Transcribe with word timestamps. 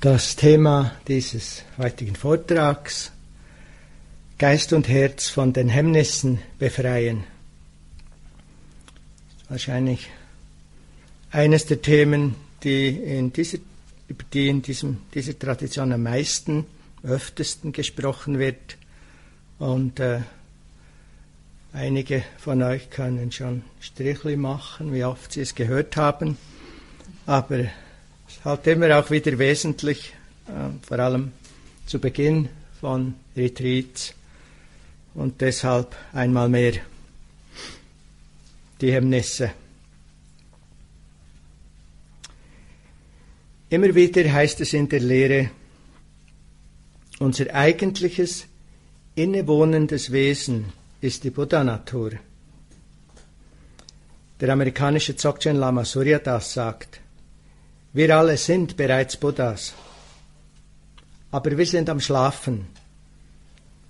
Das 0.00 0.36
Thema 0.36 0.92
dieses 1.08 1.64
heutigen 1.76 2.14
Vortrags 2.14 3.10
Geist 4.38 4.72
und 4.72 4.86
Herz 4.86 5.26
von 5.26 5.52
den 5.52 5.68
Hemmnissen 5.68 6.38
befreien. 6.56 7.24
Wahrscheinlich 9.48 10.08
eines 11.32 11.66
der 11.66 11.82
Themen, 11.82 12.36
die 12.62 12.86
in 12.86 13.32
dieser, 13.32 13.58
über 14.06 14.22
die 14.32 14.46
in 14.46 14.62
diesem, 14.62 14.98
dieser 15.14 15.36
Tradition 15.36 15.90
am 15.90 16.04
meisten, 16.04 16.66
öftesten 17.02 17.72
gesprochen 17.72 18.38
wird. 18.38 18.76
Und 19.58 19.98
äh, 19.98 20.20
einige 21.72 22.22
von 22.38 22.62
euch 22.62 22.88
können 22.90 23.32
schon 23.32 23.64
Strichli 23.80 24.36
machen, 24.36 24.92
wie 24.92 25.02
oft 25.02 25.32
sie 25.32 25.40
es 25.40 25.56
gehört 25.56 25.96
haben. 25.96 26.36
Aber 27.26 27.64
halt 28.44 28.66
immer 28.66 28.98
auch 28.98 29.10
wieder 29.10 29.38
wesentlich, 29.38 30.14
äh, 30.46 30.70
vor 30.86 30.98
allem 30.98 31.32
zu 31.86 31.98
Beginn 31.98 32.48
von 32.80 33.14
Retreats 33.36 34.14
und 35.14 35.40
deshalb 35.40 35.96
einmal 36.12 36.48
mehr 36.48 36.74
die 38.80 38.92
Hemmnisse. 38.92 39.50
Immer 43.70 43.94
wieder 43.94 44.32
heißt 44.32 44.60
es 44.60 44.72
in 44.72 44.88
der 44.88 45.00
Lehre, 45.00 45.50
unser 47.18 47.52
eigentliches 47.54 48.46
innewohnendes 49.14 50.12
Wesen 50.12 50.72
ist 51.00 51.24
die 51.24 51.30
Buddha-Natur. 51.30 52.12
Der 54.40 54.50
amerikanische 54.50 55.16
Dzogchen 55.16 55.56
Lama 55.56 55.84
Surya 55.84 56.20
Das 56.20 56.52
sagt, 56.52 57.00
wir 57.98 58.16
alle 58.16 58.36
sind 58.36 58.76
bereits 58.76 59.16
Buddhas. 59.16 59.74
Aber 61.32 61.58
wir 61.58 61.66
sind 61.66 61.90
am 61.90 61.98
Schlafen. 61.98 62.68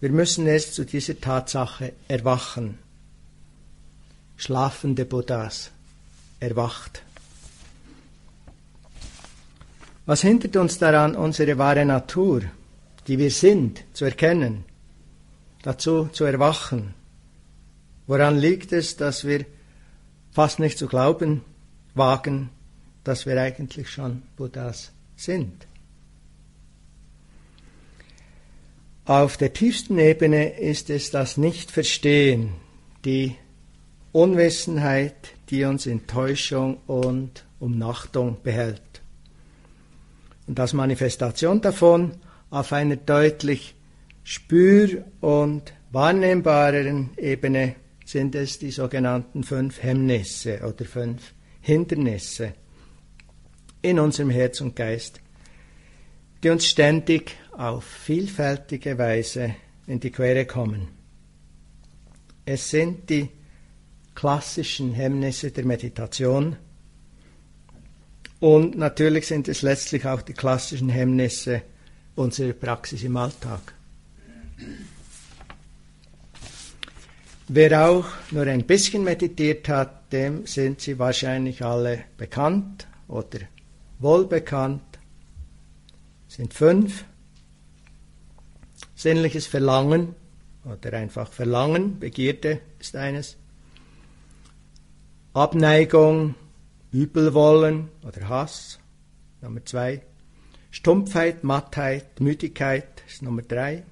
Wir 0.00 0.08
müssen 0.08 0.46
erst 0.46 0.72
zu 0.72 0.86
dieser 0.86 1.20
Tatsache 1.20 1.92
erwachen. 2.08 2.78
Schlafende 4.38 5.04
Buddhas. 5.04 5.70
Erwacht. 6.40 7.02
Was 10.06 10.22
hindert 10.22 10.56
uns 10.56 10.78
daran, 10.78 11.14
unsere 11.14 11.58
wahre 11.58 11.84
Natur, 11.84 12.40
die 13.08 13.18
wir 13.18 13.30
sind, 13.30 13.84
zu 13.92 14.06
erkennen, 14.06 14.64
dazu 15.60 16.08
zu 16.12 16.24
erwachen? 16.24 16.94
Woran 18.06 18.38
liegt 18.38 18.72
es, 18.72 18.96
dass 18.96 19.26
wir 19.26 19.44
fast 20.32 20.60
nicht 20.60 20.78
zu 20.78 20.86
glauben 20.86 21.42
wagen, 21.94 22.48
dass 23.04 23.26
wir 23.26 23.40
eigentlich 23.40 23.90
schon 23.90 24.22
Buddhas 24.36 24.92
sind. 25.16 25.66
Auf 29.04 29.38
der 29.38 29.54
tiefsten 29.54 29.98
Ebene 29.98 30.58
ist 30.58 30.90
es 30.90 31.10
das 31.10 31.38
Nichtverstehen, 31.38 32.50
die 33.04 33.36
Unwissenheit, 34.12 35.32
die 35.48 35.64
uns 35.64 35.86
in 35.86 36.06
Täuschung 36.06 36.78
und 36.86 37.46
Umnachtung 37.58 38.36
behält. 38.42 38.82
Und 40.46 40.60
als 40.60 40.72
Manifestation 40.72 41.60
davon 41.60 42.16
auf 42.50 42.72
einer 42.72 42.96
deutlich 42.96 43.74
spür- 44.24 45.04
und 45.20 45.72
wahrnehmbareren 45.90 47.10
Ebene 47.16 47.76
sind 48.04 48.34
es 48.34 48.58
die 48.58 48.70
sogenannten 48.70 49.42
fünf 49.42 49.82
Hemmnisse 49.82 50.60
oder 50.60 50.84
fünf 50.84 51.32
Hindernisse, 51.60 52.54
in 53.82 53.98
unserem 53.98 54.30
Herz 54.30 54.60
und 54.60 54.76
Geist, 54.76 55.20
die 56.42 56.50
uns 56.50 56.66
ständig 56.66 57.36
auf 57.52 57.84
vielfältige 57.84 58.98
Weise 58.98 59.54
in 59.86 60.00
die 60.00 60.10
Quere 60.10 60.46
kommen. 60.46 60.88
Es 62.44 62.70
sind 62.70 63.10
die 63.10 63.28
klassischen 64.14 64.92
Hemmnisse 64.92 65.50
der 65.50 65.64
Meditation 65.64 66.56
und 68.40 68.76
natürlich 68.76 69.26
sind 69.26 69.48
es 69.48 69.62
letztlich 69.62 70.06
auch 70.06 70.22
die 70.22 70.32
klassischen 70.32 70.88
Hemmnisse 70.88 71.62
unserer 72.14 72.52
Praxis 72.52 73.02
im 73.02 73.16
Alltag. 73.16 73.74
Wer 77.48 77.88
auch 77.88 78.06
nur 78.30 78.46
ein 78.46 78.66
bisschen 78.66 79.04
meditiert 79.04 79.68
hat, 79.68 80.12
dem 80.12 80.46
sind 80.46 80.80
sie 80.80 80.98
wahrscheinlich 80.98 81.64
alle 81.64 82.04
bekannt 82.16 82.86
oder 83.08 83.38
wohlbekannt 83.98 84.82
sind 86.28 86.54
fünf. 86.54 87.04
Sinnliches 88.94 89.46
Verlangen 89.46 90.14
oder 90.64 90.92
einfach 90.94 91.32
Verlangen, 91.32 91.98
Begierde 91.98 92.60
ist 92.78 92.96
eines. 92.96 93.36
Abneigung, 95.34 96.34
Übelwollen 96.90 97.88
oder 98.02 98.28
Hass, 98.28 98.78
Nummer 99.40 99.64
zwei. 99.64 100.02
Stumpfheit, 100.70 101.44
Mattheit, 101.44 102.20
Müdigkeit 102.20 103.02
ist 103.06 103.22
Nummer 103.22 103.42
drei. 103.42 103.84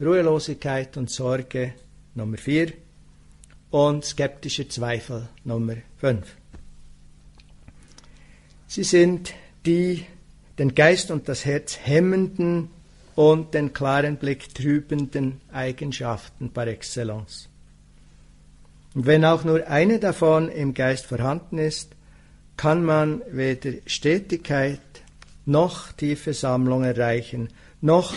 Ruhelosigkeit 0.00 0.96
und 0.96 1.10
Sorge 1.10 1.74
Nummer 2.14 2.38
vier. 2.38 2.72
Und 3.70 4.04
skeptische 4.04 4.68
Zweifel 4.68 5.28
Nummer 5.44 5.76
fünf. 5.96 6.39
Sie 8.70 8.84
sind 8.84 9.34
die 9.66 10.06
den 10.56 10.76
Geist 10.76 11.10
und 11.10 11.28
das 11.28 11.44
Herz 11.44 11.76
hemmenden 11.82 12.70
und 13.16 13.52
den 13.52 13.72
klaren 13.72 14.16
Blick 14.16 14.54
trübenden 14.54 15.40
Eigenschaften 15.52 16.50
par 16.52 16.68
excellence. 16.68 17.48
Und 18.94 19.06
wenn 19.06 19.24
auch 19.24 19.42
nur 19.42 19.66
eine 19.66 19.98
davon 19.98 20.48
im 20.48 20.72
Geist 20.72 21.06
vorhanden 21.06 21.58
ist, 21.58 21.96
kann 22.56 22.84
man 22.84 23.22
weder 23.32 23.72
Stetigkeit 23.86 24.78
noch 25.46 25.90
tiefe 25.90 26.32
Sammlung 26.32 26.84
erreichen, 26.84 27.48
noch 27.80 28.14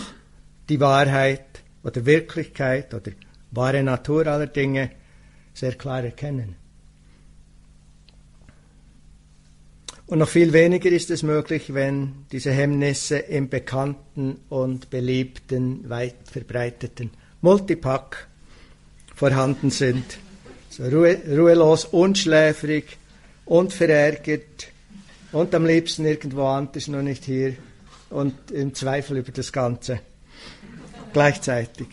die 0.69 0.79
Wahrheit 0.79 1.63
oder 1.83 2.05
Wirklichkeit 2.05 2.93
oder 2.93 3.11
wahre 3.49 3.81
Natur 3.81 4.27
aller 4.27 4.45
Dinge 4.45 4.91
sehr 5.55 5.73
klar 5.73 6.03
erkennen. 6.03 6.62
Und 10.13 10.19
noch 10.19 10.29
viel 10.29 10.53
weniger 10.53 10.91
ist 10.91 11.09
es 11.09 11.23
möglich, 11.23 11.73
wenn 11.73 12.27
diese 12.31 12.51
Hemmnisse 12.51 13.17
im 13.17 13.49
bekannten 13.49 14.41
und 14.47 14.91
beliebten, 14.91 15.89
weit 15.89 16.13
verbreiteten 16.31 17.09
Multipack 17.41 18.27
vorhanden 19.15 19.71
sind. 19.71 20.05
So 20.69 20.83
ruhe, 20.83 21.17
ruhelos, 21.27 21.85
unschläfrig, 21.85 22.95
unverärgert 23.45 24.67
und 25.31 25.55
am 25.55 25.65
liebsten 25.65 26.05
irgendwo 26.05 26.45
anders, 26.45 26.87
nur 26.87 27.01
nicht 27.01 27.25
hier 27.25 27.55
und 28.11 28.51
im 28.51 28.75
Zweifel 28.75 29.17
über 29.17 29.31
das 29.31 29.51
Ganze 29.51 29.99
gleichzeitig. 31.11 31.87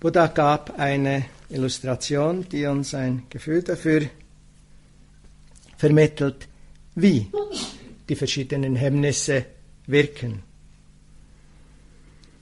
Buddha 0.00 0.28
gab 0.28 0.78
eine 0.78 1.26
Illustration, 1.48 2.46
die 2.48 2.66
uns 2.66 2.94
ein 2.94 3.24
Gefühl 3.30 3.62
dafür 3.62 4.08
vermittelt, 5.76 6.48
wie 6.94 7.30
die 8.08 8.16
verschiedenen 8.16 8.76
Hemmnisse 8.76 9.44
wirken. 9.86 10.42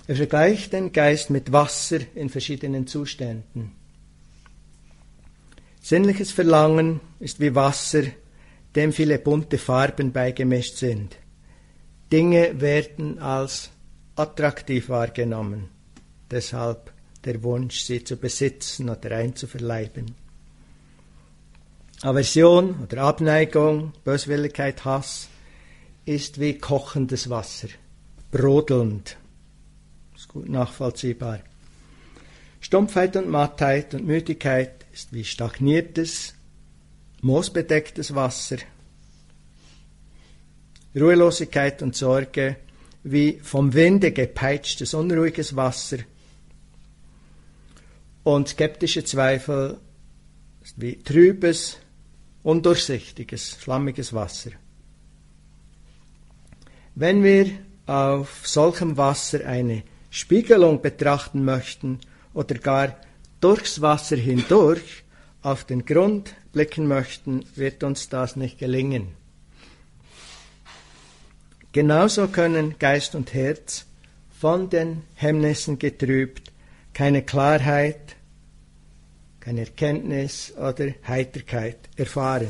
Er 0.06 0.16
vergleicht 0.16 0.72
den 0.72 0.92
Geist 0.92 1.30
mit 1.30 1.52
Wasser 1.52 1.98
in 2.14 2.28
verschiedenen 2.28 2.86
Zuständen. 2.86 3.72
Sinnliches 5.80 6.30
Verlangen 6.30 7.00
ist 7.20 7.40
wie 7.40 7.54
Wasser, 7.54 8.04
dem 8.74 8.92
viele 8.92 9.18
bunte 9.18 9.58
Farben 9.58 10.12
beigemischt 10.12 10.76
sind. 10.76 11.16
Dinge 12.10 12.60
werden 12.60 13.18
als 13.18 13.70
attraktiv 14.16 14.88
wahrgenommen. 14.88 15.68
Deshalb 16.30 16.93
der 17.24 17.42
Wunsch, 17.42 17.80
sie 17.80 18.04
zu 18.04 18.16
besitzen 18.16 18.88
oder 18.88 19.16
einzuverleiben. 19.16 20.14
Aversion 22.02 22.82
oder 22.82 23.02
Abneigung, 23.02 23.92
Böswilligkeit, 24.04 24.84
Hass 24.84 25.28
ist 26.04 26.38
wie 26.38 26.58
kochendes 26.58 27.30
Wasser, 27.30 27.68
brodelnd. 28.30 29.16
Ist 30.14 30.28
gut 30.28 30.48
nachvollziehbar. 30.48 31.40
Stumpfheit 32.60 33.16
und 33.16 33.28
Mattheit 33.28 33.94
und 33.94 34.06
Müdigkeit 34.06 34.84
ist 34.92 35.12
wie 35.12 35.24
stagniertes, 35.24 36.34
moosbedecktes 37.22 38.14
Wasser. 38.14 38.56
Ruhelosigkeit 40.94 41.82
und 41.82 41.96
Sorge 41.96 42.56
wie 43.02 43.38
vom 43.42 43.74
Winde 43.74 44.12
gepeitschtes, 44.12 44.94
unruhiges 44.94 45.56
Wasser 45.56 45.98
und 48.24 48.48
skeptische 48.48 49.04
Zweifel 49.04 49.78
wie 50.76 50.96
trübes, 51.02 51.76
undurchsichtiges, 52.42 53.58
schlammiges 53.60 54.12
Wasser. 54.12 54.50
Wenn 56.94 57.22
wir 57.22 57.50
auf 57.86 58.46
solchem 58.46 58.96
Wasser 58.96 59.46
eine 59.46 59.82
Spiegelung 60.10 60.80
betrachten 60.80 61.44
möchten 61.44 62.00
oder 62.32 62.54
gar 62.54 62.96
durchs 63.40 63.82
Wasser 63.82 64.16
hindurch 64.16 65.04
auf 65.42 65.64
den 65.64 65.84
Grund 65.84 66.34
blicken 66.52 66.88
möchten, 66.88 67.44
wird 67.56 67.84
uns 67.84 68.08
das 68.08 68.36
nicht 68.36 68.58
gelingen. 68.58 69.08
Genauso 71.72 72.28
können 72.28 72.76
Geist 72.78 73.14
und 73.14 73.34
Herz 73.34 73.84
von 74.40 74.70
den 74.70 75.02
Hemmnissen 75.14 75.78
getrübt 75.78 76.53
keine 76.94 77.22
Klarheit, 77.22 78.16
keine 79.40 79.60
Erkenntnis 79.60 80.54
oder 80.56 80.94
Heiterkeit 81.06 81.76
erfahren. 81.96 82.48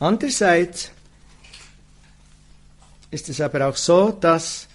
Andererseits 0.00 0.90
ist 3.10 3.28
es 3.28 3.40
aber 3.40 3.68
auch 3.68 3.76
so, 3.76 4.10
dass 4.10 4.68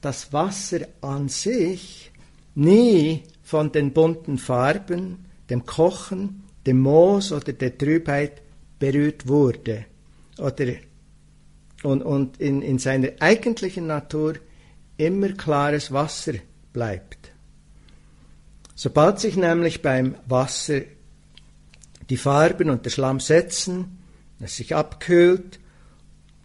das 0.00 0.32
Wasser 0.32 0.80
an 1.00 1.28
sich 1.28 2.10
nie 2.56 3.22
von 3.42 3.70
den 3.72 3.92
bunten 3.92 4.36
Farben, 4.36 5.24
dem 5.48 5.64
Kochen, 5.64 6.42
dem 6.66 6.80
Moos 6.80 7.32
oder 7.32 7.52
der 7.52 7.78
Trübheit 7.78 8.42
berührt 8.78 9.28
wurde 9.28 9.86
oder 10.38 10.66
und, 11.84 12.02
und 12.02 12.40
in, 12.40 12.62
in 12.62 12.78
seiner 12.78 13.10
eigentlichen 13.20 13.86
Natur 13.86 14.34
immer 14.96 15.32
klares 15.32 15.92
Wasser 15.92 16.34
bleibt. 16.72 17.32
Sobald 18.74 19.20
sich 19.20 19.36
nämlich 19.36 19.82
beim 19.82 20.16
Wasser 20.26 20.82
die 22.10 22.16
Farben 22.16 22.70
und 22.70 22.84
der 22.84 22.90
Schlamm 22.90 23.20
setzen, 23.20 23.98
es 24.40 24.56
sich 24.56 24.74
abkühlt, 24.74 25.60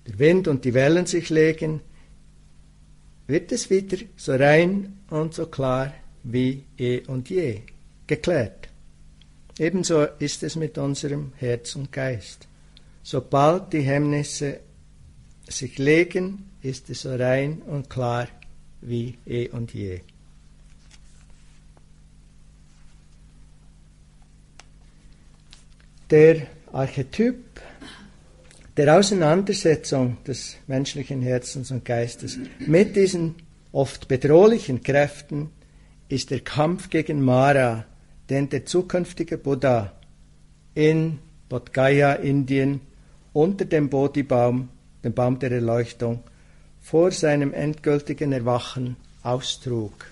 der 0.06 0.20
Wind 0.20 0.48
und 0.48 0.64
die 0.64 0.74
Wellen 0.74 1.06
sich 1.06 1.30
legen, 1.30 1.82
wird 3.26 3.52
es 3.52 3.70
wieder 3.70 3.98
so 4.16 4.34
rein 4.34 5.00
und 5.10 5.34
so 5.34 5.48
klar 5.48 5.94
wie 6.24 6.64
eh 6.78 7.02
und 7.08 7.30
je 7.30 7.62
geklärt. 8.06 8.70
Ebenso 9.60 10.04
ist 10.04 10.44
es 10.44 10.56
mit 10.56 10.78
unserem 10.78 11.34
Herz 11.38 11.76
und 11.76 11.92
Geist. 11.92 12.48
Sobald 13.04 13.74
die 13.74 13.82
Hemmnisse 13.82 14.60
sich 15.48 15.78
legen, 15.78 16.52
ist 16.62 16.90
es 16.90 17.02
so 17.02 17.16
rein 17.16 17.62
und 17.64 17.90
klar 17.90 18.28
wie 18.82 19.18
eh 19.26 19.50
und 19.50 19.74
je. 19.74 20.02
Der 26.10 26.48
Archetyp 26.72 27.44
der 28.78 28.98
Auseinandersetzung 28.98 30.18
des 30.24 30.56
menschlichen 30.68 31.22
Herzens 31.22 31.72
und 31.72 31.84
Geistes 31.84 32.38
mit 32.60 32.96
diesen 32.96 33.36
oft 33.72 34.08
bedrohlichen 34.08 34.84
Kräften 34.84 35.50
ist 36.10 36.32
der 36.32 36.42
Kampf 36.42 36.90
gegen 36.90 37.22
Mara, 37.22 37.86
den 38.30 38.50
der 38.50 38.66
zukünftige 38.66 39.38
Buddha 39.38 39.94
in 40.76 41.20
Bodh 41.50 41.72
Gaya, 41.74 42.14
Indien, 42.14 42.82
unter 43.34 43.66
dem 43.66 43.90
Bodhi-Baum, 43.90 44.70
dem 45.04 45.14
Baum 45.14 45.40
der 45.40 45.52
Erleuchtung, 45.52 46.24
vor 46.82 47.12
seinem 47.12 47.54
endgültigen 47.54 48.32
Erwachen 48.32 48.96
austrug. 49.24 50.12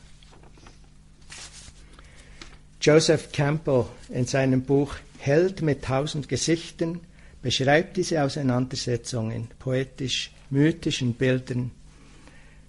Joseph 2.82 3.32
Campbell 3.32 3.86
in 4.10 4.26
seinem 4.26 4.62
Buch 4.62 4.96
Held 5.18 5.64
mit 5.64 5.84
tausend 5.84 6.30
Gesichtern 6.30 7.00
beschreibt 7.42 7.98
diese 7.98 8.24
Auseinandersetzung 8.24 9.32
in 9.32 9.48
poetisch-mythischen 9.48 11.14
Bildern, 11.14 11.72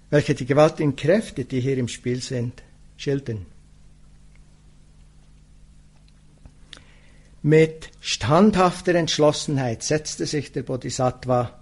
welche 0.08 0.34
die 0.34 0.46
gewaltigen 0.46 0.96
Kräfte, 0.96 1.44
die 1.44 1.60
hier 1.60 1.76
im 1.76 1.88
Spiel 1.88 2.22
sind, 2.22 2.62
schildern. 2.96 3.44
Mit 7.42 7.90
standhafter 8.00 8.94
Entschlossenheit 8.94 9.82
setzte 9.82 10.26
sich 10.26 10.52
der 10.52 10.62
Bodhisattva 10.62 11.58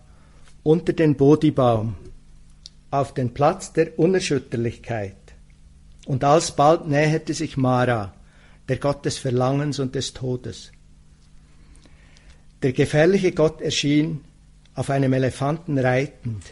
unter 0.63 0.93
den 0.93 1.17
Bodhibaum 1.17 1.97
auf 3.01 3.13
den 3.13 3.35
Platz 3.35 3.73
der 3.73 3.99
Unerschütterlichkeit. 3.99 5.17
Und 6.07 6.23
alsbald 6.23 6.87
näherte 6.87 7.35
sich 7.35 7.57
Mara, 7.57 8.15
der 8.69 8.77
Gott 8.77 9.05
des 9.05 9.19
Verlangens 9.19 9.79
und 9.79 9.95
des 9.95 10.15
Todes. 10.15 10.71
Der 12.63 12.73
gefährliche 12.73 13.33
Gott 13.33 13.61
erschien 13.61 14.21
auf 14.75 14.91
einem 14.91 15.13
Elefanten 15.13 15.79
reitend, 15.79 16.45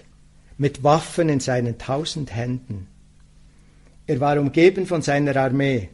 mit 0.59 0.83
Waffen 0.83 1.29
in 1.29 1.41
seinen 1.41 1.79
tausend 1.79 2.35
Händen. 2.35 2.89
Er 4.07 4.21
war 4.21 4.39
umgeben 4.39 4.87
von 4.87 5.01
seiner 5.01 5.37
Armee, 5.37 5.91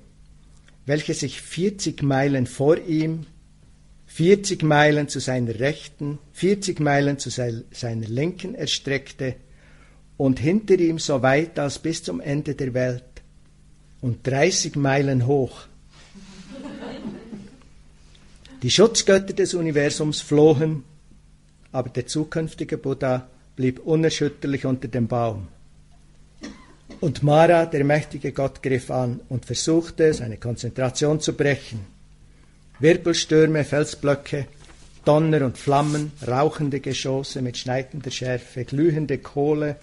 welche 0.87 1.15
sich 1.15 1.43
vierzig 1.43 2.03
Meilen 2.03 2.47
vor 2.47 2.79
ihm, 2.79 3.27
vierzig 4.06 4.62
Meilen 4.62 5.09
zu 5.09 5.21
seiner 5.21 5.61
Rechten, 5.61 6.19
vierzig 6.33 6.81
Meilen 6.81 7.19
zu 7.19 7.29
seiner 7.29 8.09
Linken 8.09 8.55
erstreckte 8.55 9.37
und 10.19 10.38
hinter 10.38 10.79
ihm 10.79 10.99
so 10.99 11.23
weit 11.23 11.59
als 11.59 11.79
bis 11.79 12.03
zum 12.03 12.20
Ende 12.20 12.55
der 12.55 12.75
Welt 12.75 13.05
und 14.03 14.26
dreißig 14.26 14.76
Meilen 14.76 15.26
hoch 15.26 15.67
die 18.62 18.70
Schutzgötter 18.70 19.35
des 19.35 19.55
Universums 19.55 20.20
flohen, 20.20 20.82
aber 21.70 21.91
der 21.91 22.09
zukünftige 22.09 22.76
Buddha 22.76 23.29
blieb 23.55 23.79
unerschütterlich 23.79 24.67
unter 24.67 24.88
dem 24.88 25.06
Baum. 25.06 25.47
Und 26.99 27.23
Mara, 27.23 27.67
der 27.67 27.85
mächtige 27.85 28.32
Gott, 28.32 28.61
griff 28.61 28.91
an 28.91 29.21
und 29.29 29.47
versuchte, 29.47 30.12
seine 30.12 30.38
Konzentration 30.38 31.21
zu 31.21 31.35
brechen. 31.35 31.87
Wirbelstürme, 32.81 33.62
Felsblöcke, 33.64 34.47
Donner 35.05 35.43
und 35.43 35.56
Flammen, 35.56 36.11
rauchende 36.26 36.81
Geschosse 36.81 37.43
mit 37.43 37.56
schneidender 37.56 38.11
Schärfe, 38.11 38.64
glühende 38.64 39.19
Kohle, 39.19 39.76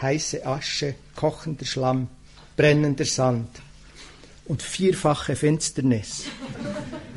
heiße 0.00 0.46
Asche, 0.46 0.94
kochender 1.16 1.66
Schlamm, 1.66 2.08
brennender 2.56 3.04
Sand 3.04 3.48
und 4.46 4.62
vierfache 4.62 5.36
Finsternis 5.36 6.24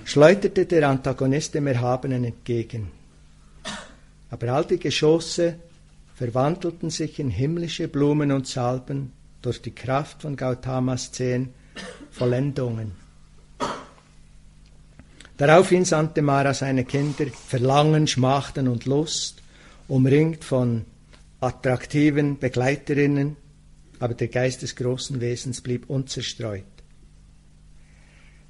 schleuderte 0.03 0.65
der 0.65 0.89
Antagonist 0.89 1.53
dem 1.53 1.67
Erhabenen 1.67 2.25
entgegen. 2.25 2.91
Aber 4.29 4.49
all 4.49 4.65
die 4.65 4.79
Geschosse 4.79 5.55
verwandelten 6.15 6.89
sich 6.89 7.19
in 7.19 7.29
himmlische 7.29 7.87
Blumen 7.87 8.31
und 8.31 8.47
Salben 8.47 9.13
durch 9.41 9.61
die 9.61 9.71
Kraft 9.71 10.21
von 10.21 10.35
Gautamas 10.35 11.11
zehn 11.11 11.53
Vollendungen. 12.11 12.91
Daraufhin 15.37 15.85
sandte 15.85 16.21
Mara 16.21 16.53
seine 16.53 16.85
Kinder 16.85 17.25
Verlangen, 17.47 18.05
Schmachten 18.05 18.67
und 18.67 18.85
Lust, 18.85 19.41
umringt 19.87 20.43
von 20.43 20.85
attraktiven 21.41 22.37
Begleiterinnen, 22.37 23.35
aber 23.99 24.13
der 24.13 24.27
Geist 24.27 24.61
des 24.61 24.75
großen 24.75 25.19
Wesens 25.21 25.61
blieb 25.61 25.89
unzerstreut. 25.89 26.63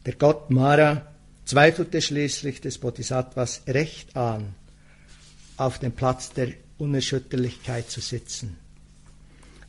Der 0.05 0.15
Gott 0.15 0.49
Mara 0.49 1.07
zweifelte 1.45 2.01
schließlich 2.01 2.59
des 2.61 2.77
Bodhisattvas 2.77 3.63
Recht 3.67 4.15
an, 4.15 4.55
auf 5.57 5.79
dem 5.79 5.93
Platz 5.93 6.31
der 6.31 6.49
Unerschütterlichkeit 6.77 7.89
zu 7.89 8.01
sitzen, 8.01 8.57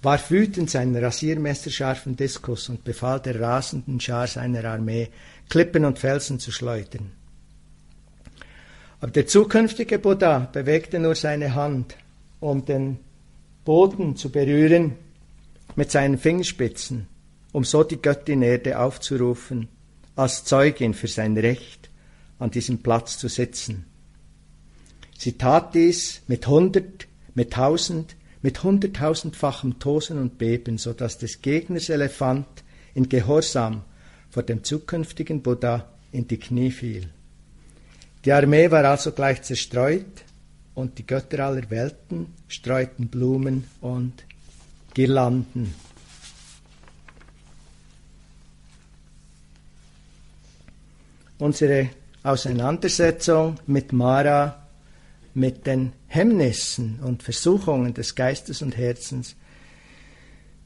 warf 0.02 0.30
wütend 0.30 0.70
seinen 0.70 0.96
rasiermesserscharfen 0.96 2.16
Diskus 2.16 2.68
und 2.68 2.82
befahl 2.82 3.20
der 3.20 3.40
rasenden 3.40 4.00
Schar 4.00 4.26
seiner 4.26 4.64
Armee, 4.64 5.10
Klippen 5.48 5.84
und 5.84 5.98
Felsen 5.98 6.40
zu 6.40 6.50
schleudern. 6.50 7.12
Aber 9.00 9.12
der 9.12 9.26
zukünftige 9.26 9.98
Buddha 9.98 10.48
bewegte 10.52 10.98
nur 10.98 11.14
seine 11.14 11.54
Hand, 11.54 11.96
um 12.40 12.64
den 12.64 12.98
Boden 13.64 14.16
zu 14.16 14.30
berühren 14.30 14.96
mit 15.76 15.90
seinen 15.90 16.18
Fingerspitzen, 16.18 17.06
um 17.52 17.64
so 17.64 17.84
die 17.84 18.00
Göttin 18.00 18.42
Erde 18.42 18.78
aufzurufen 18.78 19.68
als 20.16 20.44
Zeugin 20.44 20.94
für 20.94 21.08
sein 21.08 21.36
Recht, 21.36 21.90
an 22.38 22.50
diesem 22.50 22.82
Platz 22.82 23.18
zu 23.18 23.28
sitzen. 23.28 23.86
Sie 25.16 25.32
tat 25.38 25.74
dies 25.74 26.22
mit 26.26 26.46
hundert, 26.48 27.06
mit 27.34 27.52
tausend, 27.52 28.16
mit 28.42 28.62
hunderttausendfachem 28.62 29.78
Tosen 29.78 30.18
und 30.18 30.36
Beben, 30.38 30.78
so 30.78 30.92
dass 30.92 31.18
des 31.18 31.40
Gegners 31.40 31.88
Elefant 31.88 32.46
in 32.94 33.08
Gehorsam 33.08 33.82
vor 34.30 34.42
dem 34.42 34.64
zukünftigen 34.64 35.42
Buddha 35.42 35.88
in 36.10 36.26
die 36.26 36.38
Knie 36.38 36.72
fiel. 36.72 37.08
Die 38.24 38.32
Armee 38.32 38.70
war 38.70 38.84
also 38.84 39.12
gleich 39.12 39.42
zerstreut 39.42 40.24
und 40.74 40.98
die 40.98 41.06
Götter 41.06 41.44
aller 41.46 41.68
Welten 41.70 42.34
streuten 42.48 43.08
Blumen 43.08 43.64
und 43.80 44.24
Girlanden. 44.94 45.74
Unsere 51.38 51.90
Auseinandersetzung 52.22 53.56
mit 53.66 53.92
Mara, 53.92 54.66
mit 55.34 55.66
den 55.66 55.92
Hemmnissen 56.06 57.00
und 57.00 57.22
Versuchungen 57.22 57.94
des 57.94 58.14
Geistes 58.14 58.62
und 58.62 58.76
Herzens 58.76 59.34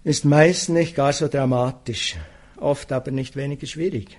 ist 0.04 0.25
meist 0.25 0.68
nicht 0.68 0.94
gar 0.94 1.12
so 1.12 1.28
dramatisch, 1.28 2.16
oft 2.56 2.92
aber 2.92 3.10
nicht 3.10 3.36
weniger 3.36 3.66
schwierig, 3.66 4.18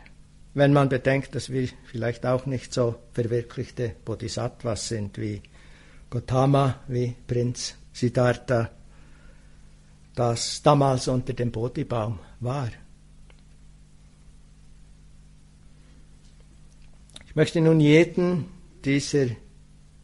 wenn 0.53 0.73
man 0.73 0.89
bedenkt, 0.89 1.35
dass 1.35 1.49
wir 1.49 1.69
vielleicht 1.85 2.25
auch 2.25 2.45
nicht 2.45 2.73
so 2.73 2.95
verwirklichte 3.13 3.93
Bodhisattvas 4.03 4.87
sind 4.87 5.17
wie 5.17 5.41
Gautama, 6.09 6.79
wie 6.87 7.15
Prinz 7.27 7.75
Siddhartha, 7.91 8.69
das 10.15 10.61
damals 10.61 11.07
unter 11.07 11.33
dem 11.33 11.51
Bodhibaum 11.51 12.19
war. 12.39 12.69
Ich 17.27 17.35
möchte 17.35 17.61
nun 17.61 17.79
jeden 17.79 18.45
dieser 18.83 19.27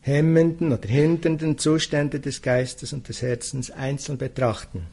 hemmenden 0.01 0.73
oder 0.73 0.87
hindernden 0.87 1.57
Zustände 1.57 2.19
des 2.19 2.41
Geistes 2.41 2.93
und 2.93 3.07
des 3.07 3.21
Herzens 3.21 3.71
einzeln 3.71 4.17
betrachten. 4.17 4.85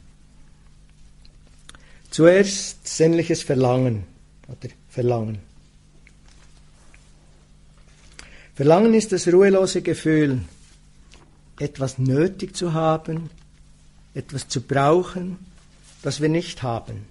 Zuerst 2.09 2.87
sinnliches 2.87 3.43
Verlangen 3.43 4.05
oder 4.47 4.69
Verlangen. 4.89 5.39
Verlangen 8.55 8.93
ist 8.93 9.11
das 9.11 9.27
ruhelose 9.27 9.81
Gefühl, 9.81 10.39
etwas 11.61 11.99
nötig 11.99 12.55
zu 12.55 12.73
haben, 12.73 13.29
etwas 14.13 14.47
zu 14.47 14.61
brauchen, 14.61 15.37
das 16.01 16.19
wir 16.19 16.29
nicht 16.29 16.63
haben. 16.63 17.05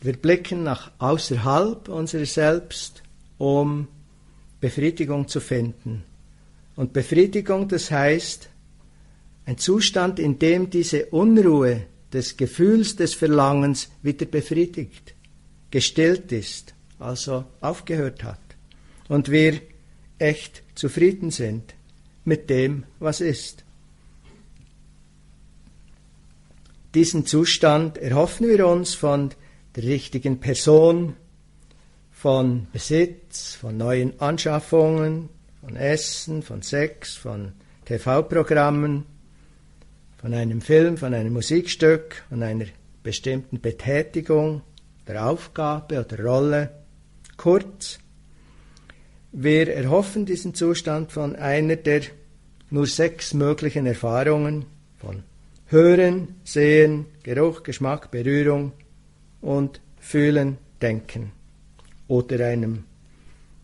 Wir 0.00 0.12
blicken 0.12 0.62
nach 0.62 0.92
außerhalb 0.98 1.88
unserer 1.88 2.26
selbst, 2.26 3.02
um 3.38 3.88
Befriedigung 4.60 5.26
zu 5.28 5.40
finden. 5.40 6.04
Und 6.76 6.92
Befriedigung, 6.92 7.68
das 7.68 7.90
heißt, 7.90 8.48
ein 9.46 9.58
Zustand, 9.58 10.18
in 10.18 10.38
dem 10.38 10.70
diese 10.70 11.06
Unruhe 11.06 11.86
des 12.12 12.36
Gefühls 12.36 12.96
des 12.96 13.14
Verlangens 13.14 13.88
wieder 14.02 14.26
befriedigt, 14.26 15.14
gestillt 15.70 16.30
ist, 16.32 16.74
also 16.98 17.44
aufgehört 17.60 18.22
hat. 18.22 18.40
Und 19.08 19.30
wir 19.30 19.60
echt 20.18 20.62
zufrieden 20.74 21.30
sind 21.30 21.74
mit 22.28 22.48
dem, 22.50 22.84
was 23.00 23.20
ist. 23.20 23.64
Diesen 26.94 27.26
Zustand 27.26 27.98
erhoffen 27.98 28.48
wir 28.48 28.66
uns 28.66 28.94
von 28.94 29.30
der 29.74 29.84
richtigen 29.84 30.38
Person, 30.40 31.16
von 32.10 32.66
Besitz, 32.72 33.54
von 33.54 33.76
neuen 33.76 34.18
Anschaffungen, 34.20 35.28
von 35.60 35.76
Essen, 35.76 36.42
von 36.42 36.62
Sex, 36.62 37.14
von 37.14 37.52
TV-Programmen, 37.84 39.04
von 40.16 40.34
einem 40.34 40.60
Film, 40.60 40.96
von 40.96 41.14
einem 41.14 41.32
Musikstück, 41.32 42.24
von 42.28 42.42
einer 42.42 42.66
bestimmten 43.02 43.60
Betätigung, 43.60 44.62
der 45.06 45.26
Aufgabe 45.26 46.00
oder 46.00 46.22
Rolle. 46.24 46.70
Kurz, 47.36 47.98
wir 49.30 49.72
erhoffen 49.72 50.26
diesen 50.26 50.54
Zustand 50.54 51.12
von 51.12 51.36
einer 51.36 51.76
der 51.76 52.02
nur 52.70 52.86
sechs 52.86 53.34
möglichen 53.34 53.86
Erfahrungen 53.86 54.66
von 54.98 55.22
Hören, 55.66 56.36
Sehen, 56.44 57.06
Geruch, 57.22 57.62
Geschmack, 57.62 58.10
Berührung 58.10 58.72
und 59.40 59.80
Fühlen, 60.00 60.58
Denken 60.80 61.32
oder 62.06 62.46
einem 62.46 62.84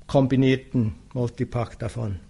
kombinierten 0.07 0.95
Multipack 1.15 1.79
davon. 1.79 2.21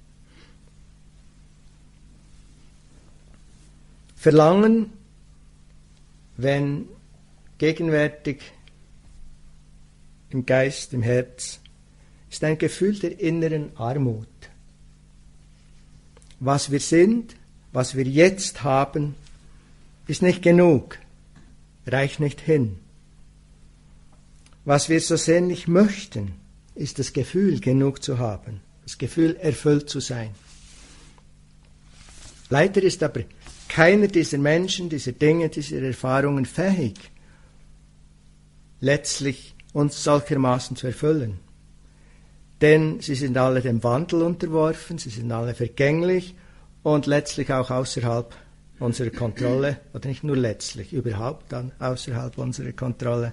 Verlangen, 4.15 4.93
wenn 6.37 6.89
gegenwärtig 7.59 8.41
im 10.31 10.47
Geist, 10.47 10.95
im 10.95 11.03
Herz, 11.03 11.61
ist 12.31 12.43
ein 12.43 12.59
Gefühl 12.59 12.99
der 12.99 13.21
inneren 13.21 13.77
Armut. 13.77 14.34
Was 16.45 16.71
wir 16.71 16.81
sind, 16.81 17.37
was 17.73 17.97
wir 17.97 18.05
jetzt 18.05 18.63
haben, 18.65 19.15
ist 20.07 20.21
nicht 20.21 20.43
genug, 20.43 20.99
reicht 21.87 22.21
nicht 22.21 22.39
hin. 22.39 22.77
Was 24.67 24.91
wir 24.91 25.01
so 25.01 25.17
sehnlich 25.17 25.69
möchten, 25.69 26.33
ist 26.75 26.99
das 26.99 27.15
Gefühl, 27.15 27.61
genug 27.61 28.03
zu 28.03 28.19
haben, 28.19 28.61
das 28.83 28.99
Gefühl, 28.99 29.37
erfüllt 29.37 29.89
zu 29.89 30.01
sein. 30.01 30.35
Leider 32.51 32.83
ist 32.83 33.03
aber 33.03 33.23
keiner 33.71 34.09
dieser 34.09 34.37
Menschen, 34.37 34.91
dieser 34.91 35.13
Dinge, 35.13 35.49
dieser 35.49 35.81
Erfahrungen 35.81 36.45
fähig, 36.45 37.11
letztlich 38.81 39.55
uns 39.73 40.05
solchermaßen 40.05 40.77
zu 40.77 40.89
erfüllen. 40.89 41.41
Denn 42.61 43.01
sie 43.01 43.15
sind 43.15 43.37
alle 43.37 43.61
dem 43.61 43.83
Wandel 43.83 44.23
unterworfen, 44.23 44.99
sie 44.99 45.11
sind 45.11 45.31
alle 45.33 45.55
vergänglich 45.55 46.35
und 46.83 47.07
letztlich 47.07 47.53
auch 47.53 47.71
außerhalb 47.71 48.35
unserer 48.79 49.11
Kontrolle, 49.11 49.79
oder 49.93 50.09
nicht 50.09 50.25
nur 50.25 50.37
letztlich, 50.37 50.93
überhaupt 50.93 51.53
dann 51.53 51.73
außerhalb 51.79 52.39
unserer 52.39 52.73
Kontrolle. 52.73 53.33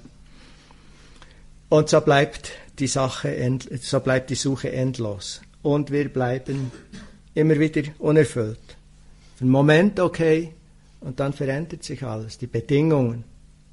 Und 1.70 1.90
so 1.90 2.02
bleibt 2.02 2.52
die 2.80 2.88
Sache, 2.88 3.58
so 3.82 4.00
bleibt 4.00 4.30
die 4.30 4.36
Suche 4.36 4.72
endlos. 4.72 5.42
Und 5.62 5.92
wir 5.92 6.10
bleiben 6.10 6.72
immer 7.34 7.58
wieder 7.60 7.84
unerfüllt 8.00 8.78
einen 9.42 9.50
Moment 9.50 10.00
okay 10.00 10.54
und 11.00 11.20
dann 11.20 11.34
verändert 11.34 11.84
sich 11.84 12.04
alles. 12.04 12.38
Die 12.38 12.48
Bedingungen 12.48 13.24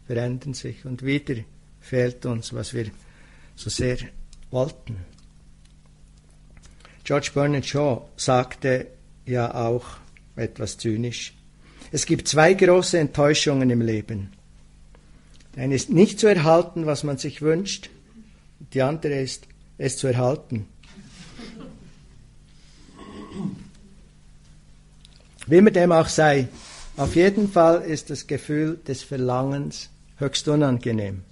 verändern 0.06 0.54
sich 0.54 0.84
und 0.84 1.04
wieder 1.04 1.36
fehlt 1.80 2.24
uns, 2.26 2.54
was 2.54 2.72
wir 2.72 2.86
so 3.54 3.68
sehr 3.68 3.98
wollten. 4.50 4.96
George 7.08 7.30
Bernard 7.32 7.64
Shaw 7.64 8.02
sagte 8.18 8.86
ja 9.24 9.54
auch 9.54 9.96
etwas 10.36 10.76
zynisch, 10.76 11.32
es 11.90 12.04
gibt 12.04 12.28
zwei 12.28 12.52
große 12.52 12.98
Enttäuschungen 12.98 13.70
im 13.70 13.80
Leben. 13.80 14.34
Eine 15.56 15.74
ist 15.74 15.88
nicht 15.88 16.20
zu 16.20 16.26
erhalten, 16.26 16.84
was 16.84 17.04
man 17.04 17.16
sich 17.16 17.40
wünscht, 17.40 17.88
die 18.74 18.82
andere 18.82 19.22
ist, 19.22 19.46
es 19.78 19.96
zu 19.96 20.08
erhalten. 20.08 20.66
Wie 25.46 25.56
immer 25.56 25.70
dem 25.70 25.92
auch 25.92 26.08
sei, 26.08 26.48
auf 26.98 27.16
jeden 27.16 27.50
Fall 27.50 27.80
ist 27.80 28.10
das 28.10 28.26
Gefühl 28.26 28.80
des 28.86 29.02
Verlangens 29.02 29.88
höchst 30.18 30.46
unangenehm. 30.46 31.22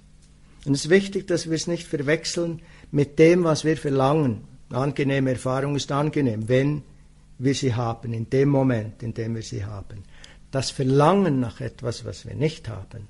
Und 0.65 0.73
es 0.73 0.85
ist 0.85 0.89
wichtig, 0.89 1.27
dass 1.27 1.45
wir 1.45 1.55
es 1.55 1.67
nicht 1.67 1.85
verwechseln 1.85 2.63
mit 2.89 3.19
dem, 3.19 3.43
was 3.43 3.63
wir 3.63 3.77
verlangen. 3.77 4.56
Angenehme 4.69 5.31
Erfahrung 5.31 5.75
ist 5.75 5.91
angenehm, 5.91 6.47
wenn 6.47 6.83
wir 7.39 7.55
sie 7.55 7.73
haben, 7.73 8.13
in 8.13 8.29
dem 8.29 8.49
Moment, 8.49 9.01
in 9.03 9.13
dem 9.13 9.35
wir 9.35 9.43
sie 9.43 9.63
haben. 9.63 10.03
Das 10.51 10.71
Verlangen 10.71 11.39
nach 11.39 11.61
etwas, 11.61 12.03
was 12.05 12.25
wir 12.25 12.35
nicht 12.35 12.67
haben, 12.67 13.07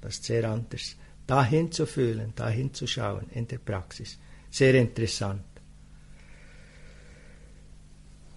das 0.00 0.14
ist 0.14 0.24
sehr 0.24 0.48
anders. 0.48 0.96
Dahin 1.26 1.72
zu 1.72 1.86
fühlen, 1.86 2.32
dahin 2.36 2.72
zu 2.72 2.86
schauen 2.86 3.26
in 3.32 3.48
der 3.48 3.58
Praxis. 3.58 4.18
Sehr 4.50 4.74
interessant. 4.74 5.42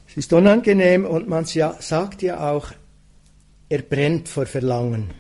Es 0.08 0.18
ist 0.18 0.34
unangenehm 0.34 1.06
und 1.06 1.30
man 1.30 1.46
sagt 1.46 2.24
ja 2.24 2.52
auch, 2.52 2.72
er 3.70 3.84
brennt 3.84 4.28
vor 4.28 4.48
Verlangen 4.48 5.12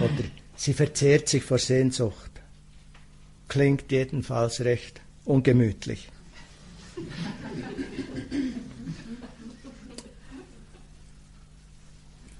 oder 0.00 0.24
sie 0.56 0.72
verzehrt 0.72 1.28
sich 1.28 1.44
vor 1.44 1.58
Sehnsucht. 1.58 2.30
Klingt 3.46 3.92
jedenfalls 3.92 4.60
recht 4.62 5.02
ungemütlich. 5.26 6.08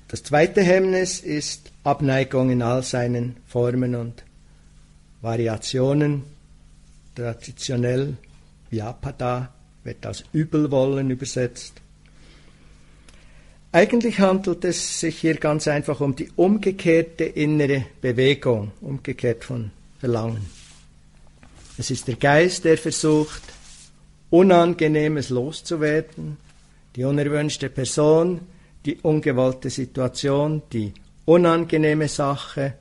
Das 0.09 0.23
zweite 0.23 0.63
Hemmnis 0.63 1.21
ist 1.21 1.71
Abneigung 1.85 2.51
in 2.51 2.63
all 2.63 2.83
seinen 2.83 3.37
Formen 3.47 3.95
und 3.95 4.25
Variationen, 5.21 6.23
traditionell 7.15 8.17
Vyapada, 8.71 9.53
wird 9.85 10.07
als 10.07 10.25
Übelwollen 10.33 11.11
übersetzt. 11.11 11.75
Eigentlich 13.71 14.19
handelt 14.19 14.65
es 14.65 15.01
sich 15.01 15.19
hier 15.19 15.35
ganz 15.35 15.69
einfach 15.69 16.01
um 16.01 16.17
die 16.17 16.31
umgekehrte 16.37 17.25
innere 17.25 17.85
Bewegung, 18.01 18.73
umgekehrt 18.81 19.45
von 19.45 19.71
Verlangen. 19.99 20.47
Es 21.77 21.91
ist 21.91 22.09
der 22.09 22.17
Geist, 22.17 22.65
der 22.65 22.79
versucht, 22.79 23.43
Unangenehmes 24.31 25.31
loszuwerden, 25.31 26.37
die 26.97 27.05
unerwünschte 27.05 27.71
Person, 27.71 28.41
die 28.85 28.97
ungewollte 28.97 29.71
Situation, 29.71 30.63
die 30.73 30.93
unangenehme 31.25 32.09
Sache, 32.09 32.75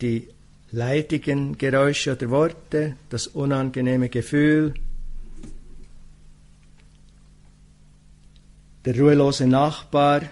die 0.00 0.28
leidigen 0.70 1.56
Geräusche 1.56 2.12
oder 2.12 2.30
Worte, 2.30 2.96
das 3.08 3.26
unangenehme 3.26 4.08
Gefühl, 4.08 4.74
der 8.84 8.98
ruhelose 8.98 9.46
Nachbar, 9.46 10.22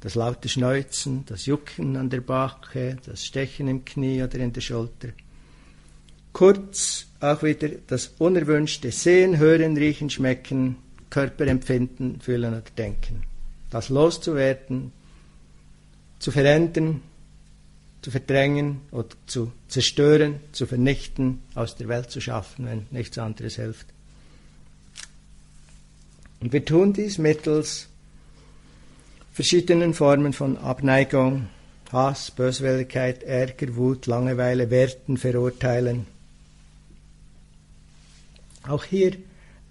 das 0.00 0.14
laute 0.14 0.48
Schneuzen, 0.48 1.24
das 1.26 1.46
Jucken 1.46 1.96
an 1.96 2.10
der 2.10 2.20
Backe, 2.20 2.96
das 3.04 3.24
Stechen 3.24 3.68
im 3.68 3.84
Knie 3.84 4.22
oder 4.22 4.38
in 4.38 4.52
der 4.52 4.60
Schulter. 4.60 5.08
Kurz 6.32 7.05
auch 7.20 7.42
wieder 7.42 7.68
das 7.86 8.12
unerwünschte 8.18 8.90
Sehen, 8.90 9.38
Hören, 9.38 9.76
Riechen, 9.76 10.10
Schmecken, 10.10 10.76
Körperempfinden, 11.10 12.20
Fühlen 12.20 12.52
oder 12.52 12.62
Denken. 12.76 13.22
Das 13.70 13.88
loszuwerden, 13.88 14.92
zu 16.18 16.30
verändern, 16.30 17.02
zu 18.02 18.10
verdrängen 18.10 18.82
oder 18.90 19.08
zu 19.26 19.52
zerstören, 19.68 20.40
zu 20.52 20.66
vernichten, 20.66 21.42
aus 21.54 21.76
der 21.76 21.88
Welt 21.88 22.10
zu 22.10 22.20
schaffen, 22.20 22.66
wenn 22.66 22.86
nichts 22.90 23.18
anderes 23.18 23.56
hilft. 23.56 23.86
Und 26.40 26.52
wir 26.52 26.64
tun 26.64 26.92
dies 26.92 27.18
mittels 27.18 27.88
verschiedenen 29.32 29.94
Formen 29.94 30.32
von 30.32 30.56
Abneigung, 30.58 31.48
Hass, 31.92 32.30
Böswilligkeit, 32.30 33.22
Ärger, 33.22 33.76
Wut, 33.76 34.06
Langeweile, 34.06 34.70
Werten, 34.70 35.16
Verurteilen. 35.16 36.06
Auch 38.68 38.84
hier 38.84 39.12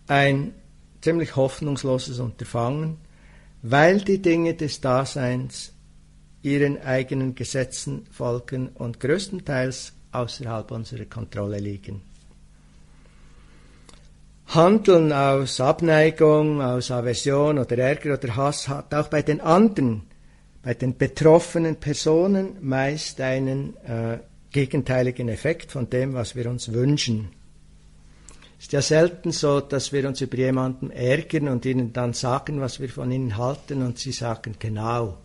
ein 0.08 0.54
ziemlich 1.02 1.36
hoffnungsloses 1.36 2.20
Unterfangen, 2.20 2.98
weil 3.62 4.02
die 4.02 4.22
Dinge 4.22 4.54
des 4.54 4.82
Daseins 4.82 5.74
ihren 6.42 6.82
eigenen 6.82 7.36
Gesetzen 7.36 8.06
folgen 8.12 8.70
und 8.70 9.00
größtenteils 9.00 9.94
außerhalb 10.12 10.72
unserer 10.72 11.06
Kontrolle 11.06 11.58
liegen. 11.60 12.02
Handeln 14.48 15.12
aus 15.12 15.60
Abneigung, 15.60 16.62
aus 16.62 16.92
Aversion 16.92 17.58
oder 17.58 17.78
Ärger 17.78 18.14
oder 18.14 18.36
Hass 18.36 18.68
hat 18.68 18.94
auch 18.94 19.08
bei 19.08 19.24
den 19.24 19.42
anderen, 19.42 20.04
bei 20.62 20.76
den 20.76 20.98
betroffenen 20.98 21.78
Personen 21.78 22.58
meist 22.62 23.20
einen 23.22 23.76
äh, 23.78 24.20
gegenteiligen 24.52 25.30
Effekt 25.30 25.72
von 25.72 25.90
dem, 25.90 26.14
was 26.14 26.36
wir 26.36 26.50
uns 26.50 26.72
wünschen. 26.72 27.30
Es 28.66 28.70
ist 28.70 28.74
ja 28.74 28.82
selten 28.82 29.32
so, 29.32 29.62
dass 29.62 29.94
wir 29.94 30.08
uns 30.08 30.22
über 30.22 30.38
jemanden 30.38 30.90
ärgern 30.90 31.50
und 31.50 31.66
ihnen 31.66 31.94
dann 31.94 32.14
sagen, 32.14 32.62
was 32.62 32.80
wir 32.80 32.90
von 32.90 33.12
ihnen 33.12 33.38
halten 33.38 33.84
und 33.84 34.00
sie 34.00 34.12
sagen, 34.12 34.56
genau, 34.58 35.20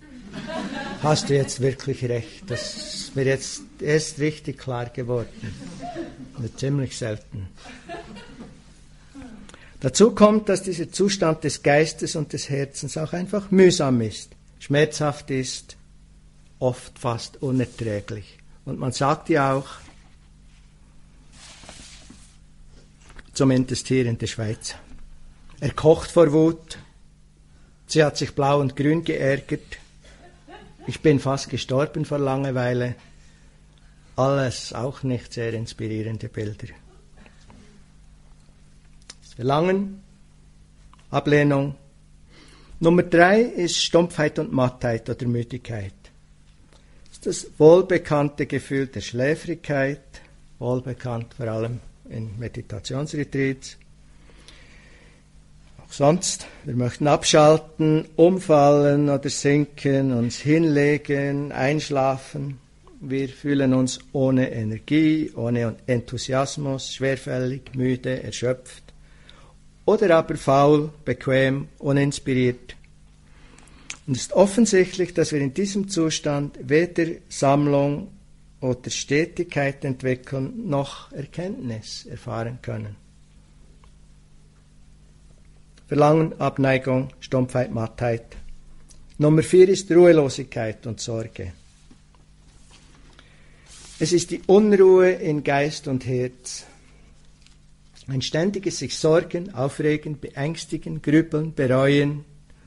hast 1.03 1.31
du 1.31 1.37
jetzt 1.37 1.63
wirklich 1.63 2.05
recht. 2.05 2.43
Das 2.49 2.77
ist 2.77 3.17
mir 3.17 3.25
jetzt 3.25 3.63
erst 3.81 4.19
richtig 4.19 4.59
klar 4.59 4.91
geworden. 4.91 5.55
ziemlich 6.59 6.99
selten. 6.99 7.49
Dazu 9.81 10.11
kommt, 10.15 10.51
dass 10.51 10.63
dieser 10.63 10.93
Zustand 10.93 11.43
des 11.43 11.63
Geistes 11.63 12.17
und 12.17 12.35
des 12.35 12.51
Herzens 12.51 12.99
auch 12.99 13.15
einfach 13.15 13.51
mühsam 13.51 14.03
ist, 14.03 14.33
schmerzhaft 14.59 15.31
ist, 15.31 15.79
oft 16.59 16.99
fast 16.99 17.43
unerträglich. 17.43 18.37
Und 18.67 18.79
man 18.79 18.93
sagt 18.93 19.31
ja 19.31 19.55
auch, 19.55 19.67
zumindest 23.33 23.89
hier 23.89 24.07
in 24.07 24.19
der 24.19 24.27
Schweiz, 24.27 24.75
er 25.61 25.73
kocht 25.73 26.11
vor 26.11 26.33
Wut, 26.33 26.79
sie 27.87 28.05
hat 28.05 28.17
sich 28.17 28.35
blau 28.35 28.61
und 28.61 28.77
grün 28.77 29.05
geärgert, 29.05 29.79
ich 30.87 31.01
bin 31.01 31.21
fast 31.21 31.51
gestorben 31.51 32.05
vor 32.05 32.19
Langeweile. 32.19 32.95
Alles 34.17 34.73
auch 34.73 35.03
nicht 35.03 35.33
sehr 35.33 35.53
inspirierende 35.55 36.29
Bilder. 36.29 36.67
Das 39.23 39.35
Verlangen, 39.35 40.03
Ablehnung. 41.11 41.77
Nummer 42.81 43.03
drei 43.03 43.43
ist 43.43 43.77
Stumpfheit 43.77 44.39
und 44.39 44.53
Mattheit 44.53 45.09
oder 45.09 45.27
Müdigkeit. 45.27 45.95
Das 47.05 47.13
ist 47.13 47.27
das 47.27 47.59
wohlbekannte 47.59 48.47
Gefühl 48.47 48.87
der 48.87 49.03
Schläfrigkeit, 49.03 50.01
wohlbekannt 50.59 51.35
vor 51.35 51.47
allem 51.47 51.81
in 52.11 52.39
Meditationsretreats 52.39 53.77
sonst. 55.93 56.47
Wir 56.65 56.77
möchten 56.77 57.07
abschalten, 57.07 58.07
umfallen 58.17 59.09
oder 59.09 59.29
sinken, 59.29 60.13
uns 60.13 60.37
hinlegen, 60.39 61.53
einschlafen. 61.53 62.59
Wir 63.01 63.29
fühlen 63.29 63.75
uns 63.75 63.99
ohne 64.13 64.53
Energie, 64.53 65.33
ohne 65.35 65.77
Enthusiasmus, 65.87 66.95
schwerfällig, 66.95 67.75
müde, 67.75 68.23
erschöpft 68.23 68.85
oder 69.87 70.17
aber 70.17 70.37
faul, 70.37 70.91
bequem, 71.05 71.69
uninspiriert. 71.79 72.77
Und 74.07 74.17
es 74.17 74.23
ist 74.23 74.33
offensichtlich, 74.33 75.15
dass 75.15 75.33
wir 75.33 75.41
in 75.41 75.55
diesem 75.55 75.89
Zustand 75.89 76.59
weder 76.63 77.07
Sammlung 77.29 78.09
oder 78.61 78.91
Stetigkeit 78.91 79.85
entwickeln 79.85 80.69
noch 80.69 81.13
Erkenntnis 81.13 82.07
erfahren 82.07 82.59
können. 82.63 82.97
Verlangen, 85.89 86.39
Abneigung, 86.41 87.09
Stumpfheit, 87.21 87.73
Mattheit. 87.73 88.37
Nummer 89.19 89.43
vier 89.43 89.69
ist 89.69 89.91
Ruhelosigkeit 89.91 90.87
und 90.87 91.01
Sorge. 91.01 91.53
Es 93.99 94.13
ist 94.13 94.31
die 94.31 94.41
Unruhe 94.47 95.11
in 95.11 95.43
Geist 95.43 95.89
und 95.89 96.07
Herz. 96.07 96.65
Ein 98.07 98.23
ständiges 98.23 98.79
sich 98.79 98.97
sorgen, 98.97 99.53
aufregen, 99.53 100.19
beängstigen, 100.19 101.03
grübeln, 101.03 101.55
bereuen 101.55 102.25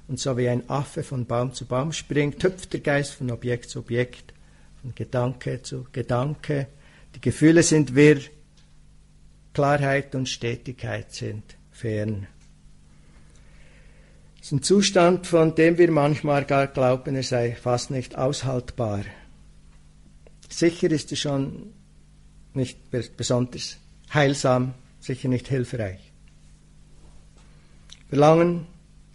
und 0.07 0.19
so 0.19 0.37
wie 0.37 0.47
ein 0.47 0.69
Affe 0.69 1.03
von 1.03 1.25
Baum 1.25 1.53
zu 1.53 1.65
Baum 1.65 1.91
springt, 1.91 2.43
hüpft 2.43 2.73
der 2.73 2.81
Geist 2.81 3.13
von 3.13 3.31
Objekt 3.31 3.69
zu 3.69 3.79
Objekt, 3.79 4.33
von 4.83 4.93
Gedanke 4.93 5.61
zu 5.63 5.87
Gedanke. 5.93 6.67
Die 7.15 7.21
Gefühle 7.21 7.63
sind 7.63 7.95
wirr, 7.95 8.19
Klarheit 9.53 10.13
und 10.13 10.27
Stetigkeit 10.27 11.13
sind 11.13 11.43
fern. 11.71 12.27
Es 14.39 14.47
ist 14.47 14.51
ein 14.51 14.61
Zustand, 14.61 15.25
von 15.25 15.55
dem 15.55 15.77
wir 15.77 15.89
manchmal 15.89 16.43
gar 16.43 16.67
glauben, 16.67 17.15
er 17.15 17.23
sei 17.23 17.55
fast 17.55 17.91
nicht 17.91 18.17
aushaltbar. 18.17 19.05
Sicher 20.49 20.91
ist 20.91 21.11
er 21.11 21.17
schon 21.17 21.73
nicht 22.53 22.91
besonders 23.15 23.77
heilsam, 24.13 24.73
sicher 24.99 25.29
nicht 25.29 25.47
hilfreich. 25.47 26.11
Verlangen, 28.09 28.67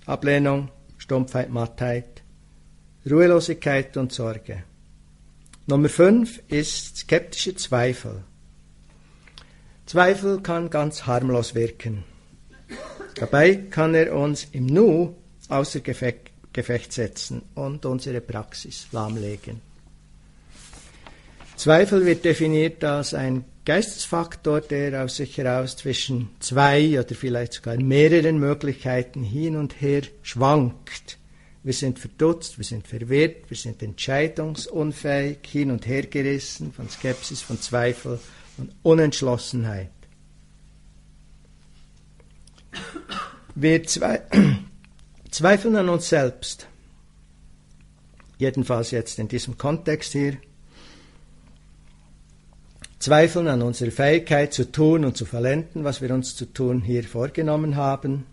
Ablehnung, 0.07 0.71
Stumpfheit, 0.97 1.51
Mattheit, 1.51 2.23
Ruhelosigkeit 3.09 3.97
und 3.99 4.13
Sorge. 4.13 4.65
Nummer 5.71 5.91
fünf 5.91 6.41
ist 6.49 6.97
skeptische 6.97 7.55
Zweifel. 7.55 8.25
Zweifel 9.85 10.41
kann 10.41 10.71
ganz 10.71 11.05
harmlos 11.05 11.55
wirken. 11.55 12.05
Dabei 13.17 13.55
kann 13.55 13.95
er 13.95 14.17
uns 14.17 14.47
im 14.53 14.65
Nu 14.65 15.15
außer 15.51 15.81
Gefecht, 15.81 16.31
Gefecht 16.55 16.95
setzen 16.95 17.43
und 17.55 17.85
unsere 17.85 18.23
Praxis 18.23 18.87
lahmlegen. 18.93 19.61
Zweifel 21.57 22.07
wird 22.07 22.25
definiert 22.25 22.83
als 22.83 23.13
ein 23.13 23.45
Geistesfaktor, 23.67 24.63
der 24.63 25.05
aus 25.05 25.17
sich 25.17 25.37
heraus 25.37 25.77
zwischen 25.77 26.31
zwei 26.41 26.99
oder 26.99 27.15
vielleicht 27.15 27.53
sogar 27.53 27.77
mehreren 27.77 28.39
Möglichkeiten 28.39 29.23
hin 29.23 29.55
und 29.55 29.83
her 29.83 30.01
schwankt. 30.23 31.18
Wir 31.63 31.73
sind 31.73 31.99
verdutzt, 31.99 32.57
wir 32.59 32.65
sind 32.65 32.87
verwirrt, 32.87 33.51
wir 33.51 33.57
sind 33.57 33.83
entscheidungsunfähig, 33.83 35.39
hin 35.47 35.71
und 35.71 35.87
her 35.87 36.07
gerissen 36.07 36.73
von 36.73 36.89
Skepsis, 36.89 37.43
von 37.43 37.61
Zweifel 37.61 38.21
und 38.59 38.73
Unentschlossenheit. 38.83 39.91
Wir 43.55 43.83
zwei, 43.85 44.23
zweifeln 45.31 45.77
an 45.77 45.89
uns 45.89 46.09
selbst. 46.09 46.69
Jedenfalls 48.39 48.93
jetzt 48.93 49.19
in 49.19 49.27
diesem 49.27 49.59
Kontext 49.59 50.13
hier. 50.13 50.37
Zweifeln 53.01 53.49
an 53.49 53.63
unserer 53.63 53.91
Fähigkeit 53.91 54.53
zu 54.53 54.71
tun 54.71 55.05
und 55.05 55.17
zu 55.17 55.25
verwenden, 55.25 55.85
was 55.85 56.01
wir 56.01 56.13
uns 56.13 56.37
zu 56.37 56.47
tun 56.47 56.83
hier 56.83 57.05
vorgenommen 57.05 57.77
haben. 57.77 58.27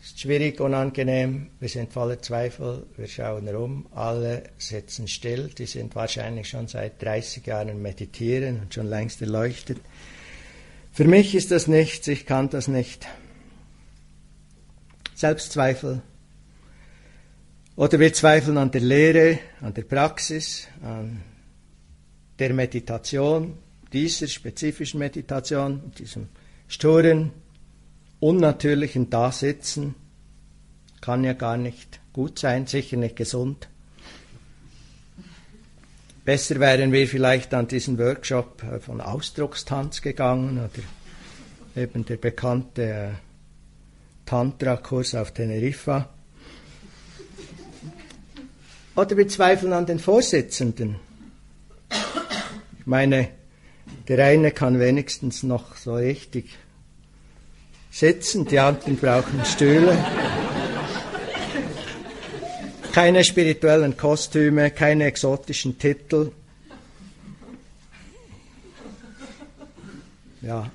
Ist 0.00 0.20
schwierig, 0.20 0.60
unangenehm. 0.60 1.48
Wir 1.58 1.68
sind 1.68 1.92
voller 1.92 2.22
Zweifel. 2.22 2.86
Wir 2.96 3.08
schauen 3.08 3.46
herum. 3.46 3.86
Alle 3.94 4.44
sitzen 4.56 5.08
still. 5.08 5.48
Die 5.48 5.66
sind 5.66 5.94
wahrscheinlich 5.96 6.48
schon 6.48 6.68
seit 6.68 7.02
30 7.02 7.44
Jahren 7.46 7.82
meditieren 7.82 8.60
und 8.60 8.72
schon 8.72 8.86
längst 8.86 9.20
erleuchtet. 9.20 9.78
Für 10.92 11.04
mich 11.04 11.34
ist 11.34 11.50
das 11.50 11.66
nichts, 11.66 12.08
ich 12.08 12.26
kann 12.26 12.50
das 12.50 12.68
nicht. 12.68 13.06
Selbstzweifel. 15.14 16.02
Oder 17.76 18.00
wir 18.00 18.12
zweifeln 18.12 18.56
an 18.56 18.70
der 18.70 18.80
Lehre, 18.80 19.38
an 19.60 19.74
der 19.74 19.82
Praxis, 19.82 20.66
an 20.82 21.22
der 22.38 22.52
Meditation, 22.52 23.58
dieser 23.92 24.26
spezifischen 24.26 24.98
Meditation, 24.98 25.92
diesem 25.96 26.28
sturen, 26.66 27.30
unnatürlichen 28.20 29.10
Dasitzen, 29.10 29.94
kann 31.00 31.24
ja 31.24 31.32
gar 31.32 31.56
nicht 31.56 32.00
gut 32.12 32.38
sein, 32.38 32.66
sicher 32.66 32.96
nicht 32.96 33.16
gesund. 33.16 33.68
Besser 36.24 36.60
wären 36.60 36.92
wir 36.92 37.08
vielleicht 37.08 37.54
an 37.54 37.68
diesen 37.68 37.98
Workshop 37.98 38.62
äh, 38.62 38.80
von 38.80 39.00
Ausdruckstanz 39.00 40.02
gegangen 40.02 40.58
oder 40.58 41.82
eben 41.82 42.04
der 42.04 42.16
bekannte 42.16 42.82
äh, 42.82 43.08
Tantra-Kurs 44.26 45.14
auf 45.14 45.32
Teneriffa. 45.32 46.10
Oder 48.94 49.16
wir 49.16 49.28
zweifeln 49.28 49.72
an 49.72 49.86
den 49.86 50.00
Vorsitzenden. 50.00 50.96
Ich 52.80 52.86
meine, 52.86 53.28
der 54.08 54.22
eine 54.22 54.50
kann 54.50 54.80
wenigstens 54.80 55.44
noch 55.44 55.76
so 55.76 55.94
richtig 55.94 56.58
sitzen, 57.90 58.46
die 58.46 58.58
anderen 58.58 58.96
brauchen 58.96 59.44
Stühle. 59.44 59.96
Keine 62.92 63.22
spirituellen 63.22 63.96
Kostüme, 63.96 64.70
keine 64.70 65.04
exotischen 65.04 65.78
Titel. 65.78 66.32
Ja. 70.42 70.70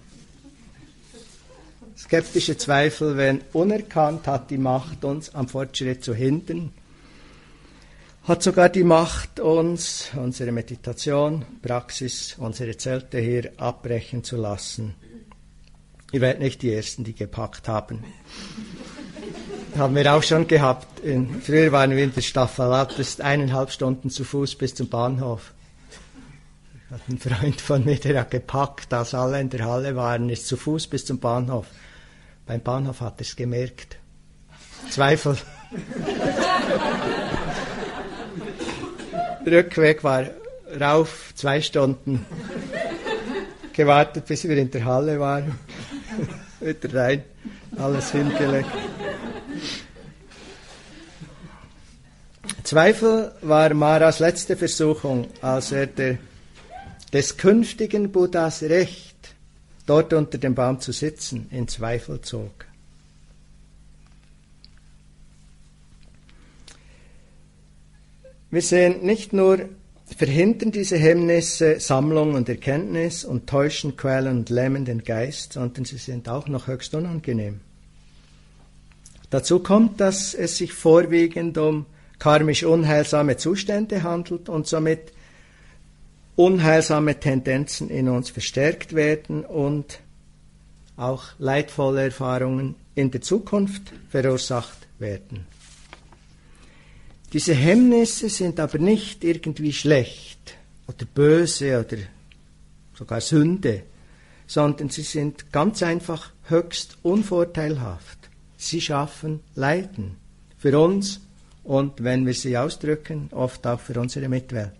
Skeptische 1.97 2.57
Zweifel, 2.57 3.17
wenn 3.17 3.41
unerkannt, 3.53 4.27
hat 4.27 4.49
die 4.51 4.57
Macht, 4.57 5.03
uns 5.03 5.33
am 5.33 5.47
Fortschritt 5.47 6.03
zu 6.03 6.13
hindern 6.13 6.71
hat 8.23 8.41
sogar 8.41 8.69
die 8.69 8.85
Macht, 8.85 9.41
uns 9.41 10.11
unsere 10.15 10.53
Meditation, 10.53 11.45
Praxis, 11.61 12.35
unsere 12.37 12.77
Zelte 12.77 13.19
hier 13.19 13.51
abbrechen 13.57 14.23
zu 14.23 14.37
lassen. 14.37 14.95
Ihr 16.13 16.21
werdet 16.21 16.41
nicht 16.41 16.61
die 16.61 16.71
Ersten, 16.71 17.03
die 17.03 17.15
gepackt 17.15 17.67
haben. 17.67 18.03
haben 19.77 19.95
wir 19.95 20.13
auch 20.13 20.21
schon 20.21 20.47
gehabt. 20.47 20.99
In, 20.99 21.41
früher 21.41 21.71
waren 21.71 21.89
wir 21.89 22.03
in 22.03 22.13
der 22.13 22.21
Staffel, 22.21 22.69
das 22.69 22.99
ist 22.99 23.19
eineinhalb 23.19 23.71
Stunden 23.71 24.11
zu 24.11 24.23
Fuß 24.23 24.55
bis 24.55 24.75
zum 24.75 24.89
Bahnhof. 24.89 25.53
Hat 26.91 27.01
ein 27.09 27.17
Freund 27.17 27.59
von 27.59 27.83
mir, 27.83 27.95
der 27.95 28.19
hat 28.19 28.29
gepackt, 28.29 28.93
als 28.93 29.15
alle 29.15 29.41
in 29.41 29.49
der 29.49 29.65
Halle 29.65 29.95
waren, 29.95 30.29
ist 30.29 30.47
zu 30.47 30.55
Fuß 30.55 30.85
bis 30.85 31.03
zum 31.03 31.19
Bahnhof. 31.19 31.65
Beim 32.45 32.61
Bahnhof 32.61 33.01
hat 33.01 33.19
er 33.19 33.21
es 33.21 33.35
gemerkt. 33.35 33.97
Zweifel. 34.91 35.35
Rückweg 39.47 40.03
war 40.03 40.25
rauf 40.79 41.33
zwei 41.33 41.59
Stunden 41.59 42.23
gewartet, 43.73 44.27
bis 44.27 44.47
wir 44.47 44.57
in 44.57 44.69
der 44.69 44.85
Halle 44.85 45.19
waren. 45.19 45.57
Wieder 46.59 46.93
rein, 46.93 47.23
alles 47.77 48.11
hingelegt. 48.11 48.69
Zweifel 52.63 53.33
war 53.41 53.73
Maras 53.73 54.19
letzte 54.19 54.55
Versuchung, 54.55 55.27
als 55.41 55.71
er 55.71 55.87
der, 55.87 56.17
des 57.11 57.37
künftigen 57.37 58.11
Buddhas 58.11 58.63
Recht, 58.63 59.35
dort 59.85 60.13
unter 60.13 60.37
dem 60.37 60.55
Baum 60.55 60.79
zu 60.79 60.91
sitzen, 60.91 61.47
in 61.51 61.67
Zweifel 61.67 62.21
zog. 62.21 62.65
Wir 68.49 68.61
sehen 68.61 69.03
nicht 69.03 69.33
nur, 69.33 69.67
verhindern 70.05 70.71
diese 70.71 70.97
Hemmnisse 70.97 71.79
Sammlung 71.79 72.35
und 72.35 72.49
Erkenntnis 72.49 73.25
und 73.25 73.47
täuschen, 73.47 73.95
quälen 73.95 74.39
und 74.39 74.49
lähmen 74.49 74.85
den 74.85 75.03
Geist, 75.03 75.53
sondern 75.53 75.85
sie 75.85 75.97
sind 75.97 76.29
auch 76.29 76.47
noch 76.47 76.67
höchst 76.67 76.93
unangenehm. 76.93 77.61
Dazu 79.29 79.59
kommt, 79.59 79.99
dass 79.99 80.33
es 80.33 80.57
sich 80.57 80.73
vorwiegend 80.73 81.57
um 81.57 81.85
karmisch 82.19 82.63
unheilsame 82.63 83.37
Zustände 83.37 84.03
handelt 84.03 84.47
und 84.47 84.67
somit 84.67 85.11
unheilsame 86.35 87.19
Tendenzen 87.19 87.89
in 87.89 88.09
uns 88.09 88.29
verstärkt 88.29 88.93
werden 88.93 89.43
und 89.43 89.99
auch 90.95 91.25
leidvolle 91.39 92.03
Erfahrungen 92.03 92.75
in 92.95 93.11
der 93.11 93.21
Zukunft 93.21 93.93
verursacht 94.09 94.87
werden. 94.99 95.47
Diese 97.33 97.55
Hemmnisse 97.55 98.29
sind 98.29 98.59
aber 98.59 98.77
nicht 98.77 99.23
irgendwie 99.23 99.73
schlecht 99.73 100.55
oder 100.87 101.05
böse 101.05 101.79
oder 101.79 101.97
sogar 102.95 103.21
Sünde, 103.21 103.81
sondern 104.45 104.89
sie 104.89 105.01
sind 105.01 105.51
ganz 105.51 105.81
einfach 105.81 106.31
höchst 106.43 106.97
unvorteilhaft. 107.01 108.29
Sie 108.55 108.79
schaffen 108.79 109.39
Leiden 109.55 110.17
für 110.59 110.79
uns 110.79 111.21
und, 111.63 112.03
wenn 112.03 112.25
wir 112.27 112.35
sie 112.35 112.55
ausdrücken, 112.55 113.29
oft 113.31 113.65
auch 113.65 113.79
für 113.79 113.99
unsere 113.99 114.29
Mitwelt. 114.29 114.73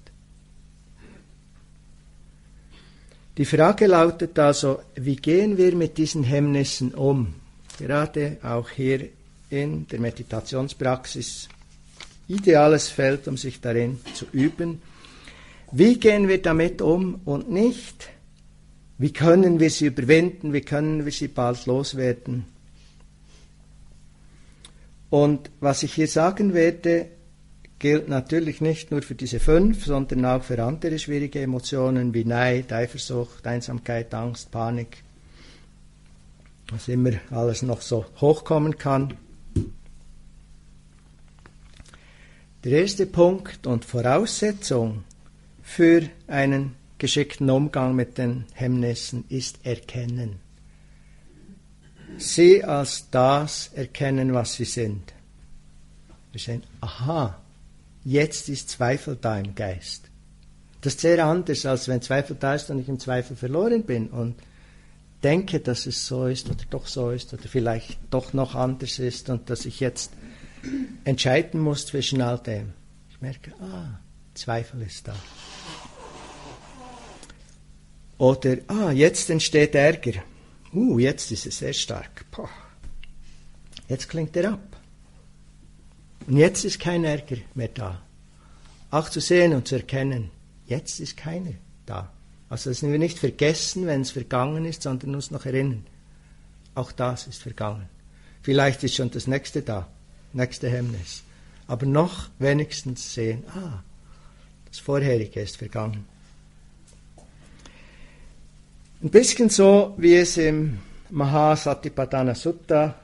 Die 3.35 3.45
Frage 3.45 3.87
lautet 3.87 4.37
also, 4.37 4.79
wie 4.93 5.15
gehen 5.15 5.57
wir 5.57 5.75
mit 5.75 5.97
diesen 5.97 6.23
Hemmnissen 6.23 6.93
um? 6.93 7.33
Gerade 7.79 8.37
auch 8.43 8.69
hier 8.69 9.09
in 9.49 9.87
der 9.87 9.99
Meditationspraxis 9.99 11.49
ideales 12.27 12.89
Feld, 12.89 13.27
um 13.27 13.37
sich 13.37 13.61
darin 13.61 13.99
zu 14.13 14.25
üben. 14.31 14.81
Wie 15.71 15.99
gehen 15.99 16.27
wir 16.27 16.41
damit 16.41 16.81
um 16.81 17.21
und 17.25 17.51
nicht, 17.51 18.09
wie 18.97 19.11
können 19.11 19.59
wir 19.59 19.69
sie 19.69 19.87
überwinden, 19.87 20.53
wie 20.53 20.61
können 20.61 21.05
wir 21.05 21.11
sie 21.11 21.27
bald 21.27 21.65
loswerden. 21.65 22.45
Und 25.09 25.51
was 25.59 25.83
ich 25.83 25.93
hier 25.93 26.07
sagen 26.07 26.53
werde, 26.53 27.07
gilt 27.79 28.07
natürlich 28.07 28.61
nicht 28.61 28.91
nur 28.91 29.01
für 29.01 29.13
diese 29.13 29.39
fünf, 29.39 29.85
sondern 29.85 30.25
auch 30.25 30.43
für 30.43 30.63
andere 30.63 30.97
schwierige 30.97 31.41
Emotionen 31.41 32.13
wie 32.13 32.23
Neid, 32.23 32.71
Eifersucht, 32.71 33.45
Einsamkeit, 33.45 34.13
Angst, 34.13 34.51
Panik, 34.51 35.03
was 36.69 36.87
immer 36.87 37.11
alles 37.29 37.61
noch 37.61 37.81
so 37.81 38.05
hochkommen 38.21 38.77
kann. 38.77 39.15
Der 42.63 42.79
erste 42.79 43.05
Punkt 43.05 43.67
und 43.67 43.83
Voraussetzung 43.83 45.03
für 45.61 46.03
einen 46.27 46.75
geschickten 46.97 47.49
Umgang 47.49 47.93
mit 47.93 48.17
den 48.17 48.45
Hemmnissen 48.53 49.25
ist 49.27 49.59
Erkennen. 49.65 50.39
Sie 52.17 52.63
als 52.63 53.09
das 53.11 53.71
erkennen, 53.73 54.33
was 54.33 54.53
sie 54.53 54.63
sind. 54.63 55.13
Wir 56.31 56.39
sehen, 56.39 56.63
aha, 56.79 57.37
jetzt 58.05 58.47
ist 58.47 58.69
Zweifel 58.69 59.17
da 59.19 59.37
im 59.39 59.55
Geist. 59.55 60.09
Das 60.79 60.93
ist 60.93 61.01
sehr 61.01 61.25
anders, 61.25 61.65
als 61.65 61.89
wenn 61.89 62.01
Zweifel 62.01 62.37
da 62.39 62.55
ist 62.55 62.69
und 62.69 62.79
ich 62.79 62.87
im 62.87 62.99
Zweifel 62.99 63.35
verloren 63.35 63.83
bin 63.83 64.07
und 64.07 64.35
denke, 65.21 65.59
dass 65.59 65.85
es 65.85 66.07
so 66.07 66.27
ist 66.27 66.49
oder 66.49 66.63
doch 66.69 66.87
so 66.87 67.11
ist 67.11 67.33
oder 67.33 67.43
vielleicht 67.43 67.97
doch 68.09 68.31
noch 68.31 68.55
anders 68.55 68.99
ist 68.99 69.29
und 69.29 69.49
dass 69.49 69.65
ich 69.65 69.81
jetzt 69.81 70.13
entscheiden 71.03 71.59
muss 71.59 71.85
zwischen 71.85 72.21
all 72.21 72.39
dem. 72.39 72.73
Ich 73.09 73.21
merke, 73.21 73.53
ah, 73.61 73.99
Zweifel 74.33 74.81
ist 74.81 75.07
da. 75.07 75.15
Oder, 78.17 78.57
ah, 78.67 78.91
jetzt 78.91 79.29
entsteht 79.29 79.75
Ärger. 79.75 80.23
Uh, 80.73 80.97
jetzt 80.97 81.31
ist 81.31 81.45
es 81.45 81.59
sehr 81.59 81.73
stark. 81.73 82.25
Poh. 82.31 82.49
Jetzt 83.87 84.09
klingt 84.09 84.35
er 84.35 84.53
ab. 84.53 84.77
Und 86.25 86.37
jetzt 86.37 86.63
ist 86.63 86.79
kein 86.79 87.03
Ärger 87.03 87.37
mehr 87.53 87.67
da. 87.67 88.01
Auch 88.89 89.09
zu 89.09 89.19
sehen 89.19 89.53
und 89.53 89.67
zu 89.67 89.75
erkennen, 89.75 90.31
jetzt 90.65 90.99
ist 90.99 91.17
keiner 91.17 91.53
da. 91.85 92.11
Also 92.49 92.69
das 92.69 92.79
sind 92.79 92.91
wir 92.91 92.99
nicht 92.99 93.19
vergessen, 93.19 93.87
wenn 93.87 94.01
es 94.01 94.11
vergangen 94.11 94.65
ist, 94.65 94.83
sondern 94.83 95.15
uns 95.15 95.31
noch 95.31 95.45
erinnern. 95.45 95.85
Auch 96.75 96.91
das 96.91 97.27
ist 97.27 97.41
vergangen. 97.41 97.89
Vielleicht 98.41 98.83
ist 98.83 98.95
schon 98.95 99.11
das 99.11 99.27
nächste 99.27 99.63
da 99.63 99.87
nächste 100.33 100.69
Hemmnis. 100.69 101.23
Aber 101.67 101.85
noch 101.85 102.29
wenigstens 102.39 103.13
sehen, 103.13 103.43
ah, 103.55 103.83
das 104.69 104.79
Vorherige 104.79 105.41
ist 105.41 105.57
vergangen. 105.57 106.05
Ein 109.01 109.09
bisschen 109.09 109.49
so, 109.49 109.93
wie 109.97 110.15
es 110.15 110.37
im 110.37 110.79
Mahasatipatthana 111.09 112.35
Sutta, 112.35 112.95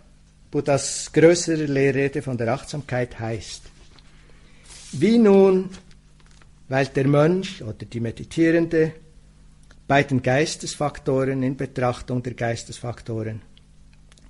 Buddhas 0.50 1.12
größere 1.12 1.65
Lehrrede 1.65 2.22
von 2.22 2.38
der 2.38 2.54
Achtsamkeit 2.54 3.20
heißt. 3.20 3.63
Wie 4.94 5.18
nun, 5.18 5.70
weil 6.70 6.88
der 6.88 7.08
Mönch 7.08 7.62
oder 7.62 7.86
die 7.86 8.00
Meditierende 8.00 8.94
bei 9.88 10.04
den 10.04 10.22
Geistesfaktoren 10.22 11.44
in 11.44 11.58
Betrachtung 11.58 12.24
der 12.24 12.34
Geistesfaktoren 12.34 13.42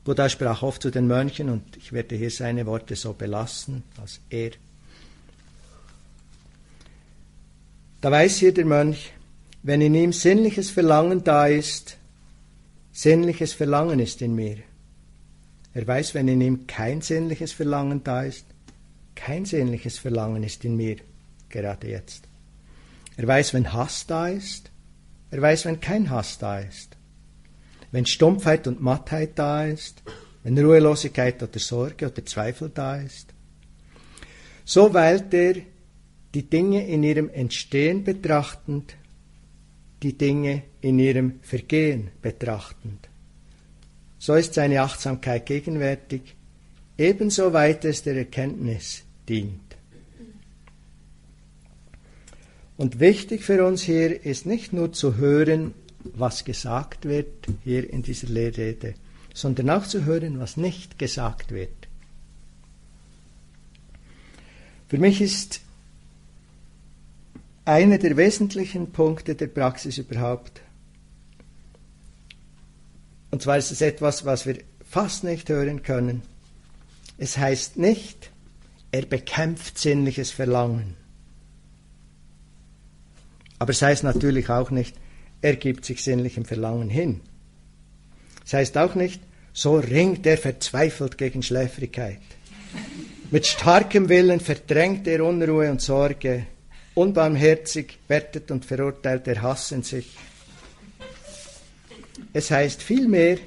Buddha 0.04 0.30
sprach 0.30 0.64
oft 0.64 0.82
zu 0.82 0.92
den 0.92 1.08
Mönchen 1.08 1.50
und 1.50 1.78
ich 1.78 1.92
werde 1.92 2.16
hier 2.16 2.32
seine 2.32 2.66
Worte 2.66 2.96
so 2.96 3.14
belassen, 3.14 3.84
als 4.02 4.22
er. 4.30 4.52
Da 8.02 8.10
weiß 8.12 8.38
hier 8.38 8.54
der 8.54 8.66
Mönch, 8.66 9.12
wenn 9.62 9.82
in 9.82 9.94
ihm 9.94 10.14
sinnliches 10.14 10.70
Verlangen 10.70 11.24
da 11.24 11.48
ist, 11.48 11.98
sinnliches 12.94 13.54
Verlangen 13.54 14.00
ist 14.00 14.22
in 14.22 14.36
mir. 14.36 14.58
Er 15.74 15.86
weiß, 15.86 16.14
wenn 16.14 16.28
in 16.28 16.42
ihm 16.42 16.68
kein 16.68 17.02
sinnliches 17.02 17.52
Verlangen 17.52 18.04
da 18.04 18.24
ist. 18.24 18.46
Kein 19.16 19.46
sinnliches 19.46 19.98
Verlangen 19.98 20.44
ist 20.44 20.66
in 20.66 20.76
mir, 20.76 20.98
gerade 21.50 21.90
jetzt. 21.90 22.24
Er 23.18 23.28
weiß, 23.28 23.54
wenn 23.54 23.74
Hass 23.74 24.08
da 24.08 24.28
ist. 24.28 24.72
Er 25.30 25.42
weiß, 25.42 25.66
wenn 25.66 25.80
kein 25.82 26.10
Hass 26.10 26.38
da 26.38 26.60
ist. 26.60 26.96
Wenn 27.92 28.06
Stumpfheit 28.06 28.68
und 28.68 28.82
Mattheit 28.82 29.32
da 29.36 29.66
ist. 29.66 30.04
Wenn 30.44 30.58
Ruhelosigkeit 30.58 31.42
oder 31.44 31.60
Sorge 31.60 32.08
oder 32.08 32.26
Zweifel 32.26 32.70
da 32.74 32.98
ist. 32.98 33.34
So 34.64 34.94
weilt 34.94 35.34
er 35.34 35.56
die 36.34 36.44
Dinge 36.44 36.88
in 36.88 37.04
ihrem 37.04 37.30
Entstehen 37.30 38.04
betrachtend, 38.04 38.96
die 40.04 40.18
Dinge 40.18 40.64
in 40.82 41.00
ihrem 41.00 41.40
Vergehen 41.42 42.10
betrachtend. 42.22 43.10
So 44.18 44.36
ist 44.36 44.54
seine 44.54 44.82
Achtsamkeit 44.82 45.46
gegenwärtig, 45.46 46.36
ebenso 46.98 47.54
weit 47.54 47.86
es 47.86 48.04
der 48.04 48.16
Erkenntnis 48.16 49.04
dient. 49.28 49.60
Und 52.78 53.00
wichtig 53.00 53.44
für 53.44 53.66
uns 53.66 53.82
hier 53.82 54.24
ist 54.24 54.46
nicht 54.46 54.72
nur 54.72 54.94
zu 54.94 55.18
hören, 55.18 55.74
was 56.04 56.46
gesagt 56.46 57.06
wird 57.06 57.48
hier 57.64 57.90
in 57.90 58.04
dieser 58.04 58.28
Lehrrede, 58.28 58.96
sondern 59.34 59.70
auch 59.70 59.86
zu 59.86 60.06
hören, 60.06 60.40
was 60.40 60.58
nicht 60.58 60.98
gesagt 61.00 61.52
wird. 61.52 61.88
Für 64.88 64.98
mich 64.98 65.22
ist 65.22 65.62
einer 67.66 68.00
der 68.00 68.18
wesentlichen 68.18 68.92
Punkte 68.92 69.36
der 69.36 69.48
Praxis 69.48 70.00
überhaupt. 70.00 70.62
Und 73.30 73.44
zwar 73.44 73.58
ist 73.58 73.72
es 73.72 73.82
etwas, 73.82 74.26
was 74.26 74.48
wir 74.48 74.58
fast 74.90 75.24
nicht 75.24 75.50
hören 75.50 75.84
können. 75.84 76.24
Es 77.20 77.38
heißt 77.38 77.78
nicht, 77.78 78.32
er 78.92 79.06
bekämpft 79.06 79.78
sinnliches 79.78 80.32
Verlangen. 80.32 80.96
Aber 83.60 83.72
es 83.72 83.82
heißt 83.82 84.04
natürlich 84.04 84.50
auch 84.50 84.72
nicht, 84.72 84.96
er 85.42 85.56
gibt 85.56 85.86
sich 85.86 86.04
sinnlichem 86.04 86.46
Verlangen 86.46 86.90
hin. 86.90 87.22
Es 88.46 88.54
heißt 88.54 88.78
auch 88.78 88.96
nicht, 88.96 89.22
so 89.54 89.78
ringt 89.78 90.26
er 90.26 90.38
verzweifelt 90.38 91.18
gegen 91.18 91.44
Schläfrigkeit. 91.44 92.20
Mit 93.32 93.46
starkem 93.46 94.10
Willen 94.10 94.40
verdrängt 94.40 95.08
er 95.08 95.24
Unruhe 95.24 95.70
und 95.70 95.82
Sorge. 95.82 96.46
Unbarmherzig 96.96 98.00
wertet 98.08 98.52
und 98.52 98.66
verurteilt 98.66 99.28
er 99.28 99.42
Hass 99.42 99.72
in 99.72 99.84
sich. 99.84 100.10
Es 102.34 102.52
heißt 102.52 102.82
vielmehr, 102.82 103.38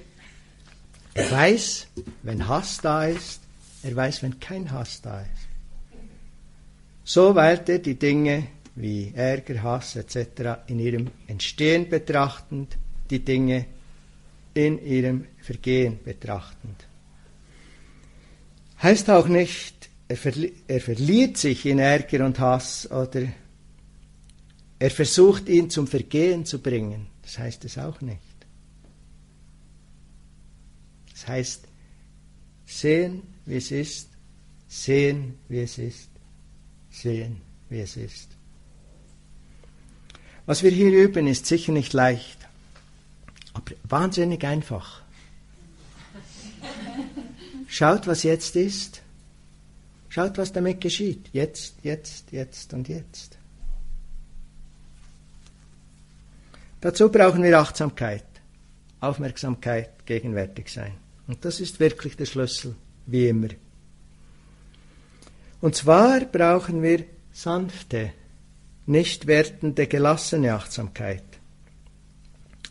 er 1.15 1.31
weiß, 1.31 1.89
wenn 2.23 2.49
Hass 2.49 2.79
da 2.81 3.07
ist, 3.07 3.41
er 3.83 3.95
weiß, 3.95 4.23
wenn 4.23 4.41
kein 4.41 4.71
Hass 4.71 5.03
da 5.03 5.21
ist. 5.21 5.49
So 7.05 7.35
weilt 7.35 7.69
er 7.69 7.81
die 7.81 7.99
Dinge 7.99 8.47
wie 8.75 9.13
Ärger, 9.15 9.63
Hass 9.63 9.97
etc. 9.97 10.63
in 10.67 10.79
ihrem 10.79 11.11
Entstehen 11.27 11.89
betrachtend, 11.89 12.79
die 13.11 13.25
Dinge 13.25 13.67
in 14.55 14.85
ihrem 14.85 15.27
Vergehen 15.41 15.99
betrachtend. 16.03 16.87
Heißt 18.83 19.11
auch 19.11 19.29
nicht, 19.29 19.89
er, 20.09 20.17
verli 20.17 20.53
er 20.67 20.81
verliert 20.81 21.37
sich 21.37 21.67
in 21.67 21.79
Ärger 21.79 22.25
und 22.25 22.39
Hass 22.39 22.91
oder 22.91 23.29
er 24.79 24.91
versucht 24.91 25.49
ihn 25.49 25.71
zum 25.71 25.87
Vergehen 25.87 26.45
zu 26.45 26.61
bringen. 26.61 27.07
Das 27.23 27.39
heißt 27.39 27.65
es 27.65 27.79
auch 27.79 28.01
nicht. 28.01 28.21
Das 31.13 31.29
heißt, 31.29 31.69
sehen, 32.67 33.23
wie 33.47 33.57
es 33.57 33.71
ist, 33.71 34.09
sehen, 34.67 35.39
wie 35.49 35.61
es 35.61 35.79
ist, 35.79 36.11
sehen, 36.91 37.41
wie 37.69 37.81
es 37.81 37.97
ist. 37.97 38.29
Was 40.47 40.63
wir 40.63 40.71
hier 40.71 40.91
üben, 40.91 41.27
ist 41.27 41.47
sicher 41.47 41.73
nicht 41.73 41.93
leicht, 41.93 42.39
aber 43.55 43.73
wahnsinnig 43.85 44.45
einfach. 44.45 45.03
Schaut, 47.69 48.07
was 48.07 48.23
jetzt 48.23 48.57
ist. 48.57 49.03
Schaut, 50.09 50.37
was 50.37 50.53
damit 50.53 50.81
geschieht. 50.81 51.31
Jetzt, 51.33 51.77
jetzt, 51.83 52.33
jetzt 52.33 52.75
und 52.75 52.89
jetzt. 52.89 53.39
Dazu 56.83 57.11
brauchen 57.11 57.43
wir 57.43 57.59
Achtsamkeit, 57.59 58.27
Aufmerksamkeit, 59.01 60.05
gegenwärtig 60.05 60.69
sein. 60.69 60.95
Und 61.29 61.45
das 61.45 61.61
ist 61.61 61.79
wirklich 61.81 62.17
der 62.17 62.27
Schlüssel, 62.27 62.75
wie 63.07 63.29
immer. 63.29 63.49
Und 65.61 65.77
zwar 65.77 66.21
brauchen 66.21 66.83
wir 66.83 67.05
sanfte, 67.33 68.13
nicht 68.87 69.27
wertende, 69.27 69.87
gelassene 69.87 70.55
Achtsamkeit. 70.55 71.23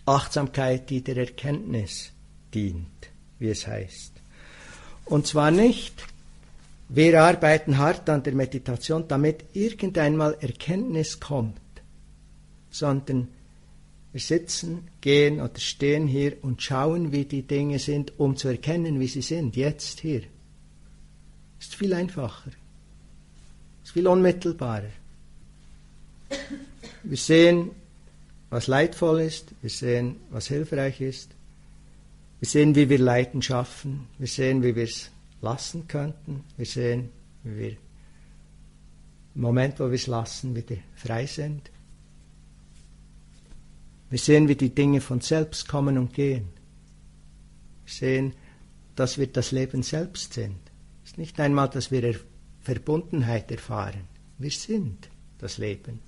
Achtsamkeit, 0.06 0.90
die 0.90 1.04
der 1.04 1.18
Erkenntnis 1.18 2.12
dient, 2.54 3.10
wie 3.40 3.50
es 3.50 3.68
heißt. 3.68 4.14
Und 5.06 5.28
zwar 5.28 5.52
nicht, 5.52 6.06
wir 6.90 7.24
arbeiten 7.24 7.78
hart 7.78 8.10
an 8.10 8.24
der 8.24 8.34
Meditation, 8.34 9.08
damit 9.08 9.46
irgendeinmal 9.54 10.38
Erkenntnis 10.42 11.20
kommt, 11.20 11.60
sondern 12.70 13.30
wir 14.12 14.20
sitzen, 14.20 14.90
gehen 15.00 15.40
oder 15.40 15.58
stehen 15.58 16.08
hier 16.08 16.44
und 16.44 16.62
schauen, 16.62 17.14
wie 17.14 17.24
die 17.24 17.44
Dinge 17.44 17.80
sind, 17.80 18.20
um 18.20 18.36
zu 18.36 18.50
erkennen, 18.50 19.00
wie 19.00 19.08
sie 19.08 19.22
sind, 19.22 19.56
jetzt 19.56 20.02
hier. 20.02 20.24
Ist 21.60 21.76
viel 21.76 21.94
einfacher, 21.94 22.52
ist 23.84 23.92
viel 23.92 24.08
unmittelbarer. 24.08 24.90
Wir 27.04 27.18
sehen, 27.18 27.72
was 28.50 28.68
leidvoll 28.68 29.22
ist, 29.22 29.54
wir 29.62 29.70
sehen, 29.70 30.18
was 30.30 30.48
hilfreich 30.48 31.02
ist, 31.02 31.32
wir 32.42 32.48
sehen, 32.48 32.74
wie 32.74 32.90
wir 32.90 32.98
Leiden 32.98 33.44
schaffen. 33.44 34.08
Wir 34.18 34.28
sehen, 34.28 34.64
wie 34.64 34.76
wir 34.76 34.86
es 34.86 35.12
lassen 35.42 35.88
könnten. 35.88 36.44
Wir 36.58 36.66
sehen, 36.66 37.10
wie 37.44 37.56
wir 37.56 37.72
im 39.36 39.42
Moment, 39.42 39.80
wo 39.80 39.86
wir 39.86 39.94
es 39.94 40.08
lassen, 40.08 40.56
wieder 40.56 40.78
frei 40.96 41.28
sind. 41.28 41.70
Wir 44.10 44.18
sehen, 44.18 44.48
wie 44.48 44.56
die 44.56 44.74
Dinge 44.74 45.02
von 45.02 45.22
selbst 45.22 45.68
kommen 45.68 46.00
und 46.00 46.16
gehen. 46.16 46.48
Wir 47.86 47.94
sehen, 47.94 48.34
dass 48.96 49.20
wir 49.20 49.28
das 49.28 49.52
Leben 49.52 49.84
selbst 49.84 50.34
sind. 50.34 50.58
Es 51.04 51.12
ist 51.12 51.18
nicht 51.20 51.40
einmal, 51.40 51.70
dass 51.70 51.92
wir 51.92 52.20
Verbundenheit 52.62 53.52
erfahren. 53.52 54.08
Wir 54.40 54.52
sind 54.52 55.10
das 55.38 55.60
Leben. 55.60 56.00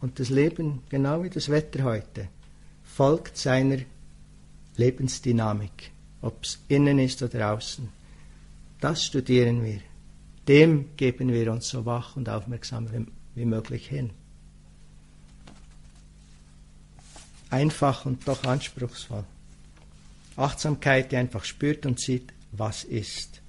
Und 0.00 0.18
das 0.18 0.30
Leben, 0.30 0.82
genau 0.88 1.22
wie 1.22 1.30
das 1.30 1.48
Wetter 1.48 1.84
heute, 1.84 2.28
folgt 2.82 3.36
seiner 3.36 3.78
Lebensdynamik, 4.76 5.90
ob 6.22 6.42
es 6.42 6.58
innen 6.68 6.98
ist 6.98 7.22
oder 7.22 7.52
außen. 7.52 7.88
Das 8.80 9.04
studieren 9.04 9.62
wir. 9.62 9.80
Dem 10.48 10.96
geben 10.96 11.28
wir 11.28 11.52
uns 11.52 11.68
so 11.68 11.84
wach 11.84 12.16
und 12.16 12.28
aufmerksam 12.28 12.88
wie 13.34 13.44
möglich 13.44 13.88
hin. 13.88 14.10
Einfach 17.50 18.06
und 18.06 18.26
doch 18.26 18.44
anspruchsvoll. 18.44 19.24
Achtsamkeit, 20.36 21.12
die 21.12 21.16
einfach 21.16 21.44
spürt 21.44 21.84
und 21.84 22.00
sieht, 22.00 22.32
was 22.52 22.84
ist. 22.84 23.42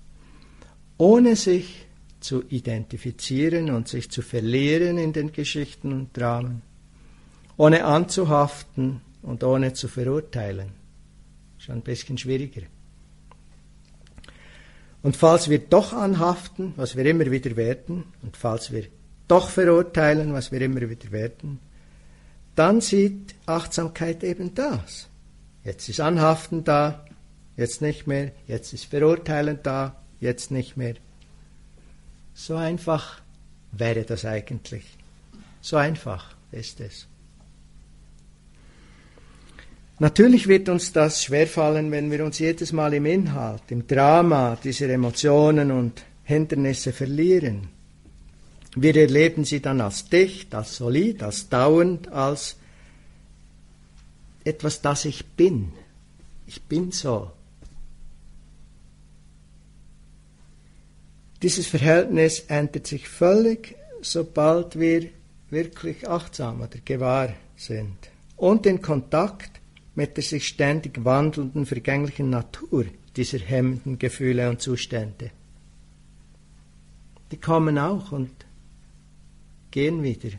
Ohne 0.98 1.36
sich 1.36 1.86
zu 2.22 2.44
identifizieren 2.50 3.70
und 3.72 3.88
sich 3.88 4.10
zu 4.10 4.22
verlieren 4.22 4.98
in 4.98 5.14
den 5.14 5.32
Geschichten 5.32 5.92
und 5.92 6.18
Dramen. 6.18 6.62
Ohne 7.58 7.86
anzuhaften 7.86 9.02
und 9.22 9.44
ohne 9.44 9.74
zu 9.74 9.88
verurteilen 9.88 10.82
Schon 11.62 11.76
ein 11.76 11.82
bisschen 11.84 12.18
schwieriger. 12.18 12.64
Und 15.04 15.16
falls 15.16 15.48
wir 15.48 15.60
doch 15.60 15.94
anhaften, 15.94 16.74
was 16.76 16.96
wir 16.96 17.06
immer 17.06 17.30
wieder 17.30 17.56
werden, 17.56 18.06
und 18.24 18.36
falls 18.36 18.72
wir 18.72 18.86
doch 19.28 19.50
verurteilen, 19.50 20.34
was 20.34 20.52
wir 20.52 20.60
immer 20.62 20.82
wieder 20.90 21.12
werden, 21.12 21.60
dann 22.56 22.82
sieht 22.82 23.36
Achtsamkeit 23.46 24.24
eben 24.24 24.56
das. 24.56 25.08
Jetzt 25.64 25.88
ist 25.88 26.00
Anhaften 26.00 26.64
da, 26.64 27.06
jetzt 27.58 27.84
nicht 27.84 28.08
mehr, 28.08 28.32
jetzt 28.48 28.74
ist 28.74 28.86
Verurteilen 28.86 29.60
da, 29.62 30.02
jetzt 30.20 30.50
nicht 30.50 30.78
mehr. 30.78 30.96
So 32.34 32.56
einfach 32.56 33.22
wäre 33.72 34.04
das 34.04 34.26
eigentlich. 34.26 34.86
So 35.62 35.78
einfach 35.78 36.36
ist 36.52 36.80
es. 36.80 37.08
Natürlich 40.00 40.48
wird 40.48 40.68
uns 40.68 40.94
das 40.94 41.24
schwerfallen, 41.24 41.92
wenn 41.92 42.10
wir 42.10 42.26
uns 42.26 42.40
jedes 42.40 42.72
Mal 42.72 42.94
im 42.96 43.06
Inhalt, 43.06 43.62
im 43.70 43.86
Drama 43.86 44.58
dieser 44.64 44.90
Emotionen 44.90 45.72
und 45.72 46.04
Hindernisse 46.24 46.92
verlieren. 46.92 47.70
Wir 48.76 48.96
erleben 48.96 49.46
sie 49.46 49.62
dann 49.62 49.80
als 49.80 50.10
dicht, 50.10 50.56
als 50.56 50.78
solid, 50.78 51.22
als 51.22 51.50
dauernd, 51.50 52.08
als 52.12 52.56
etwas, 54.44 54.82
das 54.82 55.06
ich 55.06 55.26
bin. 55.26 55.72
Ich 56.48 56.64
bin 56.64 56.92
so. 56.92 57.32
Dieses 61.42 61.66
Verhältnis 61.68 62.42
ändert 62.48 62.86
sich 62.86 63.08
völlig, 63.08 63.76
sobald 64.02 64.80
wir 64.80 65.10
wirklich 65.50 66.08
achtsam 66.08 66.62
oder 66.62 66.78
gewahr 66.86 67.34
sind 67.56 67.98
und 68.38 68.66
in 68.66 68.82
Kontakt 68.82 69.62
mit 69.96 70.18
der 70.18 70.24
sich 70.24 70.48
ständig 70.48 71.04
wandelnden, 71.04 71.66
vergänglichen 71.66 72.30
Natur 72.30 72.86
dieser 73.16 73.40
hemmenden 73.40 74.00
Gefühle 74.00 74.50
und 74.50 74.62
Zustände. 74.62 75.32
Die 77.32 77.38
kommen 77.38 77.78
auch 77.78 78.12
und 78.12 78.32
gehen 79.70 80.04
wieder. 80.04 80.30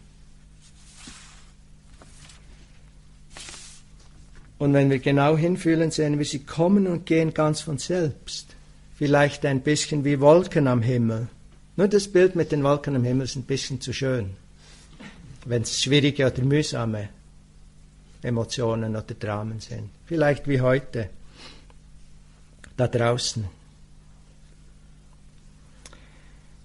Und 4.59 4.73
wenn 4.75 4.91
wir 4.91 5.01
genau 5.01 5.37
hinfühlen, 5.37 5.91
sehen 5.91 6.19
wir, 6.19 6.25
sie 6.25 6.45
kommen 6.45 6.87
und 6.87 7.05
gehen 7.05 7.35
ganz 7.35 7.61
von 7.61 7.79
selbst. 7.79 8.52
Vielleicht 9.03 9.45
ein 9.47 9.62
bisschen 9.62 10.05
wie 10.05 10.21
Wolken 10.21 10.69
am 10.69 10.81
Himmel. 10.81 11.27
Nur 11.75 11.88
das 11.88 12.07
Bild 12.07 12.37
mit 12.37 12.53
den 12.53 12.62
Wolken 12.62 12.95
am 12.95 13.03
Himmel 13.03 13.25
ist 13.25 13.35
ein 13.35 13.43
bisschen 13.43 13.81
zu 13.81 13.93
schön. 13.93 14.37
Wenn 15.45 15.62
es 15.62 15.83
schwierige 15.83 16.25
oder 16.25 16.41
mühsame 16.45 17.09
Emotionen 18.23 18.95
oder 18.95 19.03
Dramen 19.03 19.59
sind. 19.59 19.91
Vielleicht 20.07 20.47
wie 20.47 20.61
heute, 20.61 21.11
da 22.77 22.87
draußen. 22.87 23.45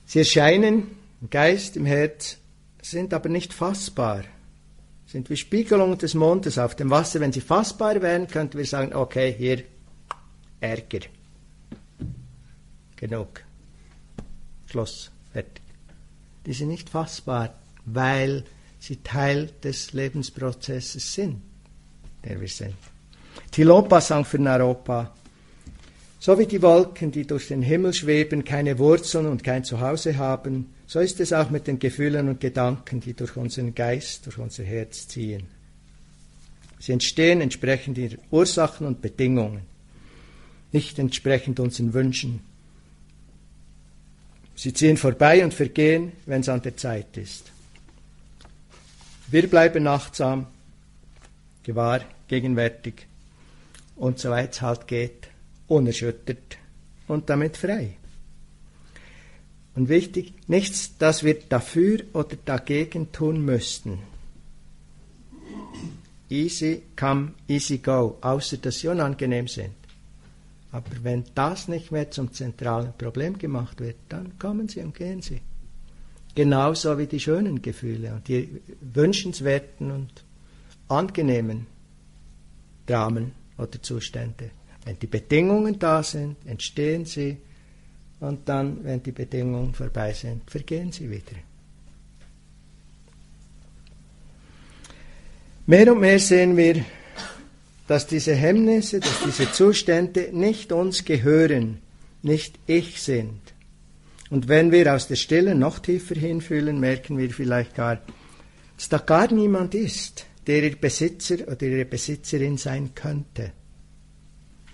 Sie 0.06 0.19
erscheinen 0.19 0.91
im 1.19 1.32
Geist, 1.32 1.76
im 1.76 1.88
Herz, 1.88 2.38
sind 2.84 3.15
aber 3.15 3.30
nicht 3.30 3.52
fassbar. 3.52 4.26
Sind 5.08 5.32
wie 5.32 5.38
Spiegelungen 5.38 5.97
des 5.97 6.13
Mondes 6.13 6.60
auf 6.60 6.76
dem 6.76 6.91
Wasser. 6.91 7.19
Wenn 7.19 7.34
sie 7.34 7.41
fassbar 7.41 8.00
wären, 8.04 8.28
könnten 8.28 8.60
wir 8.60 8.65
sagen, 8.67 8.93
okay, 8.93 9.34
hier 9.36 9.63
Ärger. 10.60 11.16
Genug. 12.97 13.43
Schluss. 14.65 15.12
Fertig. 15.31 15.63
Die 16.45 16.53
sind 16.53 16.69
nicht 16.69 16.89
fassbar, 16.89 17.53
weil 17.86 18.43
sie 18.79 18.97
Teil 18.97 19.49
des 19.63 19.93
Lebensprozesses 19.93 21.13
sind, 21.13 21.41
der 22.23 22.39
wir 22.39 22.47
sind. 22.47 22.75
Tilopa 23.51 24.01
sang 24.01 24.25
für 24.25 24.39
Naropa, 24.39 25.13
so 26.19 26.38
wie 26.39 26.45
die 26.45 26.62
Wolken, 26.62 27.12
die 27.12 27.25
durch 27.25 27.47
den 27.47 27.62
Himmel 27.62 27.93
schweben, 27.93 28.43
keine 28.43 28.79
Wurzeln 28.79 29.27
und 29.27 29.43
kein 29.43 29.63
Zuhause 29.63 30.17
haben, 30.17 30.73
so 30.88 30.99
ist 30.99 31.19
es 31.19 31.33
auch 31.33 31.49
mit 31.49 31.67
den 31.67 31.79
Gefühlen 31.79 32.27
und 32.27 32.39
Gedanken, 32.39 32.99
die 32.99 33.13
durch 33.13 33.38
unseren 33.38 33.75
Geist, 33.75 34.25
durch 34.25 34.38
unser 34.38 34.63
Herz 34.63 35.07
ziehen. 35.07 35.47
Sie 36.79 36.93
entstehen 36.93 37.41
entsprechend 37.41 37.97
ihrer 37.97 38.17
Ursachen 38.31 38.88
und 38.88 39.01
Bedingungen, 39.01 39.62
nicht 40.71 40.97
entsprechend 40.99 41.60
unseren 41.60 41.93
Wünschen. 41.93 42.39
Sie 44.58 44.74
ziehen 44.74 44.98
vorbei 44.98 45.43
und 45.46 45.54
vergehen, 45.54 46.13
wenn 46.26 46.41
es 46.41 46.50
an 46.50 46.63
der 46.63 46.76
Zeit 46.76 47.15
ist. 47.15 47.52
Wir 49.28 49.48
bleiben 49.48 49.86
achtsam, 49.86 50.48
gewahr, 51.62 52.02
gegenwärtig 52.28 53.06
und 53.96 54.17
soweit 54.17 54.54
es 54.54 54.62
halt 54.63 54.88
geht, 54.88 55.28
unerschüttert 55.67 56.58
und 57.08 57.30
damit 57.30 57.56
frei. 57.56 57.98
Und 59.76 59.89
wichtig, 59.89 60.34
nichts, 60.48 60.98
das 60.98 61.24
wir 61.24 61.36
dafür 61.36 62.00
oder 62.13 62.36
dagegen 62.43 63.12
tun 63.12 63.46
müssten. 63.46 64.00
Easy 66.32 66.82
come, 66.96 67.34
easy 67.48 67.78
go, 67.78 68.17
außer 68.22 68.58
dass 68.58 68.80
sie 68.80 68.88
unangenehm 68.88 69.48
sind. 69.48 69.76
Aber 70.78 70.92
wenn 71.02 71.24
das 71.34 71.68
nicht 71.68 71.92
mehr 71.92 72.12
zum 72.12 72.32
zentralen 72.32 72.94
Problem 72.96 73.40
gemacht 73.40 73.80
wird, 73.80 73.96
dann 74.10 74.38
kommen 74.38 74.68
sie 74.68 74.82
und 74.82 74.94
gehen 74.94 75.24
sie. 75.24 75.42
Genauso 76.36 77.00
wie 77.00 77.08
die 77.08 77.20
schönen 77.20 77.63
Gefühle 77.63 78.13
und 78.13 78.28
die 78.28 78.62
wünschenswerten 78.94 79.90
und 79.90 80.24
angenehmen 80.88 81.66
Dramen 82.86 83.32
oder 83.58 83.82
Zustände. 83.82 84.52
Wenn 84.86 85.00
die 85.00 85.08
Bedingungen 85.08 85.80
da 85.80 86.04
sind, 86.04 86.36
entstehen 86.46 87.06
sie 87.06 87.38
und 88.20 88.48
dann, 88.48 88.84
wenn 88.84 89.02
die 89.02 89.12
Bedingungen 89.12 89.74
vorbei 89.74 90.13
sind, 90.13 90.48
vergehen 90.48 90.92
sie 90.92 91.10
wieder. 91.10 91.38
Mehr 95.66 95.92
und 95.92 96.02
mehr 96.02 96.20
sehen 96.20 96.56
wir, 96.56 96.86
dass 97.88 98.06
diese 98.06 98.36
Hemmnisse, 98.36 99.00
dass 99.00 99.23
diese 99.26 99.52
Zustände 99.52 100.30
nicht 100.34 100.71
uns 100.71 101.06
gehören, 101.06 101.80
nicht 102.21 102.60
ich 102.67 103.02
sind. 103.02 103.39
Und 104.30 104.50
wenn 104.50 104.71
wir 104.71 104.93
aus 104.93 105.08
der 105.08 105.15
Stille 105.15 105.56
noch 105.56 105.80
tiefer 105.80 106.15
hinfühlen, 106.15 106.80
merken 106.80 107.17
wir 107.17 107.30
vielleicht 107.30 107.76
gar, 107.76 108.02
dass 108.76 108.89
da 108.89 108.97
gar 108.97 109.32
niemand 109.34 109.73
ist, 109.73 110.26
der 110.45 110.63
ihr 110.63 110.76
Besitzer 110.76 111.47
oder 111.47 111.63
ihre 111.63 111.86
Besitzerin 111.86 112.58
sein 112.58 112.93
könnte. 112.93 113.54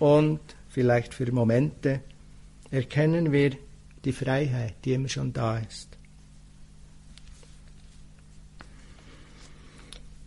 Und 0.00 0.40
vielleicht 0.68 1.14
für 1.14 1.30
Momente 1.30 2.00
erkennen 2.70 3.30
wir 3.30 3.52
die 4.04 4.12
Freiheit, 4.12 4.74
die 4.84 4.94
immer 4.94 5.08
schon 5.08 5.32
da 5.32 5.58
ist. 5.58 5.88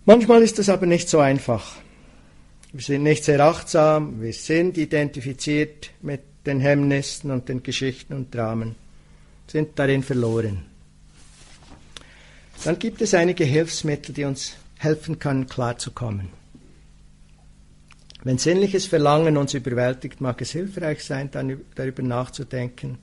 Manchmal 0.06 0.42
ist 0.42 0.58
das 0.58 0.70
aber 0.70 0.86
nicht 0.86 1.10
so 1.10 1.20
einfach. 1.20 1.76
Wir 2.74 2.82
sind 2.82 3.04
nicht 3.04 3.24
sehr 3.24 3.40
achtsam, 3.40 4.22
wir 4.22 4.34
sind 4.34 4.78
identifiziert 4.78 5.92
mit 6.02 6.22
den 6.46 6.60
Hemmnissen 6.60 7.32
und 7.32 7.48
den 7.50 7.64
Geschichten 7.64 8.14
und 8.14 8.34
Dramen 8.34 8.76
sind 9.48 9.80
darin 9.80 10.04
verloren. 10.04 10.66
Dann 12.64 12.80
gibt 12.80 13.02
es 13.02 13.14
einige 13.14 13.46
Hilfsmittel, 13.46 14.14
die 14.14 14.26
uns 14.26 14.56
helfen 14.78 15.20
können, 15.20 15.48
klarzukommen. 15.48 16.30
Wenn 18.24 18.38
sinnliches 18.38 18.88
Verlangen 18.88 19.38
uns 19.38 19.54
überwältigt, 19.54 20.20
mag 20.20 20.42
es 20.42 20.52
hilfreich 20.52 21.04
sein, 21.04 21.32
dann 21.32 21.62
darüber 21.76 22.04
nachzudenken, 22.04 22.98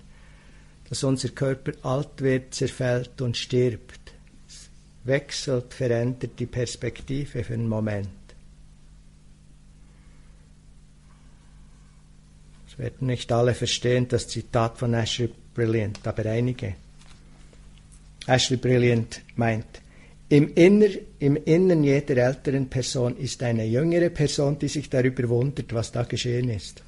dass 0.88 1.04
unser 1.04 1.30
Körper 1.30 1.72
alt 1.82 2.20
wird, 2.20 2.54
zerfällt 2.54 3.22
und 3.22 3.36
stirbt. 3.36 4.12
Es 4.46 4.68
wechselt, 5.04 5.72
verändert 5.72 6.32
die 6.38 6.46
Perspektive 6.46 7.42
für 7.42 7.54
einen 7.54 7.68
Moment. 7.68 8.23
Es 12.74 12.78
werden 12.80 13.06
nicht 13.06 13.30
alle 13.30 13.54
verstehen 13.54 14.08
das 14.08 14.26
Zitat 14.26 14.78
von 14.78 14.94
Ashley 14.94 15.30
Brilliant, 15.54 16.04
aber 16.04 16.26
einige. 16.26 16.74
Ashley 18.26 18.56
Brilliant 18.56 19.20
meint, 19.36 19.80
im, 20.28 20.52
Inner, 20.54 20.88
im 21.20 21.36
Innern 21.36 21.84
jeder 21.84 22.16
älteren 22.16 22.68
Person 22.68 23.16
ist 23.16 23.44
eine 23.44 23.64
jüngere 23.64 24.10
Person, 24.10 24.58
die 24.58 24.66
sich 24.66 24.90
darüber 24.90 25.28
wundert, 25.28 25.72
was 25.72 25.92
da 25.92 26.02
geschehen 26.02 26.48
ist. 26.48 26.82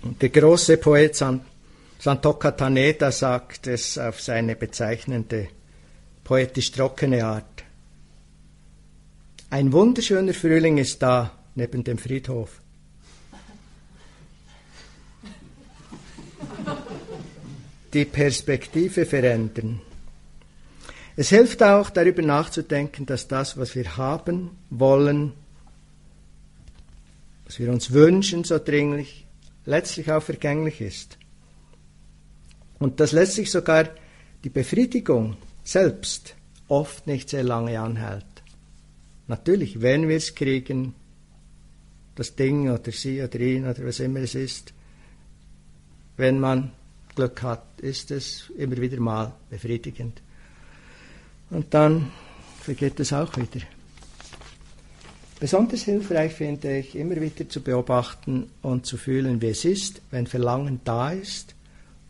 Und 0.00 0.22
der 0.22 0.30
große 0.30 0.78
Poet 0.78 1.14
Santoka 1.98 2.52
Taneda 2.52 3.12
sagt 3.12 3.66
es 3.66 3.98
auf 3.98 4.18
seine 4.22 4.56
bezeichnende, 4.56 5.48
poetisch 6.24 6.72
trockene 6.72 7.22
Art. 7.22 7.64
Ein 9.50 9.70
wunderschöner 9.74 10.32
Frühling 10.32 10.78
ist 10.78 11.02
da 11.02 11.36
neben 11.60 11.84
dem 11.84 11.98
Friedhof. 11.98 12.62
die 17.92 18.04
Perspektive 18.04 19.04
verändern. 19.04 19.80
Es 21.16 21.30
hilft 21.30 21.60
auch 21.62 21.90
darüber 21.90 22.22
nachzudenken, 22.22 23.04
dass 23.04 23.26
das, 23.26 23.58
was 23.58 23.74
wir 23.74 23.96
haben 23.96 24.56
wollen, 24.70 25.32
was 27.46 27.58
wir 27.58 27.68
uns 27.70 27.90
wünschen 27.90 28.44
so 28.44 28.58
dringlich, 28.58 29.26
letztlich 29.66 30.12
auch 30.12 30.22
vergänglich 30.22 30.80
ist. 30.80 31.18
Und 32.78 33.00
dass 33.00 33.10
letztlich 33.10 33.50
sogar 33.50 33.88
die 34.44 34.50
Befriedigung 34.50 35.36
selbst 35.64 36.36
oft 36.68 37.08
nicht 37.08 37.28
sehr 37.28 37.42
lange 37.42 37.80
anhält. 37.80 38.24
Natürlich, 39.26 39.82
wenn 39.82 40.08
wir 40.08 40.16
es 40.16 40.36
kriegen, 40.36 40.94
das 42.14 42.34
Ding 42.34 42.70
oder 42.70 42.92
sie 42.92 43.22
oder 43.22 43.40
ihn 43.40 43.66
oder 43.66 43.84
was 43.86 44.00
immer 44.00 44.20
es 44.20 44.34
ist, 44.34 44.72
wenn 46.16 46.40
man 46.40 46.72
Glück 47.14 47.42
hat, 47.42 47.64
ist 47.80 48.10
es 48.10 48.50
immer 48.56 48.76
wieder 48.76 49.00
mal 49.00 49.32
befriedigend. 49.48 50.20
Und 51.50 51.72
dann 51.74 52.10
vergeht 52.60 53.00
es 53.00 53.12
auch 53.12 53.36
wieder. 53.36 53.64
Besonders 55.40 55.82
hilfreich 55.82 56.34
finde 56.34 56.78
ich, 56.78 56.94
immer 56.94 57.16
wieder 57.16 57.48
zu 57.48 57.62
beobachten 57.62 58.50
und 58.60 58.84
zu 58.84 58.98
fühlen, 58.98 59.40
wie 59.40 59.48
es 59.48 59.64
ist, 59.64 60.02
wenn 60.10 60.26
Verlangen 60.26 60.80
da 60.84 61.10
ist, 61.10 61.54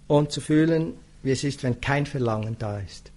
und 0.09 0.33
zu 0.33 0.41
fühlen, 0.41 0.95
wie 1.23 1.31
es 1.31 1.45
ist, 1.45 1.63
wenn 1.63 1.81
kein 1.81 2.07
Verlangen 2.07 2.57
da 2.59 2.81
ist. 2.81 3.13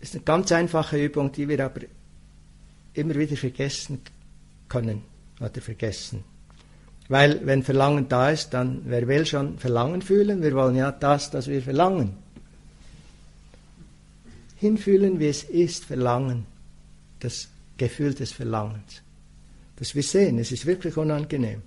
Das 0.00 0.08
ist 0.08 0.14
eine 0.14 0.24
ganz 0.24 0.50
einfache 0.52 0.96
Übung, 0.96 1.30
die 1.32 1.48
wir 1.48 1.62
aber 1.62 1.82
immer 2.94 3.14
wieder 3.16 3.36
vergessen 3.36 4.00
können 4.68 5.02
oder 5.40 5.60
vergessen. 5.60 6.24
Weil 7.08 7.46
wenn 7.46 7.62
Verlangen 7.62 8.08
da 8.08 8.30
ist, 8.30 8.50
dann 8.50 8.82
wer 8.86 9.06
will 9.06 9.26
schon 9.26 9.58
Verlangen 9.58 10.02
fühlen? 10.02 10.42
Wir 10.42 10.54
wollen 10.54 10.76
ja 10.76 10.90
das, 10.90 11.30
das 11.30 11.46
wir 11.46 11.62
verlangen. 11.62 12.16
Hinfühlen, 14.56 15.20
wie 15.20 15.28
es 15.28 15.44
ist, 15.44 15.84
Verlangen, 15.84 16.46
das 17.20 17.48
Gefühl 17.76 18.14
des 18.14 18.32
Verlangens. 18.32 19.02
Dass 19.76 19.94
wir 19.94 20.02
sehen, 20.02 20.38
es 20.38 20.50
ist 20.50 20.66
wirklich 20.66 20.96
unangenehm. 20.96 21.62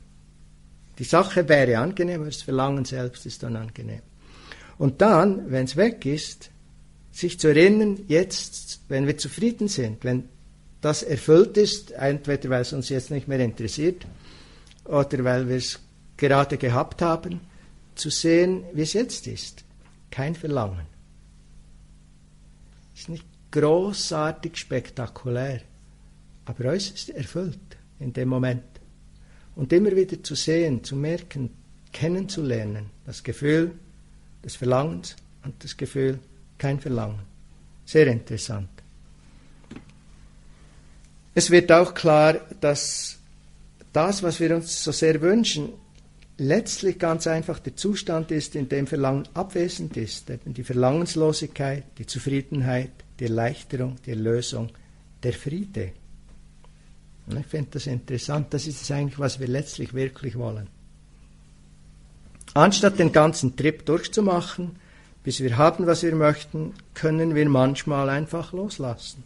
Die 0.97 1.03
Sache 1.03 1.47
wäre 1.47 1.77
angenehm, 1.77 2.21
aber 2.21 2.29
das 2.29 2.41
Verlangen 2.41 2.83
selbst 2.83 3.25
ist 3.25 3.43
unangenehm. 3.43 4.01
Und 4.77 5.01
dann, 5.01 5.49
wenn 5.51 5.65
es 5.65 5.77
weg 5.77 6.05
ist, 6.05 6.49
sich 7.11 7.39
zu 7.39 7.49
erinnern, 7.49 7.99
jetzt, 8.07 8.81
wenn 8.89 9.07
wir 9.07 9.17
zufrieden 9.17 9.67
sind, 9.67 10.03
wenn 10.03 10.27
das 10.81 11.03
erfüllt 11.03 11.57
ist, 11.57 11.91
entweder 11.91 12.49
weil 12.49 12.61
es 12.61 12.73
uns 12.73 12.89
jetzt 12.89 13.11
nicht 13.11 13.27
mehr 13.27 13.39
interessiert 13.39 14.05
oder 14.85 15.23
weil 15.23 15.47
wir 15.49 15.57
es 15.57 15.79
gerade 16.17 16.57
gehabt 16.57 17.01
haben, 17.01 17.41
zu 17.95 18.09
sehen, 18.09 18.63
wie 18.73 18.81
es 18.81 18.93
jetzt 18.93 19.27
ist. 19.27 19.63
Kein 20.09 20.35
Verlangen. 20.35 20.87
Ist 22.95 23.09
nicht 23.09 23.25
großartig 23.51 24.57
spektakulär, 24.57 25.61
aber 26.45 26.65
äußerst 26.65 27.09
erfüllt 27.09 27.59
in 27.99 28.13
dem 28.13 28.29
Moment. 28.29 28.63
Und 29.55 29.73
immer 29.73 29.95
wieder 29.95 30.21
zu 30.23 30.35
sehen, 30.35 30.83
zu 30.83 30.95
merken, 30.95 31.49
kennenzulernen, 31.91 32.89
das 33.05 33.23
Gefühl 33.23 33.71
des 34.43 34.55
Verlangens 34.55 35.15
und 35.43 35.61
das 35.63 35.75
Gefühl 35.75 36.19
kein 36.57 36.79
Verlangen. 36.79 37.23
Sehr 37.85 38.07
interessant. 38.07 38.69
Es 41.35 41.51
wird 41.51 41.71
auch 41.71 41.93
klar, 41.93 42.35
dass 42.59 43.19
das, 43.93 44.23
was 44.23 44.39
wir 44.39 44.55
uns 44.55 44.83
so 44.83 44.91
sehr 44.91 45.21
wünschen, 45.21 45.69
letztlich 46.37 46.97
ganz 46.97 47.27
einfach 47.27 47.59
der 47.59 47.75
Zustand 47.75 48.31
ist, 48.31 48.55
in 48.55 48.69
dem 48.69 48.87
Verlangen 48.87 49.27
abwesend 49.33 49.97
ist. 49.97 50.25
Die 50.45 50.63
Verlangenslosigkeit, 50.63 51.83
die 51.97 52.05
Zufriedenheit, 52.05 52.91
die 53.19 53.25
Erleichterung, 53.25 53.97
die 54.05 54.11
Erlösung, 54.11 54.69
der 55.21 55.33
Friede. 55.33 55.91
Und 57.27 57.39
ich 57.39 57.45
finde 57.45 57.71
das 57.71 57.87
interessant. 57.87 58.53
Das 58.53 58.65
ist 58.65 58.81
es 58.81 58.91
eigentlich, 58.91 59.19
was 59.19 59.39
wir 59.39 59.47
letztlich 59.47 59.93
wirklich 59.93 60.37
wollen. 60.37 60.67
Anstatt 62.53 62.97
den 62.97 63.11
ganzen 63.11 63.55
Trip 63.55 63.85
durchzumachen, 63.85 64.77
bis 65.23 65.41
wir 65.41 65.57
haben, 65.57 65.85
was 65.85 66.01
wir 66.01 66.15
möchten, 66.15 66.73
können 66.93 67.35
wir 67.35 67.47
manchmal 67.47 68.09
einfach 68.09 68.53
loslassen. 68.53 69.23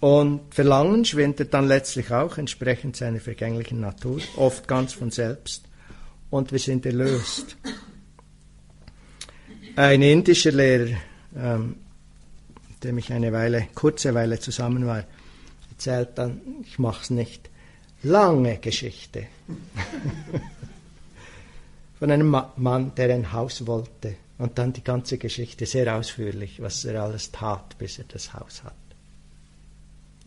Und 0.00 0.54
Verlangen 0.54 1.04
schwindet 1.04 1.52
dann 1.52 1.68
letztlich 1.68 2.10
auch 2.10 2.38
entsprechend 2.38 2.96
seiner 2.96 3.20
vergänglichen 3.20 3.80
Natur, 3.80 4.20
oft 4.36 4.66
ganz 4.66 4.94
von 4.94 5.10
selbst. 5.10 5.64
Und 6.30 6.52
wir 6.52 6.58
sind 6.58 6.86
erlöst. 6.86 7.56
Ein 9.76 10.00
indischer 10.02 10.52
Lehrer, 10.52 10.96
ähm, 11.36 11.76
mit 12.68 12.82
dem 12.84 12.98
ich 12.98 13.12
eine 13.12 13.32
Weile, 13.32 13.68
kurze 13.74 14.14
Weile 14.14 14.40
zusammen 14.40 14.86
war, 14.86 15.04
erzählt 15.70 16.10
dann, 16.14 16.40
ich 16.62 16.78
mache 16.78 17.02
es 17.02 17.10
nicht, 17.10 17.50
lange 18.02 18.56
Geschichte. 18.58 19.26
Von 21.98 22.10
einem 22.10 22.34
Mann, 22.56 22.94
der 22.94 23.14
ein 23.14 23.32
Haus 23.32 23.66
wollte. 23.66 24.16
Und 24.38 24.58
dann 24.58 24.72
die 24.72 24.82
ganze 24.82 25.18
Geschichte 25.18 25.66
sehr 25.66 25.94
ausführlich, 25.94 26.62
was 26.62 26.86
er 26.86 27.02
alles 27.02 27.30
tat, 27.30 27.76
bis 27.76 27.98
er 27.98 28.06
das 28.08 28.32
Haus 28.32 28.64
hat. 28.64 28.72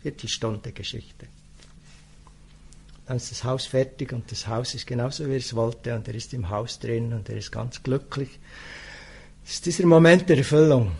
40 0.04 0.32
Stunden 0.32 0.74
Geschichte. 0.74 1.28
Dann 3.06 3.18
ist 3.18 3.32
das 3.32 3.44
Haus 3.44 3.66
fertig 3.66 4.14
und 4.14 4.32
das 4.32 4.48
Haus 4.48 4.76
ist 4.76 4.88
genauso, 4.88 5.28
wie 5.28 5.32
er 5.32 5.38
es 5.38 5.56
wollte 5.56 5.96
und 5.96 6.08
er 6.08 6.16
ist 6.16 6.34
im 6.34 6.50
Haus 6.50 6.80
drin 6.80 7.14
und 7.14 7.28
er 7.30 7.38
ist 7.38 7.52
ganz 7.52 7.82
glücklich. 7.84 8.40
Das 9.44 9.56
ist 9.56 9.66
dieser 9.66 9.86
Moment 9.86 10.30
der 10.30 10.38
Erfüllung. 10.38 10.92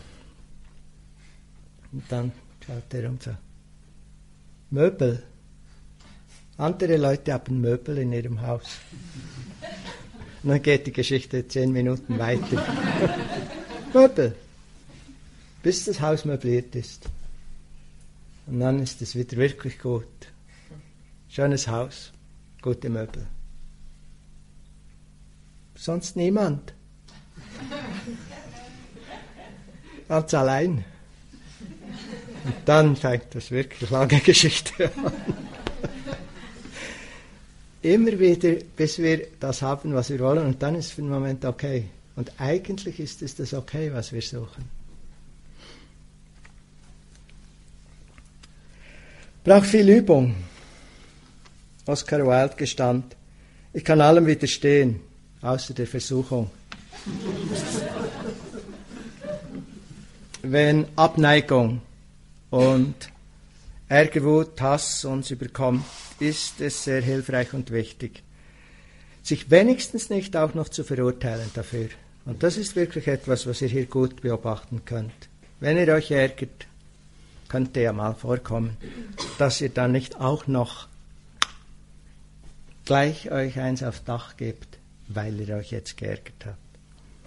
Und 1.92 2.04
dann 2.10 2.32
schaut 2.66 2.94
er 2.94 3.10
um 3.10 3.20
so. 3.20 3.32
Möbel. 4.70 5.24
Andere 6.58 6.98
Leute 6.98 7.34
haben 7.34 7.62
Möbel 7.62 7.98
in 8.00 8.12
ihrem 8.12 8.42
Haus. 8.42 8.80
Und 10.42 10.50
dann 10.50 10.62
geht 10.62 10.88
die 10.88 10.92
Geschichte 10.92 11.48
zehn 11.48 11.72
Minuten 11.72 12.20
weiter. 12.20 12.66
Möbel. 13.94 14.36
Bis 15.62 15.86
das 15.86 16.02
Haus 16.02 16.26
möbliert 16.26 16.76
ist. 16.76 17.10
Und 18.48 18.60
dann 18.60 18.80
ist 18.80 19.02
es 19.02 19.16
wieder 19.16 19.38
wirklich 19.38 19.80
gut. 19.80 20.08
Schönes 21.30 21.68
Haus, 21.68 22.12
gute 22.62 22.90
Möbel. 22.90 23.26
Sonst 25.76 26.16
niemand. 26.16 26.74
Ganz 30.08 30.34
allein. 30.34 30.86
Und 32.46 32.56
dann 32.66 32.96
fängt 32.96 33.34
das 33.34 33.52
wirklich 33.52 33.90
lange 33.90 34.20
Geschichte 34.26 34.92
an. 34.96 35.14
Immer 37.82 38.18
wieder, 38.20 38.56
bis 38.78 38.98
wir 39.00 39.28
das 39.40 39.62
haben, 39.62 39.94
was 39.94 40.10
wir 40.10 40.20
wollen, 40.20 40.46
und 40.46 40.62
dann 40.62 40.76
ist 40.76 40.86
es 40.86 40.92
für 40.92 41.02
den 41.02 41.10
Moment 41.10 41.44
okay. 41.44 41.90
Und 42.16 42.32
eigentlich 42.38 43.00
ist 43.00 43.22
es 43.22 43.36
das 43.36 43.54
okay, 43.54 43.92
was 43.92 44.14
wir 44.14 44.22
suchen. 44.22 44.83
Braucht 49.44 49.68
viel 49.68 49.90
Übung. 49.90 50.36
Oscar 51.86 52.26
Wilde 52.26 52.56
gestand, 52.56 53.18
ich 53.74 53.84
kann 53.84 54.00
allem 54.00 54.26
widerstehen, 54.26 55.02
außer 55.42 55.74
der 55.74 55.86
Versuchung. 55.86 56.50
Wenn 60.44 60.86
Abneigung 60.96 61.82
und 62.52 62.96
Ärger, 63.90 64.24
Wut, 64.24 64.62
Hass 64.62 65.04
uns 65.04 65.30
überkommt, 65.30 65.84
ist 66.22 66.62
es 66.62 66.86
sehr 66.86 67.02
hilfreich 67.02 67.54
und 67.54 67.70
wichtig, 67.72 68.24
sich 69.24 69.52
wenigstens 69.52 70.10
nicht 70.10 70.38
auch 70.38 70.54
noch 70.54 70.70
zu 70.70 70.86
verurteilen 70.86 71.50
dafür. 71.54 71.90
Und 72.26 72.44
das 72.44 72.56
ist 72.56 72.78
wirklich 72.78 73.08
etwas, 73.08 73.46
was 73.46 73.62
ihr 73.62 73.68
hier 73.68 73.88
gut 73.88 74.22
beobachten 74.22 74.84
könnt. 74.86 75.28
Wenn 75.60 75.78
ihr 75.78 75.94
euch 75.94 76.12
ärgert, 76.12 76.68
könnte 77.54 77.82
ja 77.82 77.94
mal 77.94 78.16
vorkommen, 78.16 78.78
dass 79.38 79.62
ihr 79.62 79.70
dann 79.70 79.92
nicht 79.92 80.20
auch 80.20 80.48
noch 80.48 80.88
gleich 82.84 83.30
euch 83.30 83.60
eins 83.60 83.84
aufs 83.84 84.04
Dach 84.04 84.38
gebt, 84.38 84.80
weil 85.08 85.40
ihr 85.40 85.58
euch 85.58 85.70
jetzt 85.70 85.96
geärgert 85.98 86.48
habt. 86.48 86.58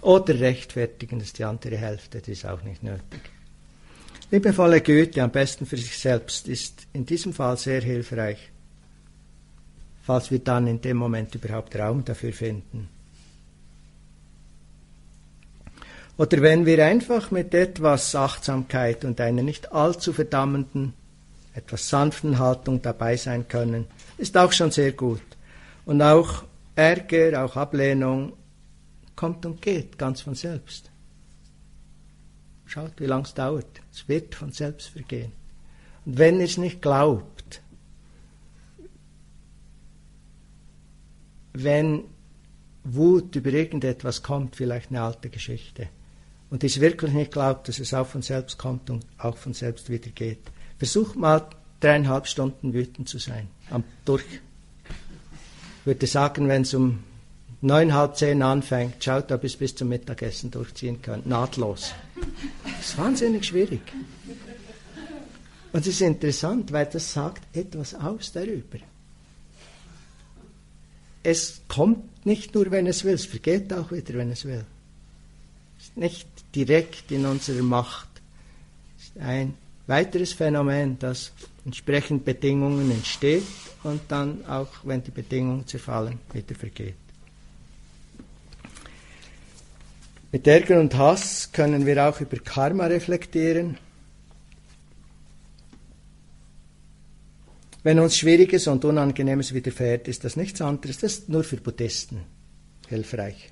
Oder 0.01 0.37
rechtfertigen, 0.37 1.21
ist 1.21 1.39
die 1.39 1.45
andere 1.45 1.77
Hälfte, 1.77 2.19
das 2.19 2.27
ist 2.27 2.45
auch 2.45 2.61
nicht 2.63 2.83
nötig. 2.83 3.21
Liebevolle 4.29 4.81
Güte, 4.81 5.23
am 5.23 5.31
besten 5.31 5.65
für 5.65 5.77
sich 5.77 5.97
selbst, 5.97 6.49
ist 6.49 6.87
in 6.91 7.05
diesem 7.05 7.31
Fall 7.31 7.55
sehr 7.55 7.79
hilfreich, 7.79 8.51
falls 10.01 10.29
wir 10.29 10.39
dann 10.39 10.67
in 10.67 10.81
dem 10.81 10.97
Moment 10.97 11.33
überhaupt 11.35 11.73
Raum 11.77 12.03
dafür 12.03 12.33
finden. 12.33 12.89
Oder 16.17 16.41
wenn 16.41 16.65
wir 16.65 16.83
einfach 16.83 17.29
mit 17.29 17.53
etwas 17.53 18.15
Achtsamkeit 18.15 19.05
und 19.05 19.21
einer 19.21 19.43
nicht 19.43 19.71
allzu 19.71 20.13
verdammenden, 20.13 20.93
etwas 21.53 21.89
sanften 21.89 22.39
Haltung 22.39 22.81
dabei 22.81 23.17
sein 23.17 23.47
können, 23.47 23.85
ist 24.17 24.35
auch 24.35 24.51
schon 24.51 24.71
sehr 24.71 24.93
gut. 24.93 25.21
Und 25.85 26.01
auch 26.01 26.43
Ärger, 26.75 27.43
auch 27.43 27.55
Ablehnung 27.55 28.33
kommt 29.15 29.45
und 29.45 29.61
geht 29.61 29.97
ganz 29.97 30.21
von 30.21 30.35
selbst. 30.35 30.89
Schaut, 32.65 32.93
wie 32.97 33.05
lang 33.05 33.23
es 33.23 33.33
dauert. 33.33 33.81
Es 33.93 34.07
wird 34.07 34.35
von 34.35 34.51
selbst 34.51 34.89
vergehen. 34.89 35.31
Und 36.05 36.17
wenn 36.17 36.39
ihr 36.39 36.45
es 36.45 36.57
nicht 36.57 36.81
glaubt, 36.81 37.61
wenn 41.53 42.03
Wut 42.83 43.35
über 43.35 43.51
irgendetwas 43.51 44.21
kommt, 44.23 44.55
vielleicht 44.55 44.89
eine 44.89 45.01
alte 45.01 45.29
Geschichte, 45.29 45.89
und 46.49 46.63
es 46.63 46.79
wirklich 46.79 47.13
nicht 47.13 47.31
glaubt, 47.31 47.67
dass 47.67 47.79
es 47.79 47.93
auch 47.93 48.07
von 48.07 48.21
selbst 48.21 48.57
kommt 48.57 48.89
und 48.89 49.05
auch 49.17 49.37
von 49.37 49.53
selbst 49.53 49.89
wieder 49.89 50.09
geht. 50.09 50.39
Versuch 50.77 51.15
mal 51.15 51.47
dreieinhalb 51.79 52.27
Stunden 52.27 52.73
wütend 52.73 53.09
zu 53.09 53.17
sein, 53.17 53.47
am 53.69 53.83
durch. 54.05 54.23
Ich 55.81 55.85
würde 55.85 56.07
sagen, 56.07 56.47
wenn 56.47 56.63
es 56.63 56.73
um 56.73 57.03
neun, 57.61 57.93
halb 57.93 58.15
zehn 58.17 58.41
anfängt, 58.41 59.03
schaut, 59.03 59.31
ob 59.31 59.43
es 59.43 59.55
bis 59.55 59.75
zum 59.75 59.89
Mittagessen 59.89 60.51
durchziehen 60.51 61.01
könnt, 61.01 61.27
nahtlos. 61.27 61.91
Das 62.63 62.89
ist 62.89 62.97
wahnsinnig 62.97 63.45
schwierig. 63.45 63.81
Und 65.73 65.81
es 65.81 65.87
ist 65.87 66.01
interessant, 66.01 66.71
weil 66.71 66.85
das 66.85 67.13
sagt 67.13 67.55
etwas 67.55 67.93
aus 67.93 68.31
darüber. 68.31 68.77
Es 71.23 71.61
kommt 71.67 72.25
nicht 72.25 72.55
nur, 72.55 72.71
wenn 72.71 72.87
es 72.87 73.03
will, 73.03 73.13
es 73.13 73.25
vergeht 73.25 73.73
auch 73.73 73.91
wieder, 73.91 74.13
wenn 74.13 74.31
es 74.31 74.45
will. 74.45 74.65
Nicht 75.97 76.27
direkt 76.55 77.11
in 77.11 77.25
unserer 77.25 77.63
Macht. 77.63 78.07
Das 78.95 79.07
ist 79.07 79.17
ein 79.17 79.55
weiteres 79.87 80.33
Phänomen, 80.33 80.97
das 80.99 81.31
entsprechend 81.65 82.23
Bedingungen 82.23 82.91
entsteht 82.91 83.43
und 83.83 84.01
dann 84.07 84.45
auch, 84.45 84.69
wenn 84.83 85.03
die 85.03 85.11
Bedingungen 85.11 85.65
zerfallen, 85.65 86.19
wieder 86.31 86.55
vergeht. 86.55 86.95
Mit 90.31 90.45
Ärger 90.45 90.79
und 90.79 90.95
Hass 90.95 91.51
können 91.51 91.85
wir 91.85 92.07
auch 92.07 92.21
über 92.21 92.37
Karma 92.37 92.85
reflektieren. 92.85 93.77
Wenn 97.81 97.99
uns 97.99 98.17
Schwieriges 98.17 98.67
und 98.67 98.83
Unangenehmes 98.85 99.53
widerfährt, 99.53 100.07
ist 100.07 100.25
das 100.25 100.35
nichts 100.35 100.61
anderes, 100.61 100.99
das 100.99 101.13
ist 101.13 101.29
nur 101.29 101.43
für 101.43 101.57
Buddhisten 101.57 102.21
hilfreich. 102.87 103.51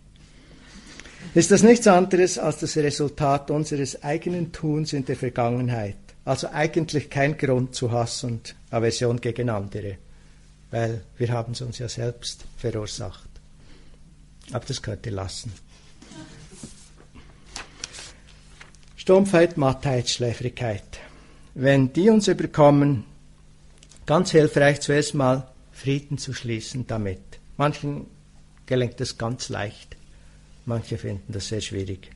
Ist 1.34 1.52
das 1.52 1.64
nichts 1.64 1.88
anderes 1.88 2.38
als 2.38 2.60
das 2.60 2.78
Resultat 2.78 3.52
unseres 3.52 4.04
eigenen 4.04 4.52
Tuns 4.52 4.94
in 4.94 5.06
der 5.06 5.16
Vergangenheit? 5.16 5.98
Also 6.24 6.48
eigentlich 6.50 7.10
kein 7.10 7.38
Grund 7.38 7.76
zu 7.76 7.92
Hass 7.92 8.24
und 8.24 8.56
Aversion 8.72 9.22
gegen 9.22 9.50
andere, 9.50 9.98
weil 10.72 11.04
wir 11.18 11.30
haben 11.30 11.54
es 11.54 11.62
uns 11.62 11.78
ja 11.80 11.90
selbst 11.90 12.46
verursacht. 12.58 13.30
Aber 14.52 14.66
das 14.66 14.82
könnt 14.82 15.06
ihr 15.06 15.12
lassen. 15.12 15.52
Stumpfheit, 18.96 19.58
Mattheit, 19.58 20.10
Schläfrigkeit. 20.10 21.00
Wenn 21.54 21.94
die 21.94 22.10
uns 22.10 22.28
überkommen, 22.28 23.06
ganz 24.06 24.32
hilfreich 24.32 24.82
zuerst 24.82 25.14
mal 25.14 25.48
Frieden 25.72 26.18
zu 26.18 26.34
schließen 26.34 26.88
damit. 26.88 27.22
Manchen 27.58 28.08
gelingt 28.66 29.00
es 29.02 29.18
ganz 29.18 29.50
leicht, 29.50 29.95
manche 30.66 30.98
finden 30.98 31.32
das 31.32 31.48
sehr 31.48 31.62
schwierig. 31.62 32.12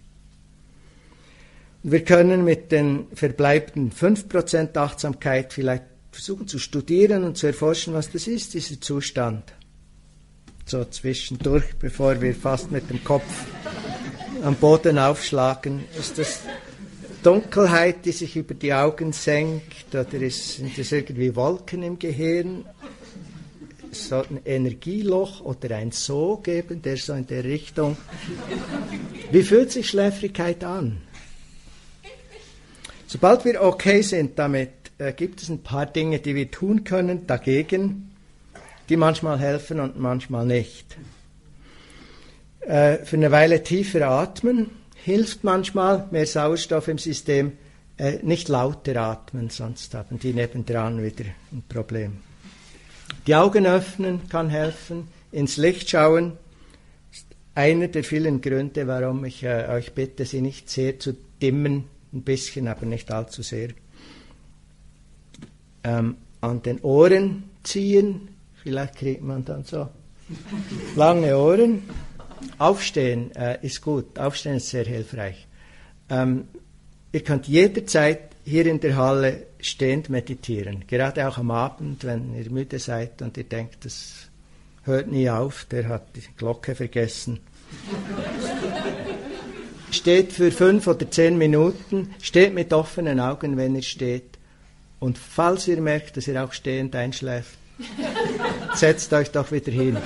Wir 1.82 2.04
können 2.04 2.44
mit 2.44 2.72
den 2.72 3.08
verbleibenden 3.14 3.92
5% 3.92 4.76
Achtsamkeit 4.78 5.54
vielleicht 5.54 5.84
versuchen 6.12 6.48
zu 6.48 6.60
studieren 6.60 7.24
und 7.24 7.38
zu 7.38 7.48
erforschen, 7.48 7.94
was 7.94 8.12
das 8.12 8.28
ist, 8.28 8.54
dieser 8.54 8.82
Zustand. 8.82 9.54
So 10.66 10.84
zwischendurch, 10.86 11.76
bevor 11.80 12.22
wir 12.22 12.36
fast 12.36 12.72
mit 12.72 12.90
dem 12.90 13.04
Kopf 13.04 13.46
am 14.44 14.56
Boden 14.56 15.00
aufschlagen, 15.00 15.84
ist 15.98 16.18
das 16.18 16.42
Dunkelheit, 17.24 18.06
die 18.06 18.12
sich 18.12 18.36
über 18.36 18.54
die 18.54 18.74
Augen 18.74 19.12
senkt, 19.12 19.94
oder 19.94 20.06
sind 20.30 20.78
das 20.78 20.92
irgendwie 20.92 21.36
Wolken 21.36 21.84
im 21.84 22.00
Gehirn? 22.00 22.66
Es 23.92 24.10
soll 24.10 24.26
ein 24.30 24.42
Energieloch 24.46 25.42
oder 25.42 25.76
ein 25.76 25.92
Sog 25.92 26.44
geben, 26.44 26.82
der 26.82 26.98
so 26.98 27.14
in 27.14 27.28
der 27.28 27.44
Richtung. 27.44 27.98
Wie 29.32 29.44
fühlt 29.44 29.72
sich 29.72 29.90
Schläfrigkeit 29.90 30.64
an? 30.64 31.02
Sobald 33.08 33.46
wir 33.46 33.62
okay 33.64 34.02
sind 34.02 34.38
damit, 34.38 34.70
äh, 35.00 35.14
gibt 35.14 35.42
es 35.42 35.50
ein 35.50 35.64
paar 35.64 35.88
Dinge, 35.88 36.20
die 36.20 36.36
wir 36.36 36.52
tun 36.52 36.84
können 36.84 37.26
dagegen, 37.26 38.12
die 38.88 38.98
manchmal 38.98 39.40
helfen 39.40 39.80
und 39.80 39.98
manchmal 40.00 40.46
nicht. 40.46 40.98
Äh, 42.62 42.98
für 43.06 43.16
eine 43.16 43.32
Weile 43.32 43.64
tiefer 43.64 44.08
atmen 44.08 44.70
hilft 45.04 45.44
manchmal, 45.44 46.08
mehr 46.12 46.26
Sauerstoff 46.26 46.88
im 46.88 46.98
System, 46.98 47.54
äh, 47.98 48.20
nicht 48.22 48.48
lauter 48.48 49.02
atmen, 49.02 49.50
sonst 49.50 49.94
haben 49.96 50.20
die 50.20 50.34
nebendran 50.34 51.02
wieder 51.02 51.26
ein 51.52 51.64
Problem. 51.68 52.29
Die 53.28 53.36
Augen 53.36 53.66
öffnen 53.66 54.28
kann 54.30 54.50
helfen, 54.50 55.08
ins 55.32 55.58
Licht 55.58 55.90
schauen. 55.90 56.34
Ist 57.12 57.26
einer 57.56 57.88
der 57.88 58.04
vielen 58.04 58.42
Gründe, 58.42 58.88
warum 58.88 59.26
ich 59.26 59.44
äh, 59.44 59.68
euch 59.70 59.94
bitte, 59.94 60.26
sie 60.26 60.42
nicht 60.42 60.70
sehr 60.70 61.00
zu 61.00 61.16
dimmen 61.42 61.86
ein 62.14 62.22
bisschen, 62.22 62.68
aber 62.68 62.86
nicht 62.86 63.12
allzu 63.12 63.42
sehr. 63.44 63.70
Ähm, 65.84 66.18
an 66.42 66.62
den 66.62 66.80
Ohren 66.82 67.44
ziehen, 67.64 68.30
vielleicht 68.64 68.96
kriegt 68.96 69.24
man 69.24 69.46
dann 69.46 69.64
so 69.64 69.90
lange 70.96 71.38
Ohren. 71.38 71.84
Aufstehen 72.58 73.36
äh, 73.36 73.58
ist 73.66 73.82
gut, 73.82 74.18
Aufstehen 74.18 74.56
ist 74.56 74.70
sehr 74.70 74.86
hilfreich. 74.86 75.48
Ähm, 76.10 76.48
ihr 77.12 77.24
könnt 77.24 77.48
jederzeit 77.48 78.22
hier 78.46 78.66
in 78.66 78.80
der 78.80 78.96
Halle 78.96 79.46
stehend 79.62 80.10
meditieren, 80.10 80.86
gerade 80.88 81.28
auch 81.28 81.38
am 81.38 81.52
Abend, 81.52 82.06
wenn 82.06 82.36
ihr 82.36 82.50
müde 82.50 82.80
seid 82.80 83.22
und 83.22 83.38
ihr 83.38 83.44
denkt, 83.44 83.86
das 83.86 84.30
hört 84.84 85.08
nie 85.08 85.30
auf, 85.30 85.66
der 85.66 85.90
hat 85.90 86.16
die 86.16 86.24
Glocke 86.38 86.76
vergessen 86.76 87.40
steht 89.92 90.34
für 90.34 90.52
fünf 90.52 90.88
oder 90.88 91.10
zehn 91.10 91.38
Minuten, 91.38 92.14
steht 92.22 92.54
mit 92.54 92.74
offenen 92.74 93.20
Augen, 93.20 93.58
wenn 93.58 93.76
ihr 93.76 93.82
steht. 93.82 94.38
Und 95.00 95.18
falls 95.18 95.68
ihr 95.68 95.82
merkt, 95.82 96.18
dass 96.18 96.28
ihr 96.28 96.44
auch 96.44 96.54
stehend 96.54 96.96
einschläft, 96.96 97.58
setzt 98.76 99.14
euch 99.14 99.32
doch 99.32 99.52
wieder 99.52 99.72
hin. 99.72 99.98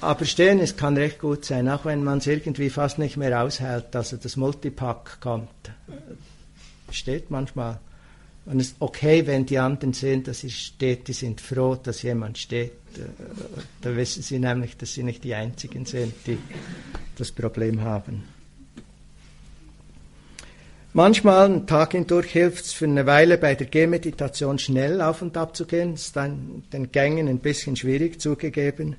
Aber 0.00 0.24
stehen, 0.24 0.60
es 0.60 0.76
kann 0.76 0.96
recht 0.96 1.20
gut 1.20 1.44
sein, 1.44 1.68
auch 1.68 1.84
wenn 1.84 2.04
man 2.04 2.18
es 2.18 2.26
irgendwie 2.26 2.70
fast 2.70 2.98
nicht 2.98 3.16
mehr 3.16 3.42
aushält. 3.42 3.94
Also 3.94 4.16
das 4.16 4.36
Multipack 4.36 5.20
kommt. 5.20 5.48
Steht 6.90 7.30
manchmal. 7.30 7.78
Und 8.46 8.60
es 8.60 8.68
ist 8.68 8.76
okay, 8.78 9.26
wenn 9.26 9.44
die 9.44 9.58
anderen 9.58 9.92
sehen, 9.92 10.22
dass 10.22 10.40
sie 10.40 10.50
steht, 10.50 11.08
die 11.08 11.12
sind 11.12 11.40
froh, 11.40 11.74
dass 11.74 12.02
jemand 12.02 12.38
steht. 12.38 12.72
Da 13.82 13.96
wissen 13.96 14.22
sie 14.22 14.38
nämlich, 14.38 14.76
dass 14.76 14.94
sie 14.94 15.02
nicht 15.02 15.24
die 15.24 15.34
Einzigen 15.34 15.84
sind, 15.84 16.14
die 16.26 16.38
das 17.16 17.32
Problem 17.32 17.80
haben. 17.80 18.24
Manchmal, 20.92 21.44
einen 21.44 21.66
Tag 21.66 21.92
hindurch, 21.92 22.30
hilft 22.30 22.64
es 22.64 22.72
für 22.72 22.86
eine 22.86 23.04
Weile 23.04 23.36
bei 23.36 23.54
der 23.54 23.66
Gehmeditation 23.66 24.58
schnell 24.58 25.02
auf 25.02 25.20
und 25.20 25.36
ab 25.36 25.54
zu 25.54 25.66
gehen. 25.66 25.94
Ist 25.94 26.16
dann 26.16 26.62
den 26.72 26.90
Gängen 26.90 27.28
ein 27.28 27.40
bisschen 27.40 27.76
schwierig 27.76 28.18
zugegeben. 28.18 28.96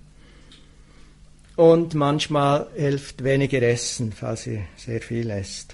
Und 1.56 1.96
manchmal 1.96 2.68
hilft 2.76 3.24
weniger 3.24 3.64
Essen, 3.64 4.12
falls 4.12 4.46
ihr 4.46 4.62
sehr 4.76 5.02
viel 5.02 5.32
esst. 5.32 5.74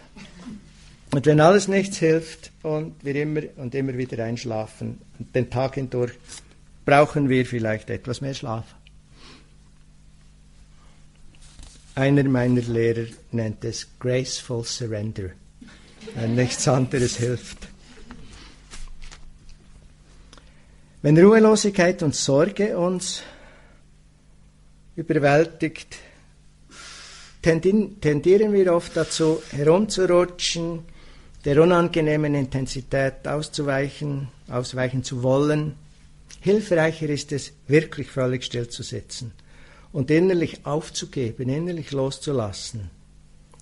Und 1.13 1.25
wenn 1.25 1.39
alles 1.39 1.67
nichts 1.67 1.97
hilft 1.97 2.51
und 2.63 2.95
wir 3.03 3.15
immer 3.15 3.41
und 3.57 3.75
immer 3.75 3.95
wieder 3.97 4.23
einschlafen, 4.23 4.99
den 5.19 5.49
Tag 5.49 5.75
hindurch, 5.75 6.13
brauchen 6.85 7.29
wir 7.29 7.45
vielleicht 7.45 7.89
etwas 7.89 8.21
mehr 8.21 8.33
Schlaf. 8.33 8.65
Einer 11.95 12.23
meiner 12.23 12.61
Lehrer 12.61 13.05
nennt 13.31 13.63
es 13.63 13.87
Graceful 13.99 14.63
Surrender 14.63 15.29
wenn 16.15 16.35
nichts 16.35 16.67
anderes 16.67 17.17
hilft. 17.17 17.57
Wenn 21.01 21.17
Ruhelosigkeit 21.17 22.01
und 22.01 22.15
Sorge 22.15 22.77
uns 22.77 23.23
überwältigt, 24.95 25.97
tendieren 27.41 28.53
wir 28.53 28.73
oft 28.73 28.95
dazu, 28.95 29.41
herumzurutschen, 29.51 30.85
der 31.45 31.61
unangenehmen 31.61 32.35
Intensität 32.35 33.27
auszuweichen, 33.27 34.29
ausweichen 34.49 35.03
zu 35.03 35.23
wollen. 35.23 35.75
Hilfreicher 36.39 37.09
ist 37.09 37.31
es, 37.31 37.53
wirklich 37.67 38.09
völlig 38.09 38.43
still 38.43 38.67
zu 38.69 38.83
sitzen 38.83 39.31
und 39.91 40.09
innerlich 40.09 40.65
aufzugeben, 40.65 41.49
innerlich 41.49 41.91
loszulassen, 41.91 42.89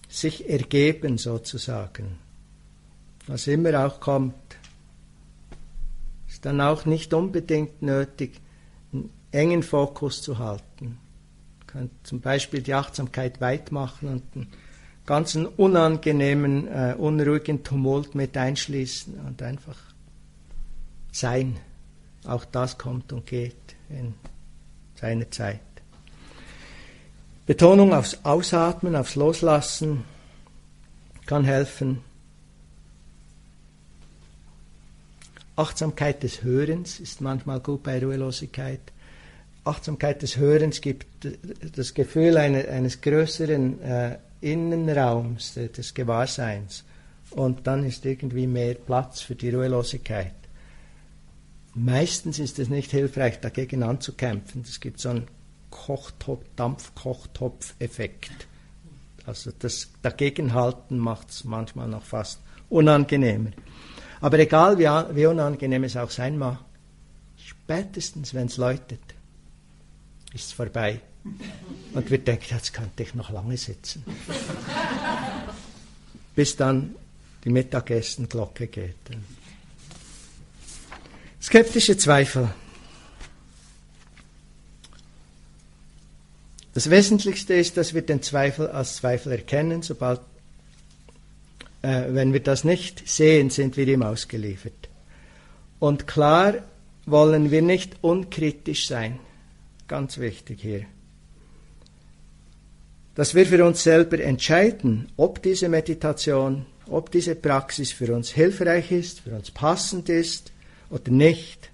sich 0.09 0.49
ergeben 0.49 1.17
sozusagen 1.17 2.17
was 3.27 3.47
immer 3.47 3.85
auch 3.85 3.99
kommt, 3.99 4.35
ist 6.27 6.45
dann 6.45 6.61
auch 6.61 6.85
nicht 6.85 7.13
unbedingt 7.13 7.81
nötig, 7.81 8.39
einen 8.91 9.09
engen 9.31 9.63
Fokus 9.63 10.21
zu 10.21 10.39
halten. 10.39 10.97
Man 11.59 11.67
kann 11.67 11.89
zum 12.03 12.19
Beispiel 12.19 12.61
die 12.61 12.73
Achtsamkeit 12.73 13.39
weit 13.41 13.71
machen 13.71 14.09
und 14.09 14.23
einen 14.35 14.47
ganzen 15.11 15.45
unangenehmen, 15.45 16.69
äh, 16.69 16.95
unruhigen 16.97 17.65
Tumult 17.65 18.15
mit 18.15 18.37
einschließen 18.37 19.19
und 19.27 19.41
einfach 19.41 19.75
sein. 21.11 21.57
Auch 22.25 22.45
das 22.45 22.77
kommt 22.77 23.11
und 23.11 23.25
geht 23.25 23.75
in 23.89 24.13
seiner 24.95 25.29
Zeit. 25.29 25.59
Betonung 27.45 27.93
aufs 27.93 28.19
Ausatmen, 28.23 28.95
aufs 28.95 29.15
Loslassen 29.15 30.05
kann 31.25 31.43
helfen. 31.43 31.99
Achtsamkeit 35.57 36.23
des 36.23 36.41
Hörens 36.41 37.01
ist 37.01 37.19
manchmal 37.19 37.59
gut 37.59 37.83
bei 37.83 37.99
Ruhelosigkeit. 37.99 38.79
Achtsamkeit 39.65 40.21
des 40.21 40.37
Hörens 40.37 40.79
gibt 40.79 41.27
das 41.75 41.93
Gefühl 41.93 42.37
eine, 42.37 42.69
eines 42.69 43.01
größeren 43.01 43.81
äh, 43.81 44.17
Innenraums, 44.41 45.53
des 45.53 45.93
Gewahrseins. 45.93 46.83
Und 47.31 47.65
dann 47.67 47.85
ist 47.85 48.05
irgendwie 48.05 48.47
mehr 48.47 48.73
Platz 48.75 49.21
für 49.21 49.35
die 49.35 49.49
Ruhelosigkeit. 49.49 50.33
Meistens 51.73 52.39
ist 52.39 52.59
es 52.59 52.67
nicht 52.67 52.91
hilfreich, 52.91 53.39
dagegen 53.39 53.83
anzukämpfen. 53.83 54.63
Es 54.67 54.79
gibt 54.79 54.99
so 54.99 55.09
einen 55.09 55.27
Kochtopf, 55.69 56.43
Dampfkochtopf-Effekt. 56.57 58.47
Also 59.25 59.51
das 59.57 59.89
Dagegenhalten 60.01 60.97
macht 60.97 61.29
es 61.29 61.45
manchmal 61.45 61.87
noch 61.87 62.03
fast 62.03 62.41
unangenehmer. 62.69 63.51
Aber 64.19 64.37
egal 64.39 64.77
wie, 64.77 65.15
wie 65.15 65.25
unangenehm 65.25 65.85
es 65.85 65.95
auch 65.95 66.09
sein 66.09 66.37
mag, 66.37 66.59
Spätestens, 67.71 68.33
wenn 68.33 68.47
es 68.47 68.57
läutet, 68.57 68.99
ist 70.33 70.47
es 70.47 70.51
vorbei. 70.51 71.01
Und 71.93 72.09
wir 72.09 72.17
denken, 72.17 72.45
jetzt 72.49 72.73
könnte 72.73 73.03
ich 73.03 73.15
noch 73.15 73.29
lange 73.29 73.57
sitzen. 73.57 74.03
Bis 76.35 76.55
dann 76.55 76.95
die 77.43 77.49
Mittagessenglocke 77.49 78.67
geht. 78.67 78.95
Skeptische 81.41 81.97
Zweifel. 81.97 82.53
Das 86.73 86.89
Wesentlichste 86.89 87.55
ist, 87.55 87.75
dass 87.75 87.93
wir 87.93 88.01
den 88.01 88.21
Zweifel 88.21 88.69
als 88.69 88.97
Zweifel 88.97 89.33
erkennen. 89.33 89.81
Sobald, 89.81 90.21
äh, 91.81 92.03
wenn 92.09 92.31
wir 92.31 92.39
das 92.39 92.63
nicht 92.63 93.09
sehen, 93.09 93.49
sind 93.49 93.75
wir 93.75 93.87
ihm 93.87 94.03
ausgeliefert. 94.03 94.89
Und 95.79 96.07
klar 96.07 96.53
wollen 97.05 97.51
wir 97.51 97.61
nicht 97.61 97.97
unkritisch 98.01 98.87
sein. 98.87 99.19
Ganz 99.87 100.19
wichtig 100.19 100.61
hier. 100.61 100.85
Dass 103.15 103.35
wir 103.35 103.45
für 103.45 103.63
uns 103.65 103.83
selber 103.83 104.19
entscheiden, 104.19 105.11
ob 105.17 105.41
diese 105.41 105.67
Meditation, 105.67 106.65
ob 106.87 107.11
diese 107.11 107.35
Praxis 107.35 107.91
für 107.91 108.13
uns 108.15 108.29
hilfreich 108.31 108.91
ist, 108.91 109.21
für 109.21 109.31
uns 109.31 109.51
passend 109.51 110.09
ist 110.09 110.51
oder 110.89 111.11
nicht. 111.11 111.71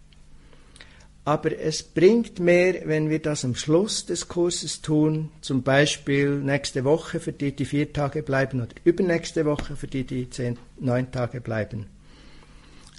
Aber 1.28 1.60
es 1.60 1.84
bringt 1.84 2.40
mehr, 2.40 2.84
wenn 2.86 3.10
wir 3.10 3.20
das 3.20 3.44
am 3.44 3.54
Schluss 3.54 4.06
des 4.06 4.30
Kurses 4.30 4.82
tun, 4.82 5.30
zum 5.42 5.62
Beispiel 5.62 6.40
nächste 6.40 6.86
Woche 6.86 7.20
für 7.20 7.34
die, 7.34 7.54
die 7.54 7.66
vier 7.66 7.92
Tage 7.92 8.24
bleiben 8.24 8.62
oder 8.62 8.74
übernächste 8.86 9.44
Woche 9.46 9.76
für 9.76 9.88
die, 9.88 10.06
die 10.06 10.30
zehn, 10.30 10.58
neun 10.80 11.12
Tage 11.12 11.42
bleiben. 11.42 11.88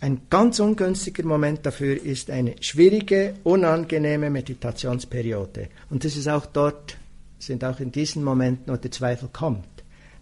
Ein 0.00 0.20
ganz 0.28 0.60
ungünstiger 0.60 1.24
Moment 1.24 1.64
dafür 1.64 2.00
ist 2.00 2.30
eine 2.30 2.54
schwierige, 2.60 3.34
unangenehme 3.44 4.28
Meditationsperiode. 4.28 5.68
Und 5.88 6.04
das 6.04 6.14
ist 6.14 6.28
auch 6.28 6.44
dort, 6.44 6.98
sind 7.38 7.64
auch 7.64 7.80
in 7.80 7.92
diesen 7.92 8.24
Momenten, 8.24 8.72
wo 8.72 8.76
der 8.76 8.90
Zweifel 8.90 9.28
kommt. 9.32 9.66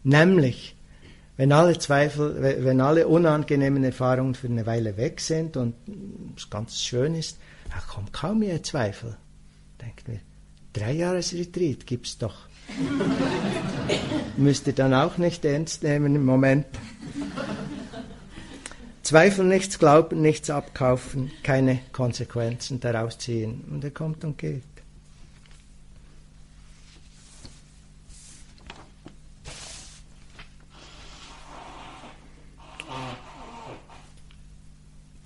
Nämlich, 0.05 0.77
wenn 1.37 1.53
alle 1.53 1.79
Zweifel, 1.79 2.64
wenn 2.64 2.81
alle 2.81 3.09
unangenehmen 3.09 3.85
Erfahrungen 3.85 4.35
für 4.35 4.49
eine 4.49 4.67
Weile 4.67 4.97
weg 4.97 5.21
sind 5.21 5.57
und 5.57 5.75
es 6.37 6.49
ganz 6.49 6.81
schön 6.81 7.14
ist, 7.14 7.39
da 7.71 7.81
kommt 7.93 8.12
kaum 8.12 8.41
mehr 8.41 8.62
Zweifel. 8.62 9.17
Denkt 9.81 10.09
mir, 10.09 10.21
drei 10.73 10.93
Jahresretreat 10.93 11.87
gibt 11.87 12.07
es 12.07 12.19
doch. 12.19 12.49
Müsst 14.37 14.67
ihr 14.67 14.73
dann 14.73 14.95
auch 14.95 15.19
nicht 15.19 15.45
ernst 15.45 15.83
nehmen 15.83 16.14
im 16.14 16.25
Moment. 16.25 16.67
Zweifel 19.03 19.45
nichts 19.45 19.79
glauben, 19.79 20.21
nichts 20.21 20.51
abkaufen, 20.51 21.31
keine 21.45 21.79
Konsequenzen 21.93 22.81
daraus 22.81 23.19
ziehen. 23.19 23.64
Und 23.71 23.85
er 23.85 23.93
kommt 23.93 24.25
und 24.25 24.37
geht. 24.37 24.64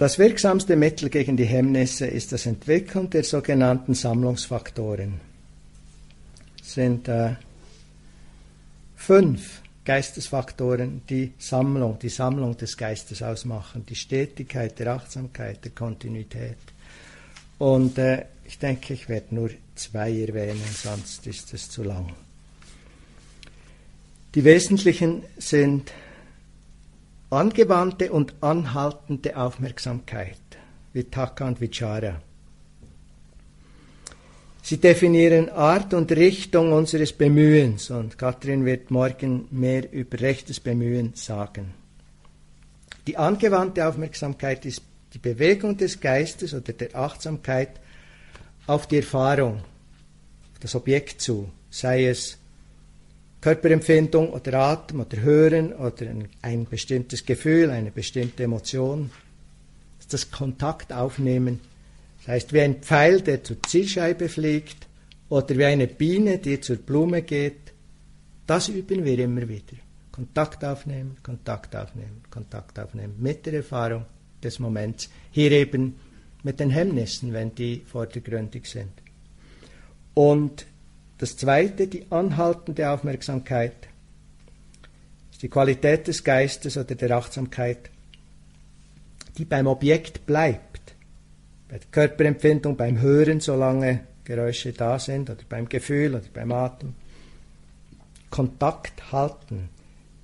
Das 0.00 0.18
wirksamste 0.18 0.76
Mittel 0.76 1.10
gegen 1.10 1.36
die 1.36 1.44
Hemmnisse 1.44 2.06
ist 2.06 2.32
das 2.32 2.46
Entwickeln 2.46 3.10
der 3.10 3.22
sogenannten 3.22 3.92
Sammlungsfaktoren. 3.92 5.20
Es 6.58 6.72
sind 6.72 7.06
äh, 7.06 7.34
fünf 8.96 9.60
Geistesfaktoren, 9.84 11.02
die 11.10 11.34
Sammlung, 11.36 11.98
die 11.98 12.08
Sammlung 12.08 12.56
des 12.56 12.78
Geistes 12.78 13.22
ausmachen, 13.22 13.84
die 13.84 13.94
Stetigkeit 13.94 14.78
der 14.78 14.94
Achtsamkeit, 14.94 15.62
der 15.66 15.72
Kontinuität. 15.72 16.56
Und 17.58 17.98
äh, 17.98 18.24
ich 18.46 18.58
denke, 18.58 18.94
ich 18.94 19.06
werde 19.10 19.34
nur 19.34 19.50
zwei 19.74 20.18
erwähnen, 20.18 20.64
sonst 20.82 21.26
ist 21.26 21.52
es 21.52 21.68
zu 21.68 21.82
lang. 21.82 22.14
Die 24.34 24.44
wesentlichen 24.44 25.24
sind 25.36 25.92
angewandte 27.30 28.10
und 28.10 28.34
anhaltende 28.40 29.36
Aufmerksamkeit, 29.36 30.36
Vitaka 30.92 31.46
und 31.46 31.60
Vichara. 31.60 32.20
Sie 34.62 34.78
definieren 34.78 35.48
Art 35.48 35.94
und 35.94 36.12
Richtung 36.12 36.72
unseres 36.72 37.12
Bemühens 37.12 37.90
und 37.90 38.18
Katrin 38.18 38.64
wird 38.64 38.90
morgen 38.90 39.46
mehr 39.50 39.92
über 39.92 40.20
rechtes 40.20 40.60
Bemühen 40.60 41.12
sagen. 41.14 41.72
Die 43.06 43.16
angewandte 43.16 43.86
Aufmerksamkeit 43.86 44.66
ist 44.66 44.82
die 45.14 45.18
Bewegung 45.18 45.76
des 45.76 46.00
Geistes 46.00 46.52
oder 46.52 46.72
der 46.72 46.94
Achtsamkeit 46.94 47.80
auf 48.66 48.86
die 48.86 48.98
Erfahrung, 48.98 49.58
auf 49.58 50.58
das 50.60 50.74
Objekt 50.74 51.20
zu, 51.20 51.50
sei 51.70 52.06
es 52.06 52.39
Körperempfindung 53.40 54.30
oder 54.30 54.54
Atem 54.54 55.00
oder 55.00 55.20
Hören 55.20 55.72
oder 55.72 56.06
ein, 56.42 56.66
bestimmtes 56.66 57.24
Gefühl, 57.24 57.70
eine 57.70 57.90
bestimmte 57.90 58.44
Emotion. 58.44 59.10
Das 60.10 60.30
Kontakt 60.30 60.92
aufnehmen. 60.92 61.60
Das 62.18 62.28
heißt, 62.28 62.52
wie 62.52 62.60
ein 62.60 62.82
Pfeil, 62.82 63.20
der 63.20 63.44
zur 63.44 63.62
Zielscheibe 63.62 64.28
fliegt 64.28 64.88
oder 65.28 65.56
wie 65.56 65.64
eine 65.64 65.86
Biene, 65.86 66.38
die 66.38 66.60
zur 66.60 66.76
Blume 66.76 67.22
geht. 67.22 67.72
Das 68.46 68.68
üben 68.68 69.04
wir 69.04 69.18
immer 69.20 69.48
wieder. 69.48 69.76
Kontakt 70.10 70.64
aufnehmen, 70.64 71.16
Kontakt 71.22 71.76
aufnehmen, 71.76 72.22
Kontakt 72.28 72.78
aufnehmen 72.78 73.14
mit 73.18 73.46
der 73.46 73.54
Erfahrung 73.54 74.04
des 74.42 74.58
Moments. 74.58 75.08
Hier 75.30 75.52
eben 75.52 75.94
mit 76.42 76.58
den 76.58 76.70
Hemmnissen, 76.70 77.32
wenn 77.32 77.54
die 77.54 77.82
vordergründig 77.86 78.66
sind. 78.66 78.90
Und 80.14 80.66
das 81.20 81.36
zweite, 81.36 81.86
die 81.86 82.06
anhaltende 82.08 82.88
Aufmerksamkeit, 82.88 83.74
ist 85.30 85.42
die 85.42 85.50
Qualität 85.50 86.08
des 86.08 86.24
Geistes 86.24 86.78
oder 86.78 86.94
der 86.94 87.10
Achtsamkeit, 87.10 87.90
die 89.36 89.44
beim 89.44 89.66
Objekt 89.66 90.24
bleibt. 90.24 90.94
Bei 91.68 91.76
der 91.76 91.88
Körperempfindung, 91.90 92.74
beim 92.74 93.02
Hören, 93.02 93.40
solange 93.40 94.00
Geräusche 94.24 94.72
da 94.72 94.98
sind, 94.98 95.28
oder 95.28 95.42
beim 95.46 95.68
Gefühl 95.68 96.14
oder 96.14 96.24
beim 96.32 96.52
Atem. 96.52 96.94
Kontakt 98.30 99.12
halten, 99.12 99.68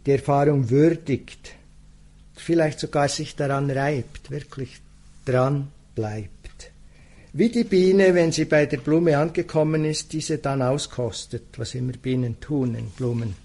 die 0.06 0.12
Erfahrung 0.12 0.70
würdigt, 0.70 1.52
vielleicht 2.36 2.80
sogar 2.80 3.08
sich 3.08 3.36
daran 3.36 3.70
reibt, 3.70 4.30
wirklich 4.30 4.80
dran 5.26 5.68
bleibt. 5.94 6.35
Wie 7.38 7.50
die 7.50 7.64
Biene, 7.64 8.14
wenn 8.14 8.32
sie 8.32 8.46
bei 8.46 8.64
der 8.64 8.78
Blume 8.78 9.18
angekommen 9.18 9.84
ist, 9.84 10.14
diese 10.14 10.38
dann 10.38 10.62
auskostet, 10.62 11.58
was 11.58 11.74
immer 11.74 11.92
Bienen 11.92 12.40
tun 12.40 12.74
in 12.74 12.88
Blumen. 12.88 13.36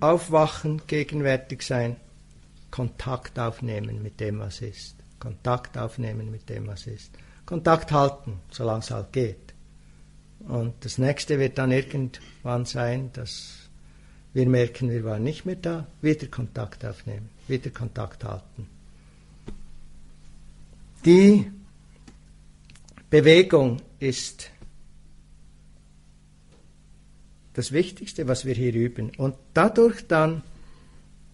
Aufwachen, 0.00 0.82
gegenwärtig 0.86 1.62
sein, 1.62 1.96
Kontakt 2.70 3.38
aufnehmen 3.38 4.02
mit 4.02 4.20
dem, 4.20 4.40
was 4.40 4.60
ist. 4.60 4.96
Kontakt 5.18 5.78
aufnehmen 5.78 6.30
mit 6.30 6.50
dem, 6.50 6.66
was 6.66 6.86
ist. 6.86 7.12
Kontakt 7.46 7.92
halten, 7.92 8.40
solange 8.50 8.80
es 8.80 8.90
halt 8.90 9.10
geht. 9.10 9.54
Und 10.40 10.74
das 10.84 10.98
nächste 10.98 11.38
wird 11.38 11.56
dann 11.56 11.72
irgendwann 11.72 12.66
sein, 12.66 13.08
dass 13.14 13.63
wir 14.34 14.48
merken, 14.48 14.90
wir 14.90 15.04
waren 15.04 15.22
nicht 15.22 15.46
mehr 15.46 15.56
da, 15.56 15.86
wieder 16.02 16.26
Kontakt 16.26 16.84
aufnehmen, 16.84 17.30
wieder 17.46 17.70
Kontakt 17.70 18.24
halten. 18.24 18.66
Die 21.04 21.50
Bewegung 23.10 23.80
ist 24.00 24.50
das 27.52 27.70
Wichtigste, 27.70 28.26
was 28.26 28.44
wir 28.44 28.54
hier 28.54 28.74
üben. 28.74 29.12
Und 29.16 29.36
dadurch 29.54 30.06
dann 30.08 30.42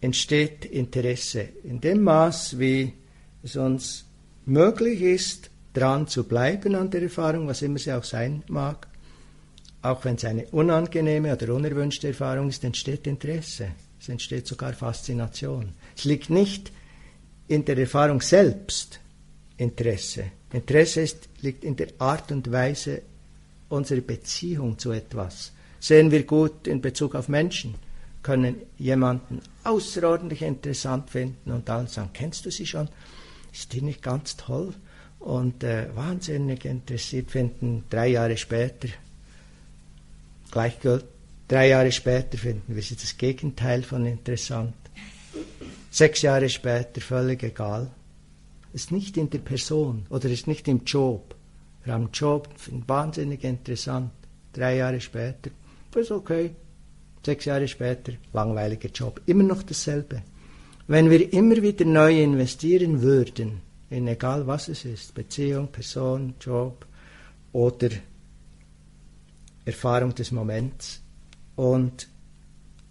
entsteht 0.01 0.67
Interesse 0.67 1.49
in 1.65 1.81
dem 1.81 2.03
Maß, 2.03 2.59
wie 2.59 2.93
es 3.43 3.57
uns 3.57 4.05
möglich 4.45 5.01
ist, 5.01 5.51
dran 5.73 6.07
zu 6.07 6.25
bleiben 6.25 6.75
an 6.75 6.91
der 6.91 7.03
Erfahrung, 7.03 7.47
was 7.47 7.63
immer 7.63 7.79
sie 7.79 7.93
auch 7.93 8.05
sein 8.05 8.43
mag, 8.49 8.89
auch 9.83 10.05
wenn 10.05 10.17
es 10.17 10.25
eine 10.25 10.47
unangenehme 10.47 11.33
oder 11.33 11.55
unerwünschte 11.55 12.09
Erfahrung 12.09 12.49
ist, 12.49 12.65
entsteht 12.65 13.07
Interesse. 13.07 13.69
Es 14.01 14.09
entsteht 14.09 14.47
sogar 14.47 14.73
Faszination. 14.73 15.73
Es 15.97 16.05
liegt 16.05 16.31
nicht 16.31 16.73
in 17.49 17.65
der 17.65 17.79
Erfahrung 17.79 18.21
selbst 18.21 19.01
Interesse. 19.57 20.25
Interesse 20.53 21.03
ist, 21.03 21.29
liegt 21.43 21.65
in 21.65 21.77
der 21.77 21.89
Art 21.99 22.33
und 22.33 22.51
Weise 22.51 23.03
unserer 23.69 24.01
Beziehung 24.01 24.79
zu 24.79 24.91
etwas. 24.93 25.53
Sehen 25.79 26.11
wir 26.11 26.25
gut 26.25 26.67
in 26.67 26.81
Bezug 26.81 27.15
auf 27.15 27.29
Menschen, 27.29 27.75
können 28.23 28.57
jemanden 28.77 29.41
außerordentlich 29.65 30.43
interessant 30.43 31.11
finden 31.11 31.53
und 31.53 31.69
dann 31.69 31.87
sagen, 31.87 32.11
kennst 32.13 32.45
du 32.45 32.51
sie 32.51 32.67
schon? 32.67 32.89
Ist 33.53 33.73
die 33.73 33.81
nicht 33.81 34.03
ganz 34.03 34.37
toll? 34.37 34.75
Und 35.19 35.65
äh, 35.65 35.95
wahnsinnig 35.95 36.65
interessiert 36.65 37.31
finden, 37.31 37.85
drei 37.91 38.09
Jahre 38.09 38.37
später 38.37 38.89
gleichgültig 40.51 41.09
Drei 41.51 41.67
Jahre 41.71 41.91
später 41.91 42.39
finden 42.39 42.77
wir 42.77 42.83
sie 42.83 42.95
das 42.95 43.17
Gegenteil 43.19 43.83
von 43.83 44.07
interessant. 44.07 44.73
Sechs 45.91 46.23
Jahre 46.23 46.49
später 46.49 47.01
völlig 47.01 47.43
egal. 47.43 47.91
Ist 48.73 48.93
nicht 48.93 49.17
in 49.17 49.31
der 49.31 49.41
Person 49.41 50.07
oder 50.11 50.29
ist 50.31 50.47
nicht 50.47 50.69
im 50.69 50.85
Job. 50.85 51.35
Wir 51.83 51.95
haben 51.95 52.05
einen 52.05 52.13
Job, 52.13 52.49
wahnsinnig 52.87 53.43
interessant. 53.43 54.13
Drei 54.53 54.77
Jahre 54.77 55.01
später, 55.01 55.51
ist 55.97 56.13
okay. 56.13 56.55
Sechs 57.27 57.47
Jahre 57.47 57.67
später, 57.67 58.13
langweiliger 58.33 58.91
Job. 58.91 59.21
Immer 59.27 59.43
noch 59.43 59.65
dasselbe. 59.65 60.23
Wenn 60.87 61.11
wir 61.11 61.33
immer 61.33 61.61
wieder 61.61 61.85
neu 61.85 62.23
investieren 62.23 63.03
würden, 63.03 63.61
in 63.91 64.07
egal 64.07 64.47
was 64.47 64.69
es 64.69 64.85
ist, 64.85 65.15
Beziehung, 65.15 65.67
Person, 65.67 66.35
Job 66.41 66.87
oder 67.53 67.89
Erfahrung 69.71 70.15
des 70.15 70.31
Moments, 70.33 71.01
und 71.57 72.09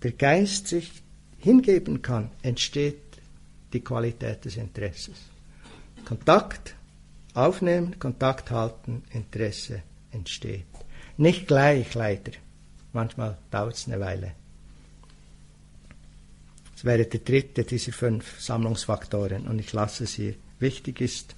der 0.03 0.11
Geist 0.11 0.67
sich 0.67 0.91
hingeben 1.39 2.01
kann, 2.01 2.30
entsteht 2.43 3.01
die 3.73 3.82
Qualität 3.82 4.45
des 4.45 4.57
Interesses. 4.57 5.15
Kontakt 6.05 6.75
aufnehmen, 7.34 7.97
Kontakt 7.97 8.51
halten, 8.51 9.03
Interesse 9.11 9.82
entsteht. 10.11 10.65
Nicht 11.17 11.47
gleich 11.47 11.93
leider. 11.95 12.34
Manchmal 12.93 13.38
dauert 13.49 13.75
es 13.75 13.88
eine 13.88 13.99
Weile. 13.99 14.34
Das 16.73 16.86
wäre 16.86 17.05
der 17.05 17.19
dritte 17.19 17.63
dieser 17.63 17.91
fünf 17.91 18.39
Sammlungsfaktoren 18.39 19.47
und 19.47 19.59
ich 19.59 19.73
lasse 19.73 20.03
es 20.03 20.13
hier. 20.13 20.36
Wichtig 20.59 21.01
ist 21.01 21.36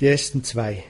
die 0.00 0.06
ersten 0.06 0.42
zwei. 0.44 0.82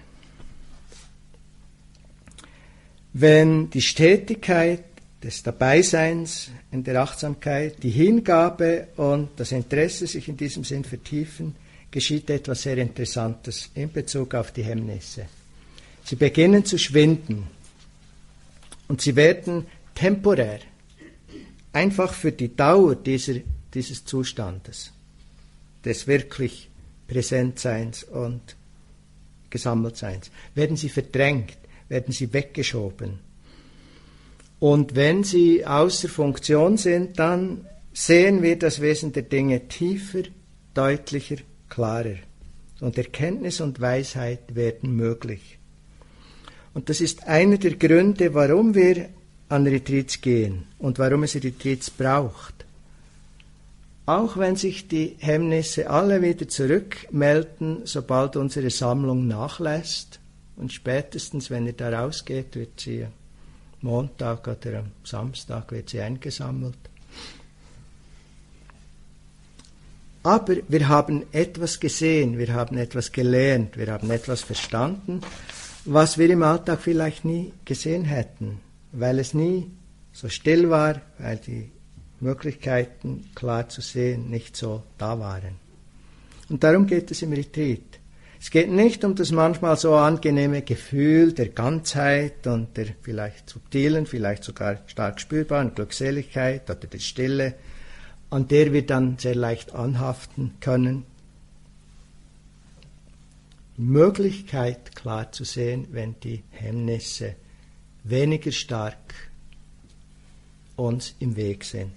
Wenn 3.13 3.71
die 3.71 3.83
Stetigkeit 3.83 4.85
des 5.23 5.43
Dabeiseins 5.43 6.51
in 6.71 6.85
der 6.85 7.03
Achtsamkeit, 7.03 7.83
die 7.83 7.91
Hingabe 7.91 8.89
und 8.97 9.31
das 9.37 9.53
Interesse 9.53 10.07
sich 10.07 10.29
in 10.29 10.37
diesem 10.37 10.65
Sinn 10.65 10.85
vertiefen, 10.85 11.55
geschieht 11.91 12.31
etwas 12.31 12.63
sehr 12.63 12.79
Interessantes 12.79 13.71
in 13.75 13.93
Bezug 13.93 14.35
auf 14.35 14.53
die 14.53 14.63
Hemmnisse. 14.63 15.27
Sie 16.05 16.17
beginnen 16.17 16.65
zu 16.65 16.79
schwinden 16.79 17.47
und 18.89 19.01
sie 19.01 19.17
werden 19.17 19.67
temporär, 19.95 20.61
einfach 21.73 22.15
für 22.15 22.33
die 22.33 22.55
Dauer 22.57 22.95
dieser, 22.95 23.35
dieses 23.75 24.05
Zustandes, 24.05 24.93
des 25.85 26.07
wirklich 26.07 26.69
Präsentseins 27.07 28.05
und 28.05 28.57
Gesammeltseins, 29.51 30.31
werden 30.55 30.77
sie 30.77 30.89
verdrängt, 30.89 31.59
werden 31.91 32.13
sie 32.13 32.33
weggeschoben 32.33 33.19
und 34.61 34.95
wenn 34.95 35.25
sie 35.25 35.67
außer 35.67 36.09
Funktion 36.09 36.77
sind, 36.77 37.19
dann 37.19 37.67
sehen 37.95 38.43
wir 38.43 38.59
das 38.59 38.81
Wesen 38.81 39.13
der 39.13 39.23
Dinge 39.23 39.67
tiefer, 39.69 40.23
deutlicher, 40.75 41.37
klarer. 41.71 42.17
Und 42.81 42.97
Erkenntnis 42.99 43.61
und 43.61 43.81
Weisheit 43.81 44.55
werden 44.55 44.95
möglich. 44.95 45.59
Und 46.75 46.89
das 46.89 47.01
ist 47.01 47.27
einer 47.27 47.57
der 47.57 47.75
Gründe, 47.77 48.33
warum 48.35 48.75
wir 48.75 49.09
an 49.49 49.67
Retreats 49.67 50.21
gehen 50.21 50.67
und 50.79 50.99
warum 50.99 51.25
es 51.25 51.35
Retreats 51.35 51.91
braucht. 51.91 52.55
Auch 54.07 54.37
wenn 54.37 54.57
sich 54.57 54.89
die 54.89 55.17
Hemmnisse 55.19 55.89
alle 55.89 56.23
wieder 56.23 56.49
zurückmelden, 56.49 57.83
sobald 57.85 58.37
unsere 58.37 58.71
Sammlung 58.71 59.27
nachlässt, 59.27 60.21
und 60.61 60.73
spätestens, 60.73 61.49
wenn 61.49 61.67
ihr 61.67 61.73
da 61.73 61.89
rausgeht, 61.89 62.55
wird 62.55 62.79
sie 62.79 63.07
Montag 63.81 64.47
oder 64.47 64.81
am 64.81 64.91
Samstag 65.05 65.73
wird 65.73 65.89
sie 65.89 66.01
eingesammelt. 66.03 66.77
Aber 70.23 70.57
wir 70.69 70.89
haben 70.89 71.25
etwas 71.33 71.81
gesehen, 71.81 72.37
wir 72.37 72.53
haben 72.53 72.77
etwas 72.77 73.11
gelernt, 73.11 73.79
wir 73.79 73.91
haben 73.91 74.11
etwas 74.11 74.43
verstanden, 74.43 75.23
was 75.87 76.19
wir 76.19 76.29
im 76.29 76.43
Alltag 76.43 76.81
vielleicht 76.83 77.25
nie 77.25 77.55
gesehen 77.65 78.05
hätten, 78.05 78.61
weil 78.93 79.19
es 79.19 79.33
nie 79.33 79.71
so 80.13 80.29
still 80.29 80.69
war, 80.69 81.01
weil 81.19 81.39
die 81.39 81.71
Möglichkeiten 82.21 83.31
klar 83.35 83.71
zu 83.71 83.81
sehen 83.81 84.29
nicht 84.29 84.57
so 84.57 84.83
da 84.99 85.19
waren. 85.19 85.57
Und 86.51 86.63
darum 86.63 86.87
geht 86.87 87.11
es 87.11 87.23
im 87.23 87.33
Retreat. 87.33 87.90
Es 88.41 88.51
geht 88.51 88.71
nicht 88.71 89.05
um 89.05 89.15
das 89.15 89.33
manchmal 89.33 89.77
so 89.77 89.95
angenehme 89.95 90.63
Gefühl 90.63 91.35
der 91.35 91.51
Ganzheit 91.51 92.47
und 92.47 92.75
der 92.75 92.87
vielleicht 93.03 93.51
subtilen, 93.51 94.07
vielleicht 94.07 94.45
sogar 94.45 94.79
stark 94.87 95.21
spürbaren 95.21 95.75
Glückseligkeit 95.75 96.71
oder 96.71 96.87
der 96.87 96.99
Stille, 97.01 97.55
an 98.31 98.49
der 98.49 98.73
wir 98.73 98.87
dann 98.87 99.19
sehr 99.19 99.35
leicht 99.35 99.75
anhaften 99.75 100.55
können. 100.61 101.05
Die 103.77 103.83
Möglichkeit 103.83 104.97
klar 104.97 105.31
zu 105.33 105.45
sehen, 105.45 105.89
wenn 105.91 106.19
die 106.21 106.43
Hemmnisse 106.51 107.35
weniger 108.05 108.53
stark 108.53 109.15
uns 110.77 111.15
im 111.19 111.37
Weg 111.37 111.65
sind. 111.65 111.93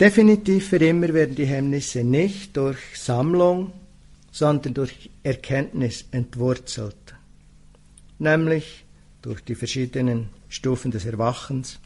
Definitiv 0.00 0.68
für 0.68 0.76
immer 0.76 1.12
werden 1.12 1.34
die 1.34 1.44
Hemmnisse 1.44 2.04
nicht 2.04 2.56
durch 2.56 2.78
Sammlung 2.94 3.72
sondern 4.38 4.72
durch 4.72 5.10
Erkenntnis 5.24 6.04
entwurzelt, 6.12 7.16
nämlich 8.20 8.84
durch 9.20 9.40
die 9.42 9.56
verschiedenen 9.56 10.28
Stufen 10.48 10.92
des 10.92 11.06
Erwachens. 11.06 11.80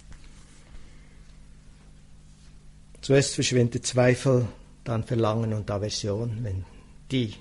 Zuerst 3.00 3.36
verschwindet 3.36 3.86
Zweifel, 3.86 4.46
dann 4.84 5.02
Verlangen 5.02 5.54
und 5.54 5.70
Aversion. 5.70 6.40
Wenn 6.42 6.66
die 7.10 7.32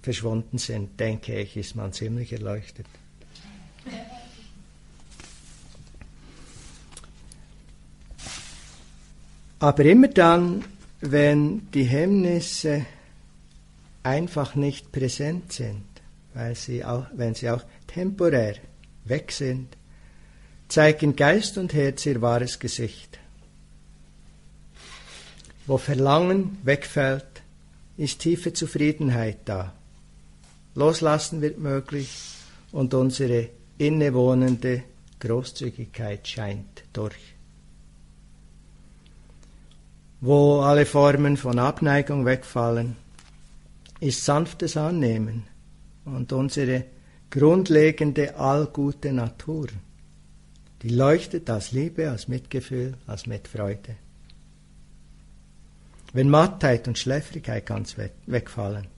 verschwunden 0.00 0.56
sind, 0.56 0.98
denke 0.98 1.38
ich, 1.38 1.58
ist 1.58 1.76
man 1.76 1.92
ziemlich 1.92 2.32
erleuchtet. 2.32 2.86
Aber 9.58 9.84
immer 9.84 10.08
dann, 10.08 10.64
wenn 11.02 11.70
die 11.72 11.84
Hemmnisse 11.84 12.86
einfach 14.02 14.54
nicht 14.54 14.92
präsent 14.92 15.52
sind, 15.52 15.84
weil 16.34 16.54
sie 16.54 16.84
auch, 16.84 17.06
wenn 17.14 17.34
sie 17.34 17.50
auch 17.50 17.62
temporär 17.86 18.56
weg 19.04 19.32
sind, 19.32 19.76
zeigen 20.68 21.16
Geist 21.16 21.58
und 21.58 21.74
Herz 21.74 22.06
ihr 22.06 22.22
wahres 22.22 22.58
Gesicht. 22.58 23.18
Wo 25.66 25.78
Verlangen 25.78 26.58
wegfällt, 26.64 27.42
ist 27.96 28.20
tiefe 28.20 28.52
Zufriedenheit 28.52 29.38
da. 29.44 29.72
Loslassen 30.74 31.40
wird 31.40 31.58
möglich 31.58 32.10
und 32.72 32.94
unsere 32.94 33.50
innewohnende 33.78 34.82
Großzügigkeit 35.20 36.26
scheint 36.26 36.84
durch. 36.92 37.34
Wo 40.20 40.60
alle 40.60 40.86
Formen 40.86 41.36
von 41.36 41.58
Abneigung 41.58 42.24
wegfallen, 42.24 42.96
ist 44.02 44.24
sanftes 44.24 44.76
Annehmen 44.76 45.44
und 46.04 46.32
unsere 46.32 46.84
grundlegende 47.30 48.34
allgute 48.34 49.12
Natur. 49.12 49.68
Die 50.82 50.88
leuchtet 50.88 51.48
als 51.48 51.70
Liebe, 51.70 52.10
als 52.10 52.26
Mitgefühl, 52.26 52.94
als 53.06 53.26
Mitfreude. 53.26 53.94
Wenn 56.12 56.28
Mattheit 56.28 56.88
und 56.88 56.98
Schläfrigkeit 56.98 57.64
ganz 57.64 57.94
wegfallen, 58.26 58.88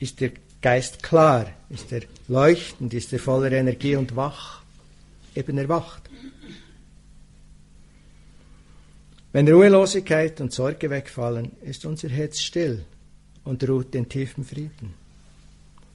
ist 0.00 0.20
der 0.20 0.32
Geist 0.60 1.02
klar, 1.02 1.46
ist 1.70 1.90
er 1.90 2.02
leuchtend, 2.28 2.92
ist 2.92 3.10
er 3.14 3.18
voller 3.18 3.52
Energie 3.52 3.96
und 3.96 4.14
wach, 4.14 4.62
eben 5.34 5.56
erwacht. 5.56 6.02
Wenn 9.32 9.48
Ruhelosigkeit 9.48 10.42
und 10.42 10.52
Sorge 10.52 10.90
wegfallen, 10.90 11.52
ist 11.62 11.86
unser 11.86 12.10
Herz 12.10 12.40
still 12.40 12.84
und 13.44 13.68
ruht 13.68 13.94
in 13.94 14.08
tiefem 14.08 14.44
Frieden. 14.44 14.94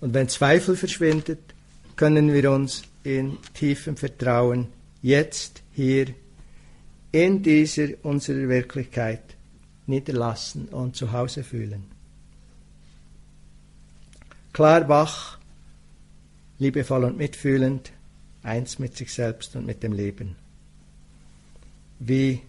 Und 0.01 0.13
wenn 0.13 0.27
Zweifel 0.27 0.75
verschwindet, 0.75 1.39
können 1.95 2.33
wir 2.33 2.51
uns 2.51 2.83
in 3.03 3.37
tiefem 3.53 3.95
Vertrauen 3.95 4.67
jetzt, 5.01 5.61
hier, 5.71 6.07
in 7.11 7.43
dieser 7.43 7.89
unserer 8.03 8.49
Wirklichkeit 8.49 9.21
niederlassen 9.85 10.67
und 10.69 10.95
zu 10.95 11.11
Hause 11.11 11.43
fühlen. 11.43 11.83
Klar 14.51 14.87
wach, 14.89 15.37
liebevoll 16.59 17.03
und 17.03 17.17
mitfühlend, 17.17 17.91
eins 18.43 18.79
mit 18.79 18.97
sich 18.97 19.13
selbst 19.13 19.55
und 19.55 19.65
mit 19.65 19.83
dem 19.83 19.93
Leben. 19.93 20.35
Wie 21.99 22.41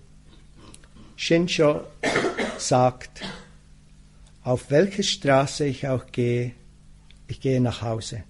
Shinsho 1.17 1.83
sagt, 2.59 3.23
auf 4.45 4.71
welche 4.71 5.03
Straße 5.03 5.65
ich 5.65 5.89
auch 5.89 6.07
gehe, 6.13 6.53
ich 7.27 7.41
gehe 7.41 7.61
nach 7.61 7.83
Hause. 7.83 8.25